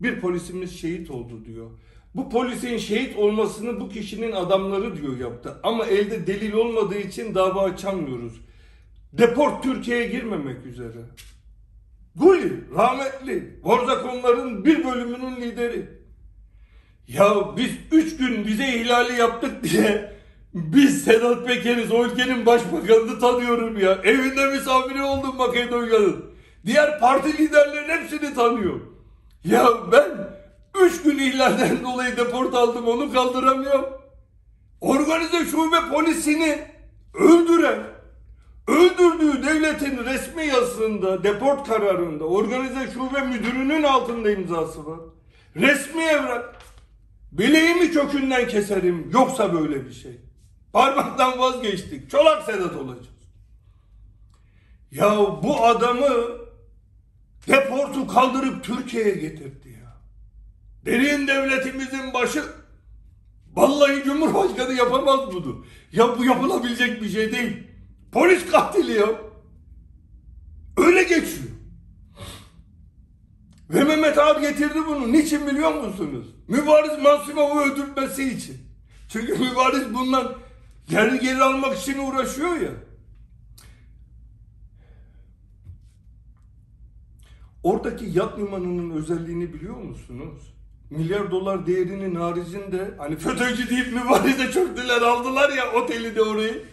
bir 0.02 0.20
polisimiz 0.20 0.80
şehit 0.80 1.12
oldu 1.12 1.46
diyor. 1.46 1.70
Bu 2.16 2.30
polisin 2.30 2.78
şehit 2.78 3.18
olmasını 3.18 3.80
bu 3.80 3.90
kişinin 3.90 4.32
adamları 4.32 4.98
diyor 4.98 5.18
yaptı. 5.18 5.60
Ama 5.64 5.86
elde 5.86 6.28
delil 6.28 6.54
olmadığı 6.54 6.98
için 6.98 7.36
dava 7.36 7.64
açamıyoruz. 7.64 8.34
Deport 9.14 9.64
Türkiye'ye 9.64 10.08
girmemek 10.08 10.66
üzere. 10.66 10.98
Guli 12.16 12.54
rahmetli 12.76 13.64
Borzakonların 13.64 14.66
bir 14.66 14.86
bölümünün 14.86 15.42
lideri. 15.42 15.90
Ya 17.08 17.36
biz 17.58 17.72
üç 17.92 18.18
gün 18.18 18.46
vize 18.46 18.68
ihlali 18.68 19.20
yaptık 19.20 19.64
diye 19.64 20.16
biz 20.54 21.04
Sedat 21.04 21.48
Peker'iz. 21.48 21.92
O 21.92 22.06
ülkenin 22.06 22.46
başbakanını 22.46 23.20
tanıyorum 23.20 23.80
ya. 23.80 23.92
Evinde 24.04 24.46
misafiri 24.46 25.02
oldum 25.02 25.36
Makedonya'nın. 25.36 26.26
Diğer 26.66 27.00
parti 27.00 27.38
liderlerin 27.38 27.90
hepsini 27.90 28.34
tanıyor. 28.34 28.80
Ya 29.44 29.68
ben 29.92 30.12
üç 30.82 31.02
gün 31.02 31.18
ihlalden 31.20 31.84
dolayı 31.84 32.18
deport 32.18 32.54
aldım 32.54 32.88
onu 32.88 33.14
kaldıramıyorum. 33.14 33.86
Organize 34.82 35.46
şube 35.46 35.90
polisini 35.94 36.60
öldüren, 37.14 37.84
öldürdüğü 38.68 39.44
devletin 39.44 40.06
resmi 40.06 40.46
yazısında, 40.46 41.24
deport 41.24 41.68
kararında 41.68 42.24
organize 42.24 42.92
şube 42.94 43.22
müdürünün 43.22 43.84
altında 43.84 44.32
imzası 44.32 44.86
var. 44.86 45.00
Resmi 45.56 46.04
evrak. 46.04 46.56
Bileğimi 47.32 47.92
kökünden 47.92 48.48
keserim 48.48 49.10
yoksa 49.14 49.54
böyle 49.54 49.86
bir 49.86 49.94
şey. 49.94 50.20
Parmaktan 50.74 51.40
vazgeçtik. 51.40 52.10
Çolak 52.10 52.44
Sedat 52.44 52.76
olacağız. 52.76 53.08
Ya 54.92 55.18
bu 55.44 55.66
adamı 55.66 56.10
deportu 57.48 58.08
kaldırıp 58.08 58.64
Türkiye'ye 58.64 59.16
getirdi. 59.16 59.65
Derin 60.86 61.28
devletimizin 61.28 62.14
başı 62.14 62.44
Vallahi 63.56 64.04
Cumhurbaşkanı 64.04 64.74
yapamaz 64.74 65.20
bunu. 65.34 65.66
Ya 65.92 66.18
bu 66.18 66.26
yapılabilecek 66.26 67.02
bir 67.02 67.10
şey 67.10 67.32
değil. 67.32 67.68
Polis 68.12 68.52
katili 68.52 68.92
ya. 68.92 69.22
Öyle 70.78 71.04
geçiyor. 71.04 71.50
Ve 73.70 73.84
Mehmet 73.84 74.18
abi 74.18 74.42
getirdi 74.42 74.80
bunu. 74.88 75.12
Niçin 75.12 75.48
biliyor 75.48 75.74
musunuz? 75.84 76.26
Mübariz 76.48 77.04
Masimov'u 77.04 77.60
öldürtmesi 77.60 78.24
için. 78.24 78.58
Çünkü 79.10 79.34
Mübariz 79.40 79.94
bundan 79.94 80.34
geri 80.90 81.20
geri 81.20 81.44
almak 81.44 81.78
için 81.78 82.00
uğraşıyor 82.00 82.58
ya. 82.58 82.72
Oradaki 87.64 88.06
yat 88.06 88.40
limanının 88.40 88.96
özelliğini 88.96 89.54
biliyor 89.54 89.78
musunuz? 89.78 90.55
Milyar 90.90 91.32
dolar 91.32 91.68
değerinin 91.68 92.16
haricinde 92.16 92.96
hani 92.98 93.16
FETÖ'cü 93.16 93.70
deyip 93.70 93.94
mübarize 93.94 94.52
çöktüler 94.52 95.02
aldılar 95.02 95.50
ya 95.50 95.74
oteli 95.74 96.16
de 96.16 96.22
orayı. 96.22 96.64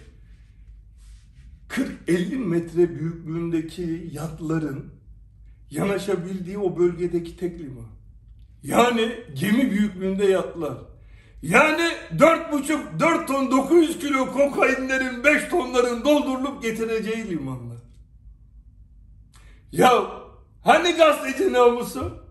40-50 1.69 2.37
metre 2.37 2.99
büyüklüğündeki 2.99 4.09
yatların 4.13 4.93
yanaşabildiği 5.71 6.59
o 6.59 6.79
bölgedeki 6.79 7.37
tek 7.37 7.61
liman. 7.61 7.87
Yani 8.63 9.13
gemi 9.35 9.71
büyüklüğünde 9.71 10.25
yatlar. 10.25 10.79
Yani 11.43 11.93
4,5-4 12.17 13.27
ton 13.27 13.51
900 13.51 13.99
kilo 13.99 14.33
kokainlerin 14.33 15.25
5 15.25 15.49
tonların 15.49 16.05
doldurulup 16.05 16.63
getireceği 16.63 17.31
limanlar. 17.31 17.79
Ya 19.73 20.11
hani 20.63 20.93
gazeteci 20.93 21.53
namusu? 21.53 22.22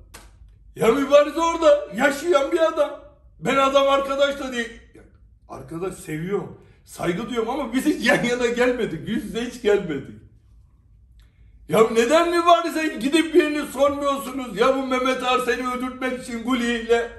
Ya 0.75 0.87
mübariz 0.87 1.37
orada 1.37 1.87
yaşayan 1.95 2.51
bir 2.51 2.59
adam. 2.59 2.99
Ben 3.39 3.55
adam 3.55 3.89
arkadaş 3.89 4.39
da 4.39 4.53
değil. 4.53 4.69
Arkadaş 5.49 5.95
seviyorum. 5.95 6.61
Saygı 6.85 7.25
duyuyorum 7.25 7.49
ama 7.49 7.73
biz 7.73 7.85
hiç 7.85 8.07
yan 8.07 8.23
yana 8.23 8.45
gelmedik. 8.47 9.07
Yüz 9.09 9.25
yüze 9.25 9.41
hiç 9.45 9.61
gelmedik. 9.61 10.21
Ya 11.69 11.89
neden 11.91 12.29
mübarize 12.29 12.87
gidip 12.87 13.33
birini 13.33 13.67
sormuyorsunuz? 13.67 14.57
Ya 14.57 14.77
bu 14.77 14.87
Mehmet 14.87 15.23
Ar 15.23 15.39
seni 15.39 15.67
öldürtmek 15.69 16.23
için 16.23 16.43
Guli 16.43 16.79
ile. 16.79 17.11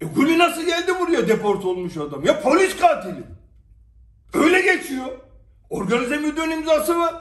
E 0.00 0.04
Guli 0.04 0.38
nasıl 0.38 0.66
geldi 0.66 0.92
buraya 1.00 1.28
deport 1.28 1.64
olmuş 1.64 1.96
adam? 1.96 2.24
Ya 2.24 2.40
polis 2.42 2.76
katili. 2.76 3.22
Öyle 4.34 4.60
geçiyor. 4.60 5.06
Organize 5.70 6.16
müdürün 6.16 6.50
imzası 6.50 6.98
var. 6.98 7.14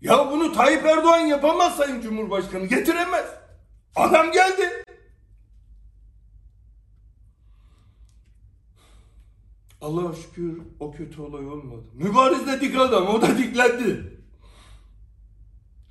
Ya 0.00 0.30
bunu 0.32 0.52
Tayyip 0.52 0.86
Erdoğan 0.86 1.20
yapamaz 1.20 1.76
Sayın 1.76 2.00
Cumhurbaşkanı. 2.00 2.66
Getiremez. 2.66 3.39
Adam 3.96 4.32
geldi. 4.32 4.84
Allah'a 9.80 10.14
şükür 10.14 10.62
o 10.80 10.92
kötü 10.92 11.20
olay 11.20 11.46
olmadı. 11.46 11.84
Mübariz 11.94 12.46
de 12.46 12.60
dik 12.60 12.76
adam, 12.76 13.06
o 13.06 13.22
da 13.22 13.38
diklendi. 13.38 14.20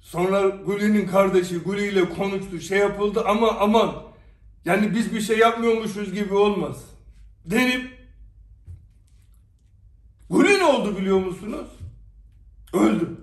Sonra 0.01 0.49
Guli'nin 0.49 1.07
kardeşi 1.07 1.57
Guli 1.57 1.87
ile 1.87 2.09
konuştu, 2.09 2.59
şey 2.59 2.79
yapıldı 2.79 3.23
ama 3.25 3.51
aman 3.51 4.03
yani 4.65 4.95
biz 4.95 5.13
bir 5.13 5.21
şey 5.21 5.37
yapmıyormuşuz 5.37 6.13
gibi 6.13 6.33
olmaz. 6.33 6.85
Denip 7.45 7.99
Guli 10.29 10.59
ne 10.59 10.63
oldu 10.63 10.97
biliyor 10.97 11.19
musunuz? 11.19 11.67
Öldü. 12.73 13.17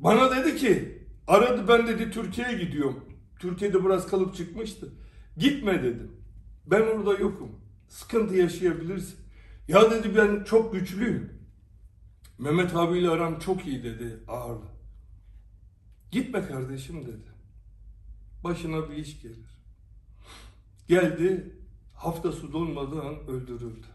Bana 0.00 0.36
dedi 0.36 0.56
ki 0.56 0.93
aradı 1.26 1.68
ben 1.68 1.86
dedi 1.86 2.10
Türkiye'ye 2.10 2.58
gidiyorum. 2.58 3.04
Türkiye'de 3.38 3.84
biraz 3.84 4.06
kalıp 4.06 4.34
çıkmıştı. 4.34 4.92
Gitme 5.36 5.82
dedim. 5.82 6.12
Ben 6.66 6.80
orada 6.80 7.14
yokum. 7.14 7.50
Sıkıntı 7.88 8.34
yaşayabilirsin. 8.34 9.18
Ya 9.68 9.90
dedi 9.90 10.16
ben 10.16 10.44
çok 10.44 10.72
güçlüyüm. 10.72 11.32
Mehmet 12.38 12.76
abiyle 12.76 13.08
aram 13.08 13.38
çok 13.38 13.66
iyi 13.66 13.84
dedi 13.84 14.20
ağırlı. 14.28 14.66
Gitme 16.10 16.46
kardeşim 16.46 17.06
dedi. 17.06 17.34
Başına 18.44 18.90
bir 18.90 18.94
iş 18.94 19.22
gelir. 19.22 19.58
Geldi 20.88 21.56
haftası 21.94 22.52
dolmadan 22.52 23.26
öldürüldü. 23.28 23.86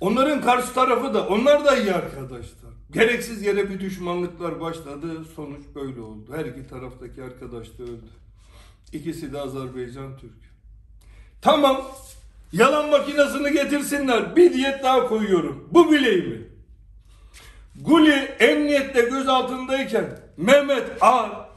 Onların 0.00 0.40
karşı 0.40 0.74
tarafı 0.74 1.14
da 1.14 1.28
onlar 1.28 1.64
da 1.64 1.76
iyi 1.76 1.92
arkadaşlar. 1.92 2.70
Gereksiz 2.90 3.42
yere 3.42 3.70
bir 3.70 3.80
düşmanlıklar 3.80 4.60
başladı. 4.60 5.24
Sonuç 5.36 5.62
böyle 5.74 6.00
oldu. 6.00 6.32
Her 6.36 6.44
iki 6.44 6.66
taraftaki 6.66 7.22
arkadaş 7.22 7.78
da 7.78 7.82
öldü. 7.82 8.08
İkisi 8.92 9.32
de 9.32 9.40
Azerbaycan 9.40 10.16
Türk. 10.18 10.32
Tamam. 11.42 11.84
Yalan 12.52 12.90
makinesini 12.90 13.52
getirsinler. 13.52 14.36
Bir 14.36 14.52
diyet 14.52 14.84
daha 14.84 15.08
koyuyorum. 15.08 15.68
Bu 15.70 15.92
bileğimi. 15.92 16.48
Guli 17.80 18.14
emniyette 18.40 19.02
gözaltındayken 19.02 20.20
Mehmet 20.36 20.84
Ağar 21.00 21.48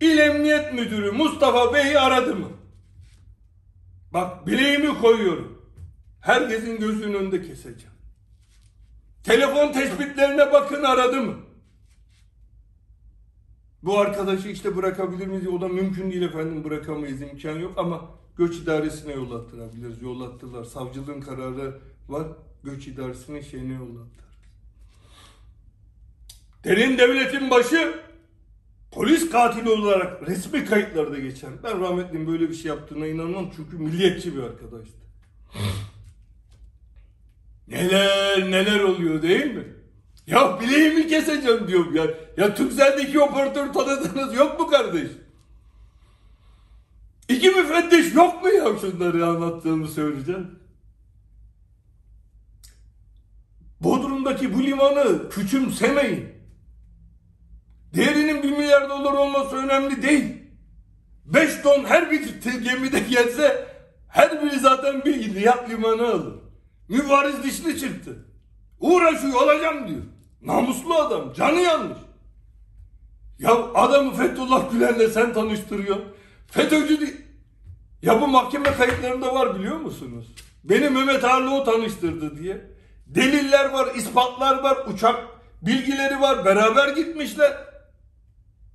İl 0.00 0.18
Emniyet 0.18 0.72
Müdürü 0.72 1.10
Mustafa 1.10 1.74
Bey'i 1.74 1.98
aradı 1.98 2.36
mı? 2.36 2.48
Bak 4.12 4.46
bileğimi 4.46 4.98
koyuyorum. 4.98 5.53
Herkesin 6.24 6.78
gözünün 6.78 7.14
önünde 7.14 7.42
keseceğim. 7.42 7.94
Telefon 9.24 9.72
tespitlerine 9.72 10.52
bakın 10.52 10.82
aradı 10.82 11.22
mı? 11.22 11.34
Bu 13.82 13.98
arkadaşı 13.98 14.48
işte 14.48 14.76
bırakabilir 14.76 15.26
miyiz? 15.26 15.46
O 15.46 15.60
da 15.60 15.68
mümkün 15.68 16.10
değil 16.10 16.22
efendim 16.22 16.64
bırakamayız 16.64 17.22
imkan 17.22 17.58
yok 17.58 17.72
ama 17.76 18.10
göç 18.36 18.56
idaresine 18.56 19.12
yollattırabiliriz. 19.12 20.02
Yollattılar. 20.02 20.64
Savcılığın 20.64 21.20
kararı 21.20 21.80
var. 22.08 22.26
Göç 22.62 22.86
idaresine 22.86 23.42
şeyine 23.42 23.72
yollattılar. 23.72 24.34
Derin 26.64 26.98
devletin 26.98 27.50
başı 27.50 27.94
polis 28.90 29.30
katili 29.30 29.70
olarak 29.70 30.28
resmi 30.28 30.64
kayıtlarda 30.64 31.18
geçen. 31.18 31.50
Ben 31.62 31.80
rahmetlinin 31.80 32.26
böyle 32.26 32.48
bir 32.48 32.54
şey 32.54 32.68
yaptığına 32.68 33.06
inanmam 33.06 33.50
çünkü 33.56 33.78
milliyetçi 33.78 34.36
bir 34.36 34.42
arkadaştı. 34.42 35.04
Neler 37.68 38.50
neler 38.50 38.80
oluyor 38.80 39.22
değil 39.22 39.54
mi? 39.54 39.64
Ya 40.26 40.60
bileğimi 40.60 41.06
keseceğim 41.06 41.68
diyorum 41.68 41.96
ya. 41.96 42.04
Ya 42.36 42.54
Türkcell'deki 42.54 43.20
operatör 43.20 43.72
tanıdığınız 43.72 44.34
yok 44.34 44.60
mu 44.60 44.66
kardeş? 44.66 45.08
İki 47.28 47.50
müfettiş 47.50 48.14
yok 48.14 48.42
mu 48.42 48.48
ya 48.48 48.64
şunları 48.80 49.26
anlattığımı 49.26 49.88
söyleyeceğim. 49.88 50.58
Bodrum'daki 53.80 54.54
bu 54.54 54.62
limanı 54.62 55.30
küçümsemeyin. 55.30 56.28
Değerinin 57.94 58.42
bir 58.42 58.50
milyar 58.50 58.90
dolar 58.90 59.12
olması 59.12 59.56
önemli 59.56 60.02
değil. 60.02 60.24
Beş 61.24 61.62
ton 61.62 61.84
her 61.84 62.10
bir 62.10 62.42
gemide 62.64 63.00
gelse 63.00 63.68
her 64.08 64.42
biri 64.42 64.58
zaten 64.58 65.04
bir 65.04 65.36
yat 65.36 65.70
limanı 65.70 66.06
alır. 66.06 66.43
Mübariz 66.88 67.42
dişli 67.42 67.80
çıktı. 67.80 68.26
Uğraşıyor 68.80 69.42
olacağım 69.42 69.88
diyor. 69.88 70.02
Namuslu 70.42 70.94
adam. 70.94 71.32
Canı 71.32 71.60
yanmış. 71.60 71.98
Ya 73.38 73.54
adamı 73.74 74.14
Fethullah 74.14 74.72
Gülen'le 74.72 75.08
sen 75.08 75.32
tanıştırıyorsun. 75.34 76.04
FETÖ'cü 76.46 77.00
değil. 77.00 77.16
Ya 78.02 78.20
bu 78.20 78.26
mahkeme 78.26 78.72
kayıtlarında 78.76 79.34
var 79.34 79.58
biliyor 79.58 79.76
musunuz? 79.76 80.34
Beni 80.64 80.90
Mehmet 80.90 81.24
Arlıo 81.24 81.64
tanıştırdı 81.64 82.38
diye. 82.38 82.70
Deliller 83.06 83.70
var, 83.72 83.94
ispatlar 83.94 84.62
var, 84.62 84.78
uçak 84.86 85.24
bilgileri 85.62 86.20
var. 86.20 86.44
Beraber 86.44 86.88
gitmişler. 86.88 87.52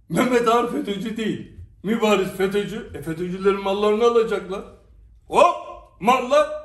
Mehmet 0.10 0.48
Ağar 0.48 0.72
FETÖ'cü 0.72 1.18
değil. 1.18 1.52
Mübariz 1.84 2.32
FETÖ'cü. 2.38 2.92
E 2.94 3.02
FETÖ'cülerin 3.02 3.64
mallarını 3.64 4.04
alacaklar. 4.04 4.62
Hop 5.28 5.56
mallar. 6.00 6.59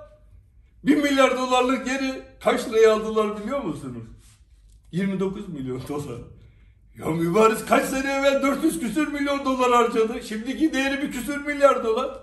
1 0.86 0.96
milyar 0.96 1.38
dolarlık 1.38 1.86
yeri 1.86 2.22
kaç 2.40 2.68
liraya 2.68 2.94
aldılar 2.94 3.42
biliyor 3.42 3.62
musunuz? 3.62 4.04
29 4.92 5.48
milyon 5.48 5.80
dolar. 5.88 6.20
Ya 6.98 7.06
mübariz 7.06 7.66
kaç 7.66 7.84
sene 7.84 8.12
evvel 8.12 8.42
400 8.42 8.80
küsür 8.80 9.08
milyon 9.12 9.44
dolar 9.44 9.72
harcadı. 9.72 10.22
Şimdiki 10.22 10.72
değeri 10.72 11.02
bir 11.02 11.12
küsür 11.12 11.46
milyar 11.46 11.84
dolar. 11.84 12.18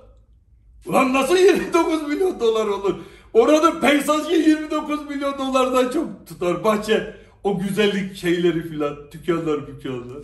Ulan 0.85 1.13
nasıl 1.13 1.37
29 1.37 2.07
milyon 2.07 2.39
dolar 2.39 2.67
olur? 2.67 2.95
Orada 3.33 3.79
peyzajı 3.79 4.35
29 4.35 5.09
milyon 5.09 5.37
dolardan 5.37 5.89
çok 5.89 6.27
tutar. 6.27 6.63
Bahçe 6.63 7.15
o 7.43 7.59
güzellik 7.59 8.15
şeyleri 8.15 8.69
filan 8.69 8.97
dükkanlar 9.11 9.67
dükkanlar. 9.67 10.23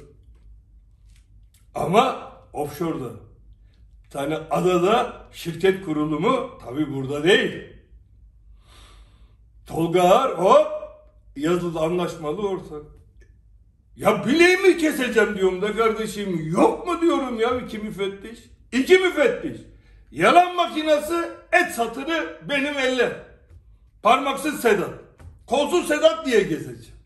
Ama 1.76 2.32
offshore'da. 2.54 3.10
Bir 4.06 4.10
tane 4.10 4.36
adada 4.36 5.28
şirket 5.32 5.86
kurulumu 5.86 6.50
tabi 6.66 6.94
burada 6.94 7.24
değil. 7.24 7.77
Tolga 9.68 10.02
Ağar 10.02 10.32
hop 10.32 10.68
yazılı 11.36 11.80
anlaşmalı 11.80 12.50
ortak. 12.50 12.82
Ya 13.96 14.26
bileğimi 14.26 14.78
keseceğim 14.78 15.38
diyorum 15.38 15.62
da 15.62 15.76
kardeşim. 15.76 16.52
Yok 16.52 16.88
mu 16.88 17.02
diyorum 17.02 17.40
ya 17.40 17.58
iki 17.58 17.78
müfettiş. 17.78 18.40
İki 18.72 18.98
müfettiş. 18.98 19.62
Yalan 20.12 20.56
makinesi 20.56 21.30
et 21.52 21.72
satını 21.76 22.26
benim 22.50 22.78
elle. 22.78 23.24
Parmaksız 24.04 24.60
Sedat. 24.62 24.90
Kolsuz 25.48 25.88
Sedat 25.88 26.26
diye 26.26 26.42
gezeceğim. 26.42 26.98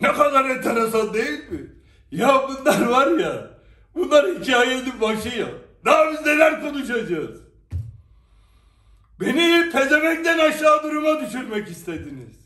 Ne 0.00 0.12
kadar 0.12 0.44
enteresan 0.44 1.14
değil 1.14 1.50
mi? 1.50 1.66
Ya 2.10 2.42
bunlar 2.48 2.86
var 2.86 3.18
ya. 3.18 3.50
Bunlar 3.94 4.26
hikayenin 4.26 5.00
başı 5.00 5.38
ya. 5.38 5.46
Daha 5.84 6.12
biz 6.12 6.26
neler 6.26 6.60
konuşacağız? 6.60 7.49
Beni 9.20 9.70
pezemekten 9.70 10.38
aşağı 10.38 10.82
duruma 10.82 11.20
düşürmek 11.20 11.68
istediniz. 11.68 12.40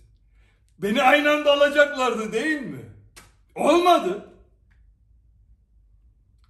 Beni 0.78 1.02
aynı 1.02 1.30
anda 1.30 1.52
alacaklardı 1.52 2.32
değil 2.32 2.60
mi? 2.60 2.80
Olmadı. 3.54 4.28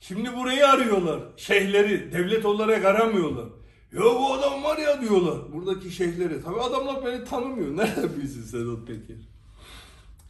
Şimdi 0.01 0.37
burayı 0.37 0.69
arıyorlar. 0.69 1.21
Şeyhleri 1.37 2.13
devlet 2.13 2.45
olarak 2.45 2.85
aramıyorlar. 2.85 3.47
Ya 3.93 4.01
bu 4.01 4.33
adam 4.33 4.65
var 4.65 4.79
ya 4.79 5.01
diyorlar. 5.01 5.53
Buradaki 5.53 5.91
şeyhleri. 5.91 6.43
Tabi 6.43 6.61
adamlar 6.61 7.05
beni 7.05 7.25
tanımıyor. 7.25 7.77
Nereden 7.77 8.17
bilsin 8.17 8.43
Sedat 8.43 8.87
Peker? 8.87 9.17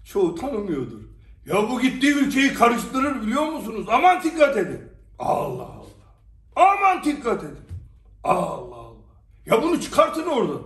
Çoğu 0.05 0.35
tanımıyordur. 0.35 1.01
Ya 1.47 1.71
bu 1.71 1.81
gittiği 1.81 2.15
ülkeyi 2.15 2.55
karıştırır 2.55 3.23
biliyor 3.23 3.43
musunuz? 3.43 3.87
Aman 3.91 4.23
dikkat 4.23 4.57
edin. 4.57 4.81
Allah 5.19 5.63
Allah. 5.63 5.85
Aman 6.57 7.05
dikkat 7.05 7.45
edin. 7.45 7.65
Allah. 8.25 8.74
Ya 9.47 9.63
bunu 9.63 9.81
çıkartın 9.81 10.27
oradan. 10.27 10.63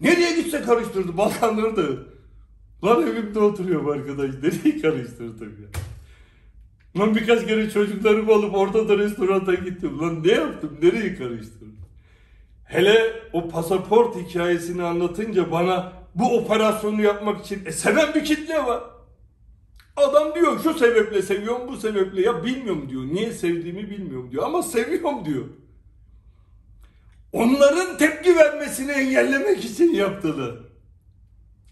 Nereye 0.00 0.36
gitse 0.36 0.62
karıştırdı. 0.62 1.16
Balkanları 1.16 1.76
da. 1.76 1.82
Lan 2.84 3.06
evimde 3.06 3.38
oturuyorum 3.38 3.88
arkadaş. 3.88 4.30
Nereye 4.42 4.82
karıştırdım 4.82 5.56
ya? 5.62 5.68
Lan 7.00 7.14
birkaç 7.14 7.46
kere 7.46 7.70
çocuklarımı 7.70 8.32
alıp 8.32 8.54
orada 8.54 8.88
da 8.88 8.98
restoranta 8.98 9.54
gittim. 9.54 10.00
Lan 10.00 10.22
ne 10.24 10.32
yaptım? 10.32 10.78
Nereye 10.82 11.14
karıştırdım? 11.14 11.76
Hele 12.64 13.12
o 13.32 13.48
pasaport 13.48 14.16
hikayesini 14.16 14.82
anlatınca 14.82 15.50
bana 15.50 15.92
bu 16.14 16.38
operasyonu 16.38 17.02
yapmak 17.02 17.44
için 17.44 17.64
e, 17.66 17.72
seven 17.72 18.14
bir 18.14 18.24
kitle 18.24 18.58
var. 18.58 18.82
Adam 19.96 20.34
diyor 20.34 20.60
şu 20.62 20.74
sebeple 20.74 21.22
seviyorum 21.22 21.68
bu 21.68 21.76
sebeple 21.76 22.22
ya 22.22 22.44
bilmiyorum 22.44 22.88
diyor. 22.90 23.02
Niye 23.02 23.32
sevdiğimi 23.32 23.90
bilmiyorum 23.90 24.28
diyor 24.32 24.42
ama 24.42 24.62
seviyorum 24.62 25.24
diyor. 25.24 25.44
Onların 27.32 27.98
tepki 27.98 28.36
vermesini 28.36 28.92
engellemek 28.92 29.64
için 29.64 29.94
yaptılar. 29.94 30.54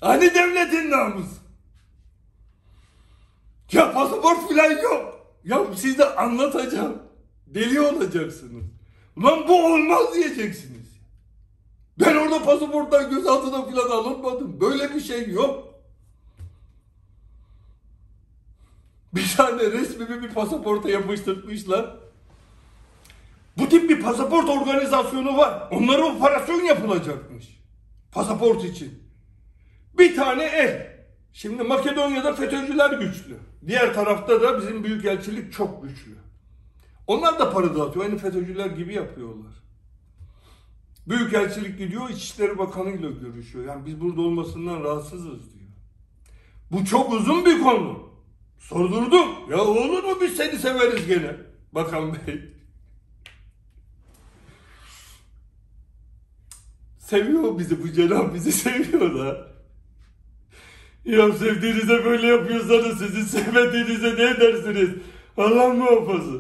Hani 0.00 0.34
devletin 0.34 0.90
namusu? 0.90 1.40
Ya 3.72 3.92
pasaport 3.92 4.48
filan 4.48 4.70
yok. 4.82 5.26
Ya 5.44 5.64
size 5.76 6.14
anlatacağım. 6.14 7.02
Deli 7.46 7.80
olacaksınız. 7.80 8.64
Lan 9.18 9.48
bu 9.48 9.66
olmaz 9.66 10.14
diyeceksiniz. 10.14 10.86
Ben 11.98 12.16
orada 12.16 12.42
pasaporttan 12.42 13.10
gözaltına 13.10 13.66
filan 13.66 13.90
alınmadım. 13.90 14.60
Böyle 14.60 14.94
bir 14.94 15.00
şey 15.00 15.28
yok. 15.28 15.74
Bir 19.14 19.34
tane 19.36 19.70
resmimi 19.70 20.22
bir 20.22 20.34
pasaporta 20.34 20.90
yapıştırmışlar. 20.90 21.96
Bu 23.58 23.68
tip 23.68 23.90
bir 23.90 24.00
pasaport 24.00 24.48
organizasyonu 24.48 25.36
var. 25.36 25.68
Onlara 25.70 26.04
operasyon 26.04 26.60
yapılacakmış. 26.60 27.60
Pasaport 28.12 28.64
için. 28.64 29.02
Bir 29.98 30.16
tane 30.16 30.44
el. 30.44 31.00
Şimdi 31.32 31.62
Makedonya'da 31.62 32.34
FETÖ'cüler 32.34 32.90
güçlü. 32.90 33.36
Diğer 33.66 33.94
tarafta 33.94 34.42
da 34.42 34.58
bizim 34.58 34.84
büyükelçilik 34.84 35.52
çok 35.52 35.82
güçlü. 35.82 36.14
Onlar 37.06 37.38
da 37.38 37.52
para 37.52 37.74
dağıtıyor. 37.74 38.04
Aynı 38.04 38.18
FETÖ'cüler 38.18 38.66
gibi 38.66 38.94
yapıyorlar. 38.94 39.52
Büyükelçilik 41.06 41.78
gidiyor 41.78 42.10
İçişleri 42.10 42.58
Bakanı 42.58 42.90
ile 42.90 43.10
görüşüyor. 43.10 43.64
Yani 43.64 43.86
biz 43.86 44.00
burada 44.00 44.20
olmasından 44.20 44.84
rahatsızız 44.84 45.54
diyor. 45.54 45.70
Bu 46.72 46.84
çok 46.84 47.12
uzun 47.12 47.46
bir 47.46 47.62
konu. 47.62 48.10
Sordurdum. 48.58 49.28
Ya 49.50 49.64
olur 49.64 50.04
mu 50.04 50.18
biz 50.20 50.36
seni 50.36 50.58
severiz 50.58 51.06
gene. 51.06 51.36
Bakan 51.72 52.12
Bey. 52.14 52.59
Seviyor 57.10 57.58
bizi 57.58 57.82
bu 57.82 57.92
cenab 57.92 58.34
bizi 58.34 58.52
seviyor 58.52 59.18
da. 59.18 59.48
Ya 61.04 61.32
sevdiğinize 61.32 62.04
böyle 62.04 62.26
yapıyorsanız 62.26 62.98
sizi 62.98 63.24
sevmediğinize 63.24 64.16
ne 64.16 64.30
edersiniz? 64.30 64.90
Allah 65.36 65.68
muhafaza. 65.68 66.38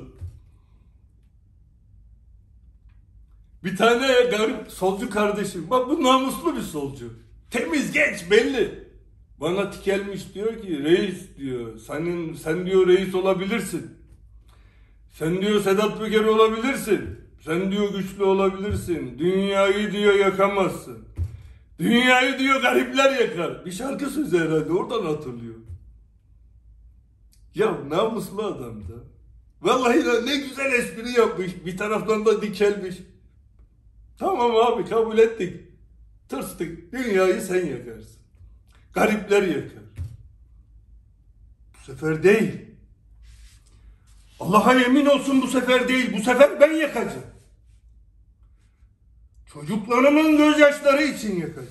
Bir 3.64 3.76
tane 3.76 4.06
garip 4.06 4.70
solcu 4.72 5.10
kardeşim. 5.10 5.70
Bak 5.70 5.88
bu 5.88 6.02
namuslu 6.02 6.56
bir 6.56 6.62
solcu. 6.62 7.12
Temiz 7.50 7.92
genç 7.92 8.30
belli. 8.30 8.88
Bana 9.40 9.70
tikelmiş 9.70 10.34
diyor 10.34 10.62
ki 10.62 10.82
reis 10.84 11.36
diyor. 11.38 11.78
Senin 11.78 12.34
sen 12.34 12.66
diyor 12.66 12.86
reis 12.86 13.14
olabilirsin. 13.14 13.90
Sen 15.12 15.40
diyor 15.40 15.60
Sedat 15.60 16.00
Peker 16.00 16.24
olabilirsin. 16.24 17.19
Sen 17.40 17.72
diyor 17.72 17.94
güçlü 17.94 18.24
olabilirsin. 18.24 19.18
Dünyayı 19.18 19.92
diyor 19.92 20.14
yakamazsın. 20.14 20.98
Dünyayı 21.78 22.38
diyor 22.38 22.62
garipler 22.62 23.20
yakar. 23.20 23.66
Bir 23.66 23.72
şarkı 23.72 24.10
sözü 24.10 24.38
herhalde 24.38 24.72
oradan 24.72 25.06
hatırlıyor. 25.06 25.54
Ya 27.54 27.78
namuslu 27.88 28.42
adam 28.42 28.80
da. 28.80 28.94
Vallahi 29.62 30.04
de 30.04 30.26
ne 30.26 30.36
güzel 30.36 30.72
espri 30.72 31.10
yapmış. 31.10 31.52
Bir 31.66 31.76
taraftan 31.76 32.26
da 32.26 32.42
dikelmiş. 32.42 32.96
Tamam 34.18 34.56
abi 34.56 34.84
kabul 34.84 35.18
ettik. 35.18 35.60
Tırstık. 36.28 36.92
Dünyayı 36.92 37.40
sen 37.40 37.66
yakarsın. 37.66 38.20
Garipler 38.92 39.42
yakar. 39.42 39.82
Bu 41.74 41.84
sefer 41.84 42.22
değil. 42.22 42.69
Allah'a 44.40 44.74
yemin 44.74 45.06
olsun 45.06 45.42
bu 45.42 45.46
sefer 45.46 45.88
değil. 45.88 46.12
Bu 46.18 46.22
sefer 46.22 46.60
ben 46.60 46.72
yakacağım. 46.72 47.26
Çocuklarımın 49.52 50.36
gözyaşları 50.36 51.02
için 51.02 51.40
yakacağım. 51.40 51.66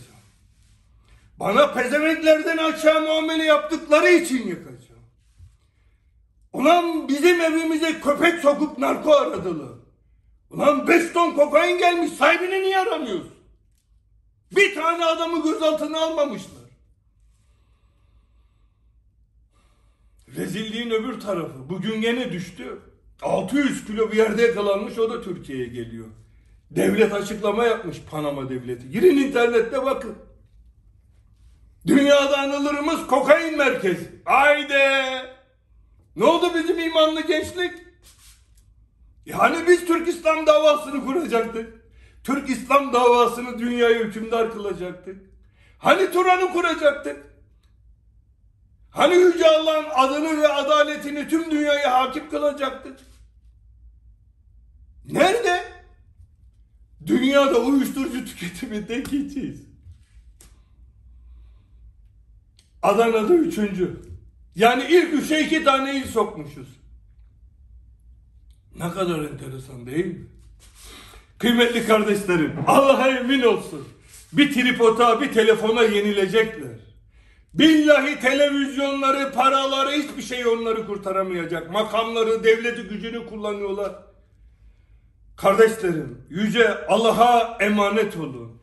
Bana 1.39 1.73
pezemeklerden 1.73 2.57
aşağı 2.57 3.01
muamele 3.01 3.43
yaptıkları 3.43 4.09
için 4.09 4.47
yakacağım. 4.47 5.03
Ulan 6.53 7.07
bizim 7.07 7.41
evimize 7.41 7.99
köpek 7.99 8.39
sokup 8.39 8.77
narko 8.77 9.13
aradılar. 9.13 9.69
Ulan 10.49 10.87
5 10.87 11.13
ton 11.13 11.31
kokain 11.31 11.77
gelmiş 11.77 12.11
sahibini 12.11 12.61
niye 12.61 12.79
aramıyorsun? 12.79 13.33
Bir 14.51 14.75
tane 14.75 15.05
adamı 15.05 15.43
gözaltına 15.43 15.99
almamışlar. 15.99 16.58
Rezilliğin 20.39 20.91
öbür 20.91 21.19
tarafı. 21.19 21.69
Bugün 21.69 22.01
gene 22.01 22.31
düştü. 22.31 22.79
600 23.21 23.85
kilo 23.85 24.11
bir 24.11 24.17
yerde 24.17 24.41
yakalanmış 24.41 24.99
o 24.99 25.09
da 25.09 25.21
Türkiye'ye 25.21 25.65
geliyor. 25.65 26.07
Devlet 26.71 27.13
açıklama 27.13 27.65
yapmış 27.65 28.01
Panama 28.11 28.49
devleti. 28.49 28.89
Girin 28.89 29.17
internette 29.17 29.85
bakın. 29.85 30.15
Dünyada 31.87 32.37
anılırımız 32.37 33.07
kokain 33.07 33.57
merkezi. 33.57 34.21
Haydi. 34.25 34.73
Ne 36.15 36.25
oldu 36.25 36.51
bizim 36.55 36.79
imanlı 36.79 37.27
gençlik? 37.27 37.73
Yani 39.25 39.57
biz 39.67 39.85
Türk 39.85 40.07
İslam 40.07 40.47
davasını 40.47 41.05
kuracaktık. 41.05 41.73
Türk 42.23 42.49
İslam 42.49 42.93
davasını 42.93 43.59
dünyaya 43.59 43.99
hükümdar 43.99 44.53
kılacaktık. 44.53 45.17
Hani 45.77 46.11
Turan'ı 46.11 46.53
kuracaktık. 46.53 47.29
Hani 48.91 49.15
Yüce 49.15 49.47
Allah'ın 49.49 49.89
adını 49.95 50.41
ve 50.41 50.47
adaletini 50.47 51.27
tüm 51.27 51.51
dünyaya 51.51 51.93
hakim 51.93 52.29
kılacaktı? 52.29 52.97
Nerede? 55.05 55.63
Dünyada 57.05 57.59
uyuşturucu 57.59 58.25
tüketiminde 58.25 58.99
geçiyiz. 58.99 59.61
Adana'da 62.81 63.33
üçüncü. 63.33 64.01
Yani 64.55 64.83
ilk 64.89 65.13
üçe 65.13 65.45
iki 65.45 65.63
tane 65.63 65.95
il 65.97 66.07
sokmuşuz. 66.07 66.67
Ne 68.75 68.91
kadar 68.91 69.19
enteresan 69.19 69.85
değil 69.85 70.05
mi? 70.05 70.27
Kıymetli 71.37 71.87
kardeşlerim, 71.87 72.53
Allah'a 72.67 73.09
emin 73.09 73.41
olsun. 73.41 73.87
Bir 74.33 74.53
tripota, 74.53 75.21
bir 75.21 75.33
telefona 75.33 75.83
yenilecekler. 75.83 76.88
Billahi 77.53 78.19
televizyonları, 78.19 79.31
paraları, 79.31 79.91
hiçbir 79.91 80.21
şey 80.21 80.47
onları 80.47 80.87
kurtaramayacak. 80.87 81.71
Makamları, 81.71 82.43
devleti 82.43 82.81
gücünü 82.81 83.25
kullanıyorlar. 83.25 83.91
Kardeşlerim, 85.37 86.25
yüce 86.29 86.85
Allah'a 86.87 87.57
emanet 87.59 88.17
olun. 88.17 88.61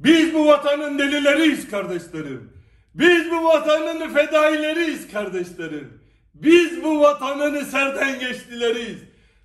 Biz 0.00 0.34
bu 0.34 0.46
vatanın 0.46 0.98
delileriyiz 0.98 1.70
kardeşlerim. 1.70 2.52
Biz 2.94 3.30
bu 3.30 3.44
vatanın 3.44 4.14
fedaileriyiz 4.14 5.12
kardeşlerim. 5.12 6.00
Biz 6.34 6.84
bu 6.84 7.00
vatanın 7.00 7.64
serden 7.64 8.20
geçtileriyiz. 8.20 8.98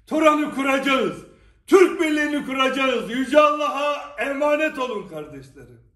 Turan'ı 0.07 0.55
kuracağız. 0.55 1.17
Türk 1.67 2.01
birliğini 2.01 2.45
kuracağız. 2.45 3.11
Yüce 3.11 3.39
Allah'a 3.39 4.15
emanet 4.17 4.79
olun 4.79 5.07
kardeşlerim. 5.07 5.88